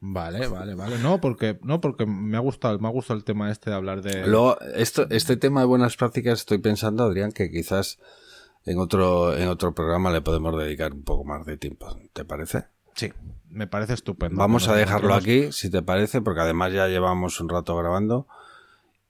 Vale, 0.00 0.46
vale, 0.46 0.74
vale. 0.74 0.96
No, 0.96 1.20
porque, 1.20 1.58
no, 1.60 1.78
porque 1.78 2.06
me 2.06 2.38
ha 2.38 2.40
gustado, 2.40 2.78
me 2.78 2.88
ha 2.88 2.90
gustado 2.90 3.18
el 3.18 3.24
tema 3.24 3.50
este 3.50 3.68
de 3.68 3.76
hablar 3.76 4.00
de. 4.00 4.26
Luego, 4.26 4.58
esto, 4.74 5.06
este 5.10 5.36
tema 5.36 5.60
de 5.60 5.66
buenas 5.66 5.98
prácticas, 5.98 6.38
estoy 6.38 6.56
pensando, 6.56 7.04
Adrián, 7.04 7.32
que 7.32 7.50
quizás 7.50 7.98
en 8.64 8.78
otro, 8.78 9.36
en 9.36 9.48
otro 9.48 9.74
programa 9.74 10.10
le 10.10 10.22
podemos 10.22 10.56
dedicar 10.56 10.94
un 10.94 11.02
poco 11.02 11.24
más 11.24 11.44
de 11.44 11.58
tiempo. 11.58 11.94
¿Te 12.14 12.24
parece? 12.24 12.64
Sí, 12.94 13.12
me 13.50 13.66
parece 13.66 13.92
estupendo. 13.92 14.38
Vamos 14.38 14.68
a 14.68 14.74
dejarlo 14.74 15.12
aquí, 15.12 15.52
si 15.52 15.68
te 15.68 15.82
parece, 15.82 16.22
porque 16.22 16.40
además 16.40 16.72
ya 16.72 16.88
llevamos 16.88 17.38
un 17.42 17.50
rato 17.50 17.76
grabando. 17.76 18.26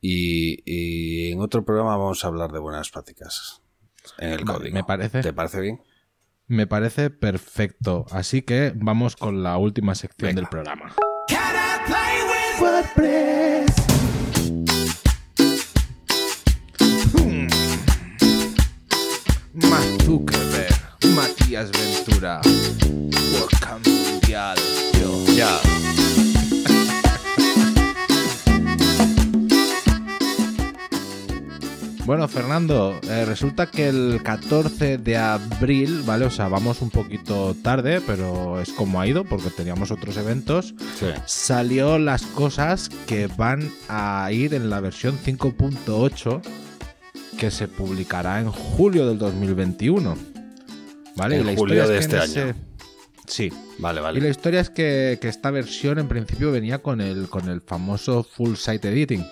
Y, 0.00 0.60
y 0.64 1.30
en 1.30 1.40
otro 1.40 1.64
programa 1.64 1.96
vamos 1.96 2.24
a 2.24 2.26
hablar 2.26 2.50
de 2.50 2.58
buenas 2.58 2.90
prácticas 2.90 3.62
en 4.18 4.32
el 4.32 4.44
código. 4.44 4.74
me 4.74 4.84
parece. 4.84 5.20
¿Te 5.22 5.32
parece 5.32 5.60
bien? 5.60 5.80
Me 6.46 6.66
parece 6.66 7.10
perfecto. 7.10 8.06
Así 8.10 8.42
que 8.42 8.72
vamos 8.74 9.16
con 9.16 9.42
la 9.42 9.56
última 9.56 9.94
sección 9.94 10.28
Venga. 10.30 10.40
del 10.40 10.48
programa. 10.48 10.94
Mark 19.54 20.02
Zuckerberg, 20.04 20.74
Matías 21.14 21.70
Ventura, 21.72 22.40
WordCamp 23.32 23.86
Mundial. 23.86 24.58
Yo, 25.00 25.24
ya. 25.34 25.89
Bueno, 32.06 32.26
Fernando, 32.26 32.98
eh, 33.08 33.24
resulta 33.24 33.70
que 33.70 33.88
el 33.88 34.20
14 34.24 34.98
de 34.98 35.16
abril, 35.16 36.02
¿vale? 36.04 36.24
O 36.26 36.30
sea, 36.30 36.48
vamos 36.48 36.82
un 36.82 36.90
poquito 36.90 37.54
tarde, 37.62 38.00
pero 38.04 38.60
es 38.60 38.70
como 38.72 39.00
ha 39.00 39.06
ido, 39.06 39.24
porque 39.24 39.50
teníamos 39.50 39.90
otros 39.92 40.16
eventos. 40.16 40.74
Sí. 40.98 41.06
Salió 41.26 41.98
las 41.98 42.22
cosas 42.22 42.88
que 43.06 43.28
van 43.28 43.70
a 43.88 44.28
ir 44.32 44.54
en 44.54 44.70
la 44.70 44.80
versión 44.80 45.18
5.8 45.18 46.40
que 47.38 47.50
se 47.50 47.68
publicará 47.68 48.40
en 48.40 48.50
julio 48.50 49.06
del 49.06 49.18
2021. 49.18 50.16
¿Vale? 51.16 51.36
En 51.36 51.42
Y 51.42 51.52
la 51.52 51.56
julio 51.56 51.86
de 51.86 51.98
es 51.98 52.08
que 52.08 52.16
este 52.18 52.40
año. 52.40 52.54
Sí. 53.26 53.52
Vale, 53.78 54.00
Y 54.00 54.02
la 54.02 54.08
vale. 54.10 54.28
historia 54.28 54.60
es 54.60 54.70
que, 54.70 55.18
que 55.20 55.28
esta 55.28 55.50
versión 55.52 55.98
en 56.00 56.08
principio 56.08 56.50
venía 56.50 56.78
con 56.80 57.00
el, 57.00 57.28
con 57.28 57.48
el 57.48 57.60
famoso 57.60 58.24
full 58.24 58.56
site 58.56 58.88
editing, 58.88 59.24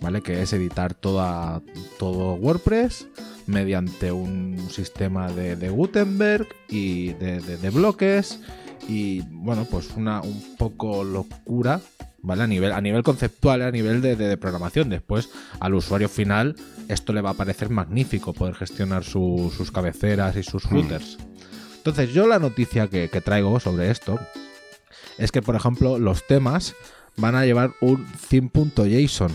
¿vale? 0.00 0.20
Que 0.22 0.42
es 0.42 0.52
editar 0.52 0.94
toda, 0.94 1.62
todo 1.98 2.34
WordPress 2.34 3.06
mediante 3.46 4.12
un 4.12 4.68
sistema 4.70 5.32
de, 5.32 5.56
de 5.56 5.70
Gutenberg 5.70 6.46
y 6.68 7.12
de, 7.14 7.40
de- 7.40 7.56
de 7.56 7.70
bloques 7.70 8.40
y 8.88 9.20
bueno, 9.30 9.66
pues 9.70 9.90
una 9.96 10.20
un 10.22 10.56
poco 10.56 11.02
locura, 11.04 11.80
¿vale? 12.22 12.42
A 12.42 12.46
nivel, 12.46 12.72
a 12.72 12.80
nivel 12.80 13.02
conceptual, 13.02 13.62
a 13.62 13.70
nivel 13.70 14.00
de, 14.02 14.36
programación. 14.36 14.88
Después, 14.88 15.28
al 15.60 15.74
usuario 15.74 16.08
final, 16.08 16.56
esto 16.88 17.12
le 17.12 17.20
va 17.20 17.30
a 17.30 17.34
parecer 17.34 17.70
magnífico 17.70 18.32
poder 18.32 18.54
gestionar 18.54 19.04
su- 19.04 19.52
sus 19.56 19.70
cabeceras 19.72 20.36
y 20.36 20.42
sus 20.42 20.62
footers. 20.62 21.18
Entonces, 21.76 22.12
yo 22.12 22.26
la 22.26 22.38
noticia 22.38 22.88
que, 22.88 23.08
que 23.08 23.20
traigo 23.20 23.58
sobre 23.60 23.90
esto 23.90 24.18
es 25.18 25.32
que, 25.32 25.42
por 25.42 25.56
ejemplo, 25.56 25.98
los 25.98 26.26
temas 26.26 26.74
van 27.16 27.34
a 27.34 27.44
llevar 27.44 27.72
un 27.80 28.06
theme.json. 28.30 29.32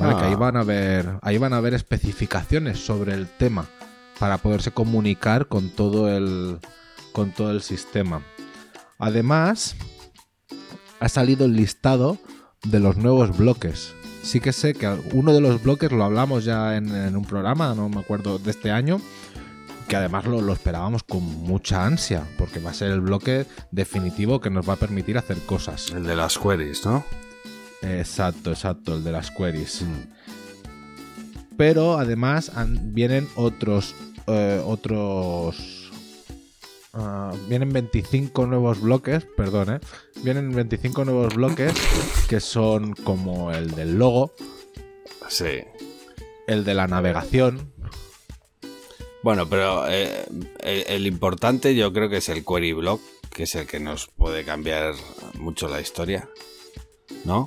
¿Vale? 0.00 0.14
Ah. 0.16 0.18
Que 0.18 0.24
ahí 0.26 0.34
van 0.34 0.56
a 0.56 0.64
ver. 0.64 1.18
Ahí 1.22 1.38
van 1.38 1.52
a 1.52 1.60
ver 1.60 1.74
especificaciones 1.74 2.84
sobre 2.84 3.14
el 3.14 3.28
tema. 3.28 3.66
Para 4.18 4.38
poderse 4.38 4.70
comunicar 4.70 5.46
con 5.46 5.70
todo 5.70 6.08
el. 6.08 6.58
con 7.12 7.30
todo 7.30 7.50
el 7.50 7.62
sistema. 7.62 8.22
Además, 8.98 9.76
ha 10.98 11.08
salido 11.08 11.46
el 11.46 11.54
listado 11.54 12.18
de 12.64 12.80
los 12.80 12.96
nuevos 12.96 13.36
bloques. 13.36 13.94
Sí 14.22 14.40
que 14.40 14.52
sé 14.52 14.74
que 14.74 14.86
uno 15.12 15.32
de 15.32 15.40
los 15.40 15.62
bloques 15.62 15.90
lo 15.92 16.04
hablamos 16.04 16.44
ya 16.44 16.76
en, 16.76 16.94
en 16.94 17.16
un 17.16 17.24
programa, 17.24 17.74
no 17.74 17.88
me 17.88 18.00
acuerdo, 18.00 18.38
de 18.38 18.50
este 18.50 18.70
año, 18.70 19.00
que 19.88 19.96
además 19.96 20.26
lo, 20.26 20.42
lo 20.42 20.52
esperábamos 20.52 21.02
con 21.02 21.22
mucha 21.24 21.86
ansia, 21.86 22.24
porque 22.36 22.60
va 22.60 22.70
a 22.70 22.74
ser 22.74 22.90
el 22.90 23.00
bloque 23.00 23.46
definitivo 23.70 24.40
que 24.40 24.50
nos 24.50 24.68
va 24.68 24.74
a 24.74 24.76
permitir 24.76 25.16
hacer 25.16 25.38
cosas. 25.46 25.90
El 25.90 26.04
de 26.04 26.16
las 26.16 26.38
queries, 26.38 26.84
¿no? 26.84 27.04
Exacto, 27.82 28.50
exacto, 28.50 28.94
el 28.96 29.04
de 29.04 29.12
las 29.12 29.30
queries. 29.30 29.84
Pero 31.56 31.98
además 31.98 32.52
vienen 32.82 33.28
otros. 33.36 33.94
eh, 34.26 34.62
otros. 34.64 35.90
ah, 36.92 37.32
vienen 37.48 37.72
25 37.72 38.46
nuevos 38.46 38.80
bloques, 38.80 39.26
perdón, 39.36 39.74
¿eh? 39.74 39.80
Vienen 40.22 40.52
25 40.52 41.04
nuevos 41.04 41.34
bloques 41.34 41.72
que 42.28 42.40
son 42.40 42.94
como 42.94 43.50
el 43.52 43.70
del 43.72 43.98
logo, 43.98 44.32
Sí. 45.28 45.62
el 46.46 46.64
de 46.64 46.74
la 46.74 46.86
navegación. 46.86 47.72
Bueno, 49.22 49.48
pero 49.48 49.86
eh, 49.88 50.24
el, 50.60 50.84
el 50.86 51.06
importante 51.06 51.74
yo 51.74 51.92
creo 51.92 52.08
que 52.08 52.18
es 52.18 52.28
el 52.30 52.44
query 52.44 52.72
block, 52.72 53.00
que 53.34 53.42
es 53.44 53.54
el 53.54 53.66
que 53.66 53.78
nos 53.80 54.08
puede 54.08 54.44
cambiar 54.44 54.94
mucho 55.34 55.68
la 55.68 55.80
historia. 55.80 56.28
¿No? 57.24 57.46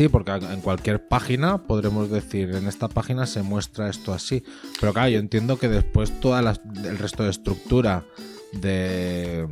Sí, 0.00 0.08
porque 0.08 0.32
en 0.32 0.62
cualquier 0.62 1.08
página 1.08 1.58
podremos 1.58 2.08
decir, 2.08 2.54
en 2.54 2.66
esta 2.66 2.88
página 2.88 3.26
se 3.26 3.42
muestra 3.42 3.90
esto 3.90 4.14
así. 4.14 4.42
Pero 4.80 4.94
claro, 4.94 5.10
yo 5.10 5.18
entiendo 5.18 5.58
que 5.58 5.68
después 5.68 6.18
todo 6.20 6.38
el 6.38 6.96
resto 6.96 7.22
de 7.24 7.28
estructura 7.28 8.06
de, 8.52 9.46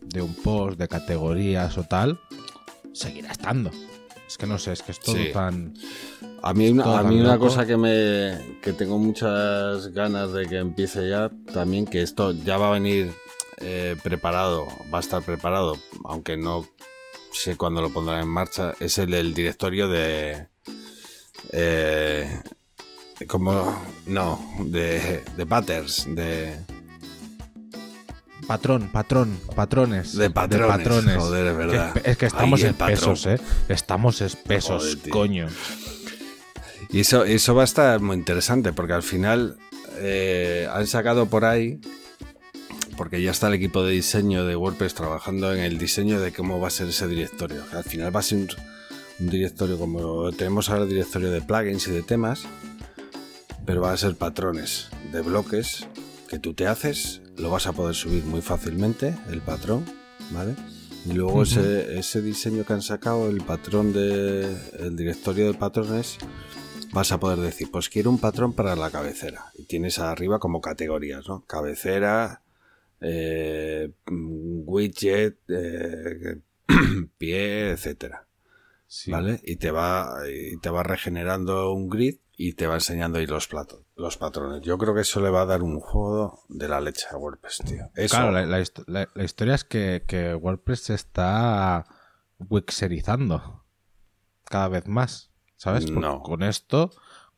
de 0.00 0.22
un 0.22 0.32
post, 0.32 0.78
de 0.78 0.86
categorías 0.86 1.76
o 1.76 1.82
tal, 1.82 2.20
seguirá 2.92 3.32
estando. 3.32 3.72
Es 4.28 4.38
que 4.38 4.46
no 4.46 4.58
sé, 4.58 4.74
es 4.74 4.82
que 4.84 4.92
es 4.92 5.00
todo 5.00 5.16
Sí. 5.16 5.30
tan... 5.32 5.74
A 6.44 6.54
mí, 6.54 6.68
una, 6.68 7.00
a 7.00 7.02
mí 7.02 7.20
una 7.20 7.36
cosa 7.36 7.66
que 7.66 7.76
me 7.76 8.58
que 8.62 8.72
tengo 8.72 8.96
muchas 8.96 9.88
ganas 9.88 10.32
de 10.32 10.46
que 10.46 10.58
empiece 10.58 11.08
ya 11.10 11.32
también 11.52 11.84
que 11.84 12.02
esto 12.02 12.30
ya 12.30 12.58
va 12.58 12.68
a 12.68 12.72
venir 12.74 13.12
eh, 13.58 13.96
preparado, 14.04 14.68
va 14.94 14.98
a 14.98 15.00
estar 15.00 15.20
preparado, 15.24 15.78
aunque 16.04 16.36
no 16.36 16.64
sé 17.32 17.56
cuándo 17.56 17.80
lo 17.82 17.90
pondrán 17.90 18.20
en 18.20 18.28
marcha, 18.28 18.74
es 18.80 18.98
el 18.98 19.10
del 19.10 19.34
directorio 19.34 19.88
de 19.88 20.48
eh, 21.52 22.40
como 23.26 23.82
no 24.06 24.40
de, 24.64 25.22
de 25.36 25.46
patterns 25.46 26.06
de, 26.14 26.56
Patrón, 28.46 28.88
patrón, 28.92 29.38
patrones. 29.54 30.16
De 30.16 30.28
patrones, 30.28 31.16
joder, 31.16 31.46
es 31.46 31.56
verdad. 31.56 31.92
Que 31.92 32.10
es, 32.10 32.16
que 32.16 32.26
estamos 32.26 32.60
espesos, 32.62 33.20
patrón. 33.22 33.34
¿eh? 33.36 33.40
Estamos 33.68 34.20
espesos, 34.22 34.96
Joder, 34.96 35.10
coño. 35.10 35.46
Y 36.88 37.00
eso, 37.00 37.24
eso 37.24 37.54
va 37.54 37.62
a 37.62 37.64
estar 37.64 38.00
muy 38.00 38.16
interesante 38.16 38.72
porque 38.72 38.94
al 38.94 39.04
final 39.04 39.56
eh, 39.98 40.68
han 40.72 40.88
sacado 40.88 41.26
por 41.26 41.44
ahí, 41.44 41.80
porque 43.00 43.22
ya 43.22 43.30
está 43.30 43.46
el 43.46 43.54
equipo 43.54 43.82
de 43.82 43.92
diseño 43.92 44.44
de 44.44 44.56
WordPress 44.56 44.92
trabajando 44.92 45.54
en 45.54 45.60
el 45.60 45.78
diseño 45.78 46.20
de 46.20 46.34
cómo 46.34 46.60
va 46.60 46.68
a 46.68 46.70
ser 46.70 46.90
ese 46.90 47.08
directorio. 47.08 47.64
Al 47.72 47.82
final 47.82 48.14
va 48.14 48.20
a 48.20 48.22
ser 48.22 48.36
un, 48.36 48.48
un 49.20 49.30
directorio 49.30 49.78
como 49.78 50.30
tenemos 50.32 50.68
ahora 50.68 50.82
el 50.82 50.90
directorio 50.90 51.30
de 51.30 51.40
plugins 51.40 51.88
y 51.88 51.92
de 51.92 52.02
temas, 52.02 52.42
pero 53.64 53.80
va 53.80 53.94
a 53.94 53.96
ser 53.96 54.16
patrones 54.16 54.90
de 55.12 55.22
bloques 55.22 55.86
que 56.28 56.38
tú 56.38 56.52
te 56.52 56.66
haces, 56.66 57.22
lo 57.38 57.48
vas 57.48 57.66
a 57.66 57.72
poder 57.72 57.94
subir 57.94 58.22
muy 58.24 58.42
fácilmente, 58.42 59.14
el 59.30 59.40
patrón, 59.40 59.86
¿vale? 60.30 60.54
Y 61.06 61.14
luego 61.14 61.44
ese, 61.44 61.98
ese 61.98 62.20
diseño 62.20 62.66
que 62.66 62.74
han 62.74 62.82
sacado, 62.82 63.30
el 63.30 63.40
patrón 63.40 63.94
de 63.94 64.42
el 64.78 64.94
directorio 64.94 65.46
de 65.46 65.54
patrones, 65.54 66.18
vas 66.92 67.12
a 67.12 67.18
poder 67.18 67.38
decir, 67.38 67.70
pues 67.70 67.88
quiero 67.88 68.10
un 68.10 68.18
patrón 68.18 68.52
para 68.52 68.76
la 68.76 68.90
cabecera. 68.90 69.52
Y 69.56 69.64
tienes 69.64 69.98
arriba 69.98 70.38
como 70.38 70.60
categorías, 70.60 71.26
¿no? 71.28 71.46
Cabecera, 71.46 72.42
eh, 73.00 73.90
widget, 74.08 75.38
eh, 75.48 76.40
pie, 77.18 77.70
etcétera. 77.70 78.26
Sí. 78.86 79.10
¿Vale? 79.10 79.40
Y 79.44 79.56
te 79.56 79.70
va, 79.70 80.16
y 80.28 80.56
te 80.58 80.68
va 80.70 80.82
regenerando 80.82 81.72
un 81.72 81.88
grid 81.88 82.16
y 82.36 82.54
te 82.54 82.66
va 82.66 82.74
enseñando 82.74 83.18
ahí 83.18 83.26
los 83.26 83.46
platos, 83.46 83.82
los 83.96 84.16
patrones. 84.16 84.62
Yo 84.62 84.78
creo 84.78 84.94
que 84.94 85.02
eso 85.02 85.20
le 85.20 85.30
va 85.30 85.42
a 85.42 85.46
dar 85.46 85.62
un 85.62 85.78
juego 85.78 86.40
de 86.48 86.66
la 86.68 86.80
leche 86.80 87.06
a 87.10 87.16
WordPress, 87.16 87.58
tío. 87.66 87.90
Eso. 87.94 88.16
Claro, 88.16 88.32
la, 88.32 88.46
la 88.46 88.60
hist- 88.60 88.82
la- 88.88 89.08
la 89.14 89.24
historia 89.24 89.54
es 89.54 89.62
que, 89.64 90.02
que 90.08 90.34
WordPress 90.34 90.80
se 90.80 90.94
está 90.94 91.84
wixerizando 92.38 93.64
cada 94.44 94.68
vez 94.68 94.86
más, 94.88 95.30
¿sabes? 95.56 95.90
No. 95.90 96.22
con 96.22 96.42
esto, 96.42 96.90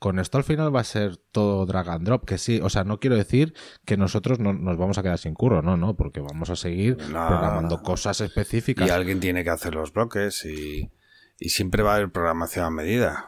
con 0.03 0.19
esto 0.19 0.37
al 0.37 0.43
final 0.43 0.75
va 0.75 0.81
a 0.81 0.85
ser 0.85 1.17
todo 1.17 1.65
drag 1.65 1.89
and 1.89 2.05
drop, 2.05 2.25
que 2.25 2.37
sí, 2.37 2.59
o 2.61 2.69
sea, 2.69 2.83
no 2.83 2.99
quiero 2.99 3.15
decir 3.15 3.55
que 3.85 3.97
nosotros 3.97 4.41
no, 4.41 4.53
nos 4.53 4.77
vamos 4.77 4.99
a 4.99 5.03
quedar 5.05 5.19
sin 5.19 5.33
curro, 5.35 5.63
no, 5.63 5.77
no, 5.77 5.95
porque 5.95 6.19
vamos 6.21 6.51
a 6.51 6.57
seguir 6.57 6.97
No. 6.99 7.29
programando 7.29 7.83
cosas 7.85 8.21
específicas. 8.21 8.89
Y 8.89 8.91
alguien 8.91 9.21
tiene 9.21 9.45
que 9.45 9.51
hacer 9.51 9.77
los 9.77 9.93
bloques 9.93 10.45
y, 10.45 10.91
y 11.39 11.49
siempre 11.51 11.85
va 11.85 11.93
a 11.93 11.97
haber 11.99 12.11
programación 12.11 12.65
a 12.65 12.71
medida. 12.71 13.27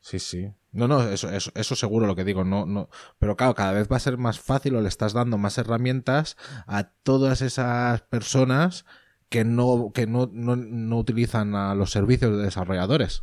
Sí, 0.00 0.18
sí. 0.18 0.52
No, 0.72 0.88
no, 0.88 1.02
eso, 1.04 1.30
eso, 1.30 1.52
eso 1.54 1.76
seguro 1.76 2.08
lo 2.08 2.16
que 2.16 2.24
digo, 2.24 2.42
no, 2.42 2.66
no. 2.66 2.88
Pero 3.20 3.36
claro, 3.36 3.54
cada 3.54 3.70
vez 3.72 3.86
va 3.88 3.96
a 3.96 4.00
ser 4.00 4.18
más 4.18 4.40
fácil 4.40 4.74
o 4.74 4.80
le 4.80 4.88
estás 4.88 5.12
dando 5.12 5.38
más 5.38 5.56
herramientas 5.56 6.36
a 6.66 6.90
todas 7.04 7.42
esas 7.42 8.00
personas 8.02 8.84
que 9.28 9.44
no, 9.44 9.92
que 9.94 10.08
no, 10.08 10.28
no, 10.32 10.56
no 10.56 10.98
utilizan 10.98 11.54
a 11.54 11.76
los 11.76 11.92
servicios 11.92 12.36
de 12.36 12.42
desarrolladores. 12.42 13.22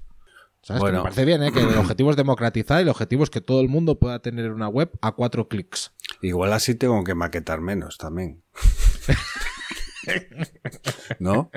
¿Sabes? 0.67 0.81
Que 0.81 0.83
Bueno. 0.83 0.97
me 0.97 1.03
parece 1.03 1.23
bien, 1.23 1.41
¿eh? 1.43 1.53
Que 1.53 1.61
el 1.61 1.77
objetivo 1.77 2.11
es 2.11 2.17
democratizar 2.17 2.79
y 2.79 2.83
el 2.83 2.89
objetivo 2.89 3.23
es 3.23 3.29
que 3.29 3.39
todo 3.39 3.61
el 3.61 3.69
mundo 3.69 3.99
pueda 3.99 4.19
tener 4.21 4.51
una 4.51 4.67
web 4.67 4.91
a 5.01 5.13
cuatro 5.13 5.47
clics. 5.47 5.93
Igual 6.21 6.51
así 6.51 6.75
tengo 6.75 7.01
que 7.05 7.15
maquetar 7.15 7.61
menos 7.61 7.97
también. 7.97 8.43
¿No? 11.19 11.49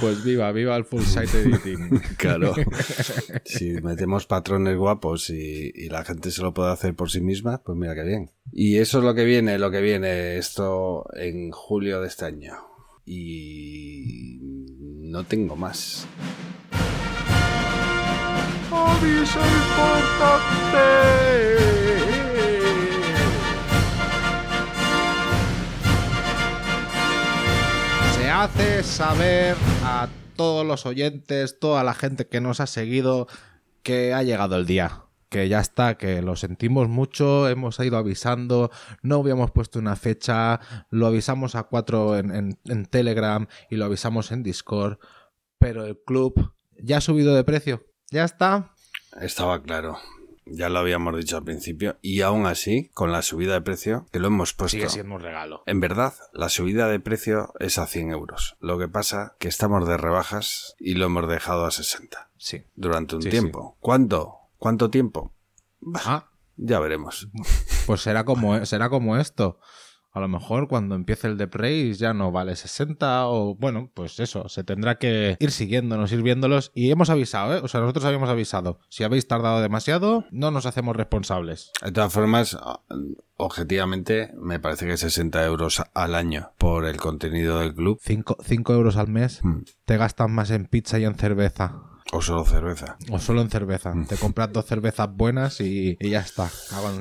Pues 0.00 0.22
viva, 0.24 0.50
viva 0.52 0.76
el 0.76 0.84
full 0.84 1.02
site 1.02 1.42
editing. 1.42 2.00
Claro. 2.16 2.54
Si 3.44 3.72
metemos 3.82 4.26
patrones 4.26 4.76
guapos 4.76 5.28
y, 5.30 5.72
y 5.74 5.88
la 5.88 6.04
gente 6.04 6.30
se 6.30 6.42
lo 6.42 6.54
puede 6.54 6.70
hacer 6.70 6.94
por 6.94 7.10
sí 7.10 7.20
misma, 7.20 7.60
pues 7.64 7.76
mira 7.76 7.96
qué 7.96 8.04
bien. 8.04 8.30
Y 8.52 8.76
eso 8.78 8.98
es 8.98 9.04
lo 9.04 9.16
que 9.16 9.24
viene, 9.24 9.58
lo 9.58 9.72
que 9.72 9.80
viene 9.80 10.36
esto 10.38 11.06
en 11.16 11.50
julio 11.50 12.00
de 12.00 12.06
este 12.06 12.26
año. 12.26 12.54
Y 13.04 14.38
no 15.00 15.24
tengo 15.24 15.56
más. 15.56 16.06
Se 28.14 28.30
hace 28.30 28.82
saber 28.82 29.56
a 29.84 30.08
todos 30.36 30.66
los 30.66 30.86
oyentes, 30.86 31.58
toda 31.58 31.84
la 31.84 31.94
gente 31.94 32.26
que 32.26 32.40
nos 32.40 32.60
ha 32.60 32.66
seguido, 32.66 33.28
que 33.82 34.14
ha 34.14 34.22
llegado 34.22 34.56
el 34.56 34.66
día. 34.66 35.02
Que 35.28 35.48
ya 35.48 35.60
está, 35.60 35.96
que 35.96 36.20
lo 36.20 36.36
sentimos 36.36 36.88
mucho, 36.88 37.48
hemos 37.48 37.78
ido 37.80 37.96
avisando, 37.96 38.70
no 39.02 39.16
habíamos 39.16 39.50
puesto 39.50 39.78
una 39.78 39.96
fecha, 39.96 40.60
lo 40.90 41.06
avisamos 41.06 41.54
a 41.54 41.62
cuatro 41.64 42.18
en 42.18 42.86
Telegram 42.90 43.46
y 43.70 43.76
lo 43.76 43.86
avisamos 43.86 44.30
en 44.30 44.42
Discord, 44.42 44.98
pero 45.58 45.86
el 45.86 45.98
club 46.04 46.52
ya 46.82 46.98
ha 46.98 47.00
subido 47.00 47.34
de 47.34 47.44
precio. 47.44 47.91
Ya 48.12 48.24
está. 48.24 48.70
Estaba 49.20 49.62
claro. 49.62 49.98
Ya 50.44 50.68
lo 50.68 50.80
habíamos 50.80 51.16
dicho 51.16 51.36
al 51.36 51.44
principio. 51.44 51.96
Y 52.02 52.20
aún 52.22 52.46
así, 52.46 52.90
con 52.94 53.10
la 53.12 53.22
subida 53.22 53.54
de 53.54 53.60
precio, 53.62 54.06
que 54.12 54.18
lo 54.18 54.26
hemos 54.26 54.52
puesto. 54.52 54.76
Sigue 54.76 54.88
siendo 54.88 55.14
un 55.14 55.20
regalo. 55.20 55.62
En 55.66 55.80
verdad, 55.80 56.12
la 56.32 56.48
subida 56.48 56.88
de 56.88 57.00
precio 57.00 57.52
es 57.58 57.78
a 57.78 57.86
100 57.86 58.10
euros. 58.10 58.56
Lo 58.60 58.78
que 58.78 58.88
pasa 58.88 59.36
que 59.38 59.48
estamos 59.48 59.86
de 59.88 59.96
rebajas 59.96 60.74
y 60.78 60.94
lo 60.94 61.06
hemos 61.06 61.28
dejado 61.28 61.64
a 61.64 61.70
60 61.70 62.30
Sí. 62.36 62.64
durante 62.74 63.16
un 63.16 63.22
Sí, 63.22 63.30
tiempo. 63.30 63.76
¿Cuánto? 63.80 64.34
¿Cuánto 64.58 64.90
tiempo? 64.90 65.32
Ah, 66.04 66.28
Ya 66.56 66.78
veremos. 66.80 67.28
Pues 67.86 68.02
será 68.02 68.24
como, 68.24 68.64
será 68.66 68.88
como 68.90 69.16
esto. 69.16 69.58
A 70.12 70.20
lo 70.20 70.28
mejor 70.28 70.68
cuando 70.68 70.94
empiece 70.94 71.26
el 71.26 71.38
de 71.38 71.48
Praise 71.48 71.98
ya 71.98 72.12
no 72.12 72.30
vale 72.32 72.54
60 72.54 73.26
o 73.28 73.54
bueno, 73.54 73.90
pues 73.94 74.20
eso, 74.20 74.48
se 74.48 74.62
tendrá 74.62 74.98
que 74.98 75.36
ir 75.40 75.50
siguiéndonos, 75.50 76.12
ir 76.12 76.22
viéndolos 76.22 76.70
y 76.74 76.90
hemos 76.90 77.08
avisado, 77.08 77.56
¿eh? 77.56 77.60
O 77.62 77.68
sea, 77.68 77.80
nosotros 77.80 78.04
habíamos 78.04 78.28
avisado. 78.28 78.78
Si 78.90 79.04
habéis 79.04 79.26
tardado 79.26 79.62
demasiado, 79.62 80.26
no 80.30 80.50
nos 80.50 80.66
hacemos 80.66 80.96
responsables. 80.96 81.72
De 81.82 81.92
todas 81.92 82.12
formas, 82.12 82.58
objetivamente, 83.36 84.32
me 84.36 84.60
parece 84.60 84.86
que 84.86 84.96
60 84.96 85.44
euros 85.44 85.82
al 85.94 86.14
año 86.14 86.52
por 86.58 86.84
el 86.84 86.98
contenido 86.98 87.58
del 87.60 87.74
club 87.74 87.98
5 88.02 88.72
euros 88.74 88.96
al 88.96 89.08
mes 89.08 89.40
Hmm. 89.42 89.62
te 89.84 89.96
gastas 89.96 90.28
más 90.28 90.50
en 90.50 90.66
pizza 90.66 90.98
y 90.98 91.04
en 91.04 91.14
cerveza. 91.14 91.91
O 92.14 92.20
solo 92.20 92.44
cerveza. 92.44 92.96
O 93.10 93.18
solo 93.18 93.40
en 93.40 93.48
cerveza. 93.50 93.92
Te 94.06 94.16
compras 94.16 94.52
dos 94.52 94.66
cervezas 94.66 95.08
buenas 95.10 95.60
y, 95.60 95.96
y 95.98 96.10
ya 96.10 96.20
está. 96.20 96.50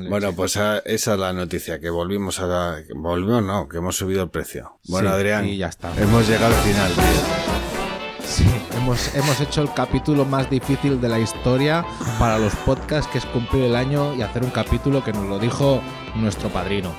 Bueno, 0.09 0.33
pues 0.33 0.55
a- 0.57 0.79
esa 0.79 1.13
es 1.13 1.19
la 1.19 1.33
noticia, 1.33 1.79
que 1.79 1.89
volvimos 1.89 2.39
a 2.39 2.47
la... 2.47 2.77
Volvimos, 2.95 3.43
no, 3.43 3.67
que 3.67 3.77
hemos 3.77 3.95
subido 3.97 4.23
el 4.23 4.29
precio. 4.29 4.79
Bueno, 4.87 5.09
Sí, 5.09 5.15
Adrián, 5.15 5.45
y 5.47 5.57
ya 5.57 5.67
está. 5.67 5.91
hemos 6.01 6.27
llegado 6.27 6.55
al 6.55 6.61
final, 6.61 6.91
tío. 6.93 8.25
Sí, 8.25 8.45
hemos, 8.77 9.13
hemos 9.15 9.41
hecho 9.41 9.61
el 9.61 9.73
capítulo 9.73 10.23
más 10.23 10.49
difícil 10.49 11.01
de 11.01 11.09
la 11.09 11.19
historia 11.19 11.85
para 12.17 12.37
los 12.39 12.55
podcasts, 12.55 13.11
que 13.11 13.17
es 13.17 13.25
cumplir 13.25 13.63
el 13.65 13.75
año 13.75 14.15
y 14.15 14.21
hacer 14.21 14.43
un 14.43 14.51
capítulo 14.51 15.03
que 15.03 15.11
nos 15.11 15.27
lo 15.27 15.37
dijo 15.39 15.81
nuestro 16.15 16.47
padrino. 16.49 16.93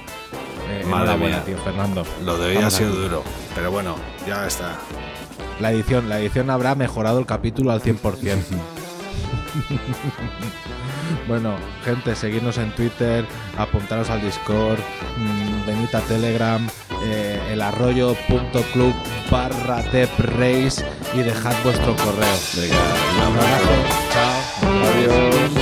Eh, 0.68 0.84
Madre 0.86 1.16
mía. 1.16 1.42
tío, 1.46 1.56
Fernando. 1.58 2.04
Lo 2.24 2.36
de 2.36 2.56
hoy 2.58 2.62
ha 2.62 2.70
sido 2.70 2.90
aquí. 2.90 2.98
duro, 2.98 3.22
pero 3.54 3.70
bueno, 3.70 3.96
ya 4.26 4.46
está. 4.46 4.78
La 5.60 5.72
edición, 5.72 6.08
la 6.08 6.18
edición 6.18 6.50
habrá 6.50 6.74
mejorado 6.74 7.18
el 7.18 7.26
capítulo 7.26 7.70
al 7.70 7.82
100%. 7.82 8.38
bueno, 11.28 11.56
gente, 11.84 12.14
seguidnos 12.14 12.58
en 12.58 12.74
Twitter, 12.74 13.24
apuntaros 13.56 14.10
al 14.10 14.22
Discord, 14.22 14.80
mm, 15.16 15.66
venid 15.66 15.94
a 15.94 16.00
Telegram, 16.00 16.68
eh, 17.04 17.40
elarroyo.club 17.52 18.94
barra 19.30 19.82
teprace 19.90 20.84
y 21.14 21.18
dejad 21.18 21.54
vuestro 21.64 21.94
correo. 21.96 22.38
Venga, 22.56 22.76
Un 23.16 23.22
abrazo, 23.22 23.70
chao. 24.12 24.40
Adiós. 24.84 25.61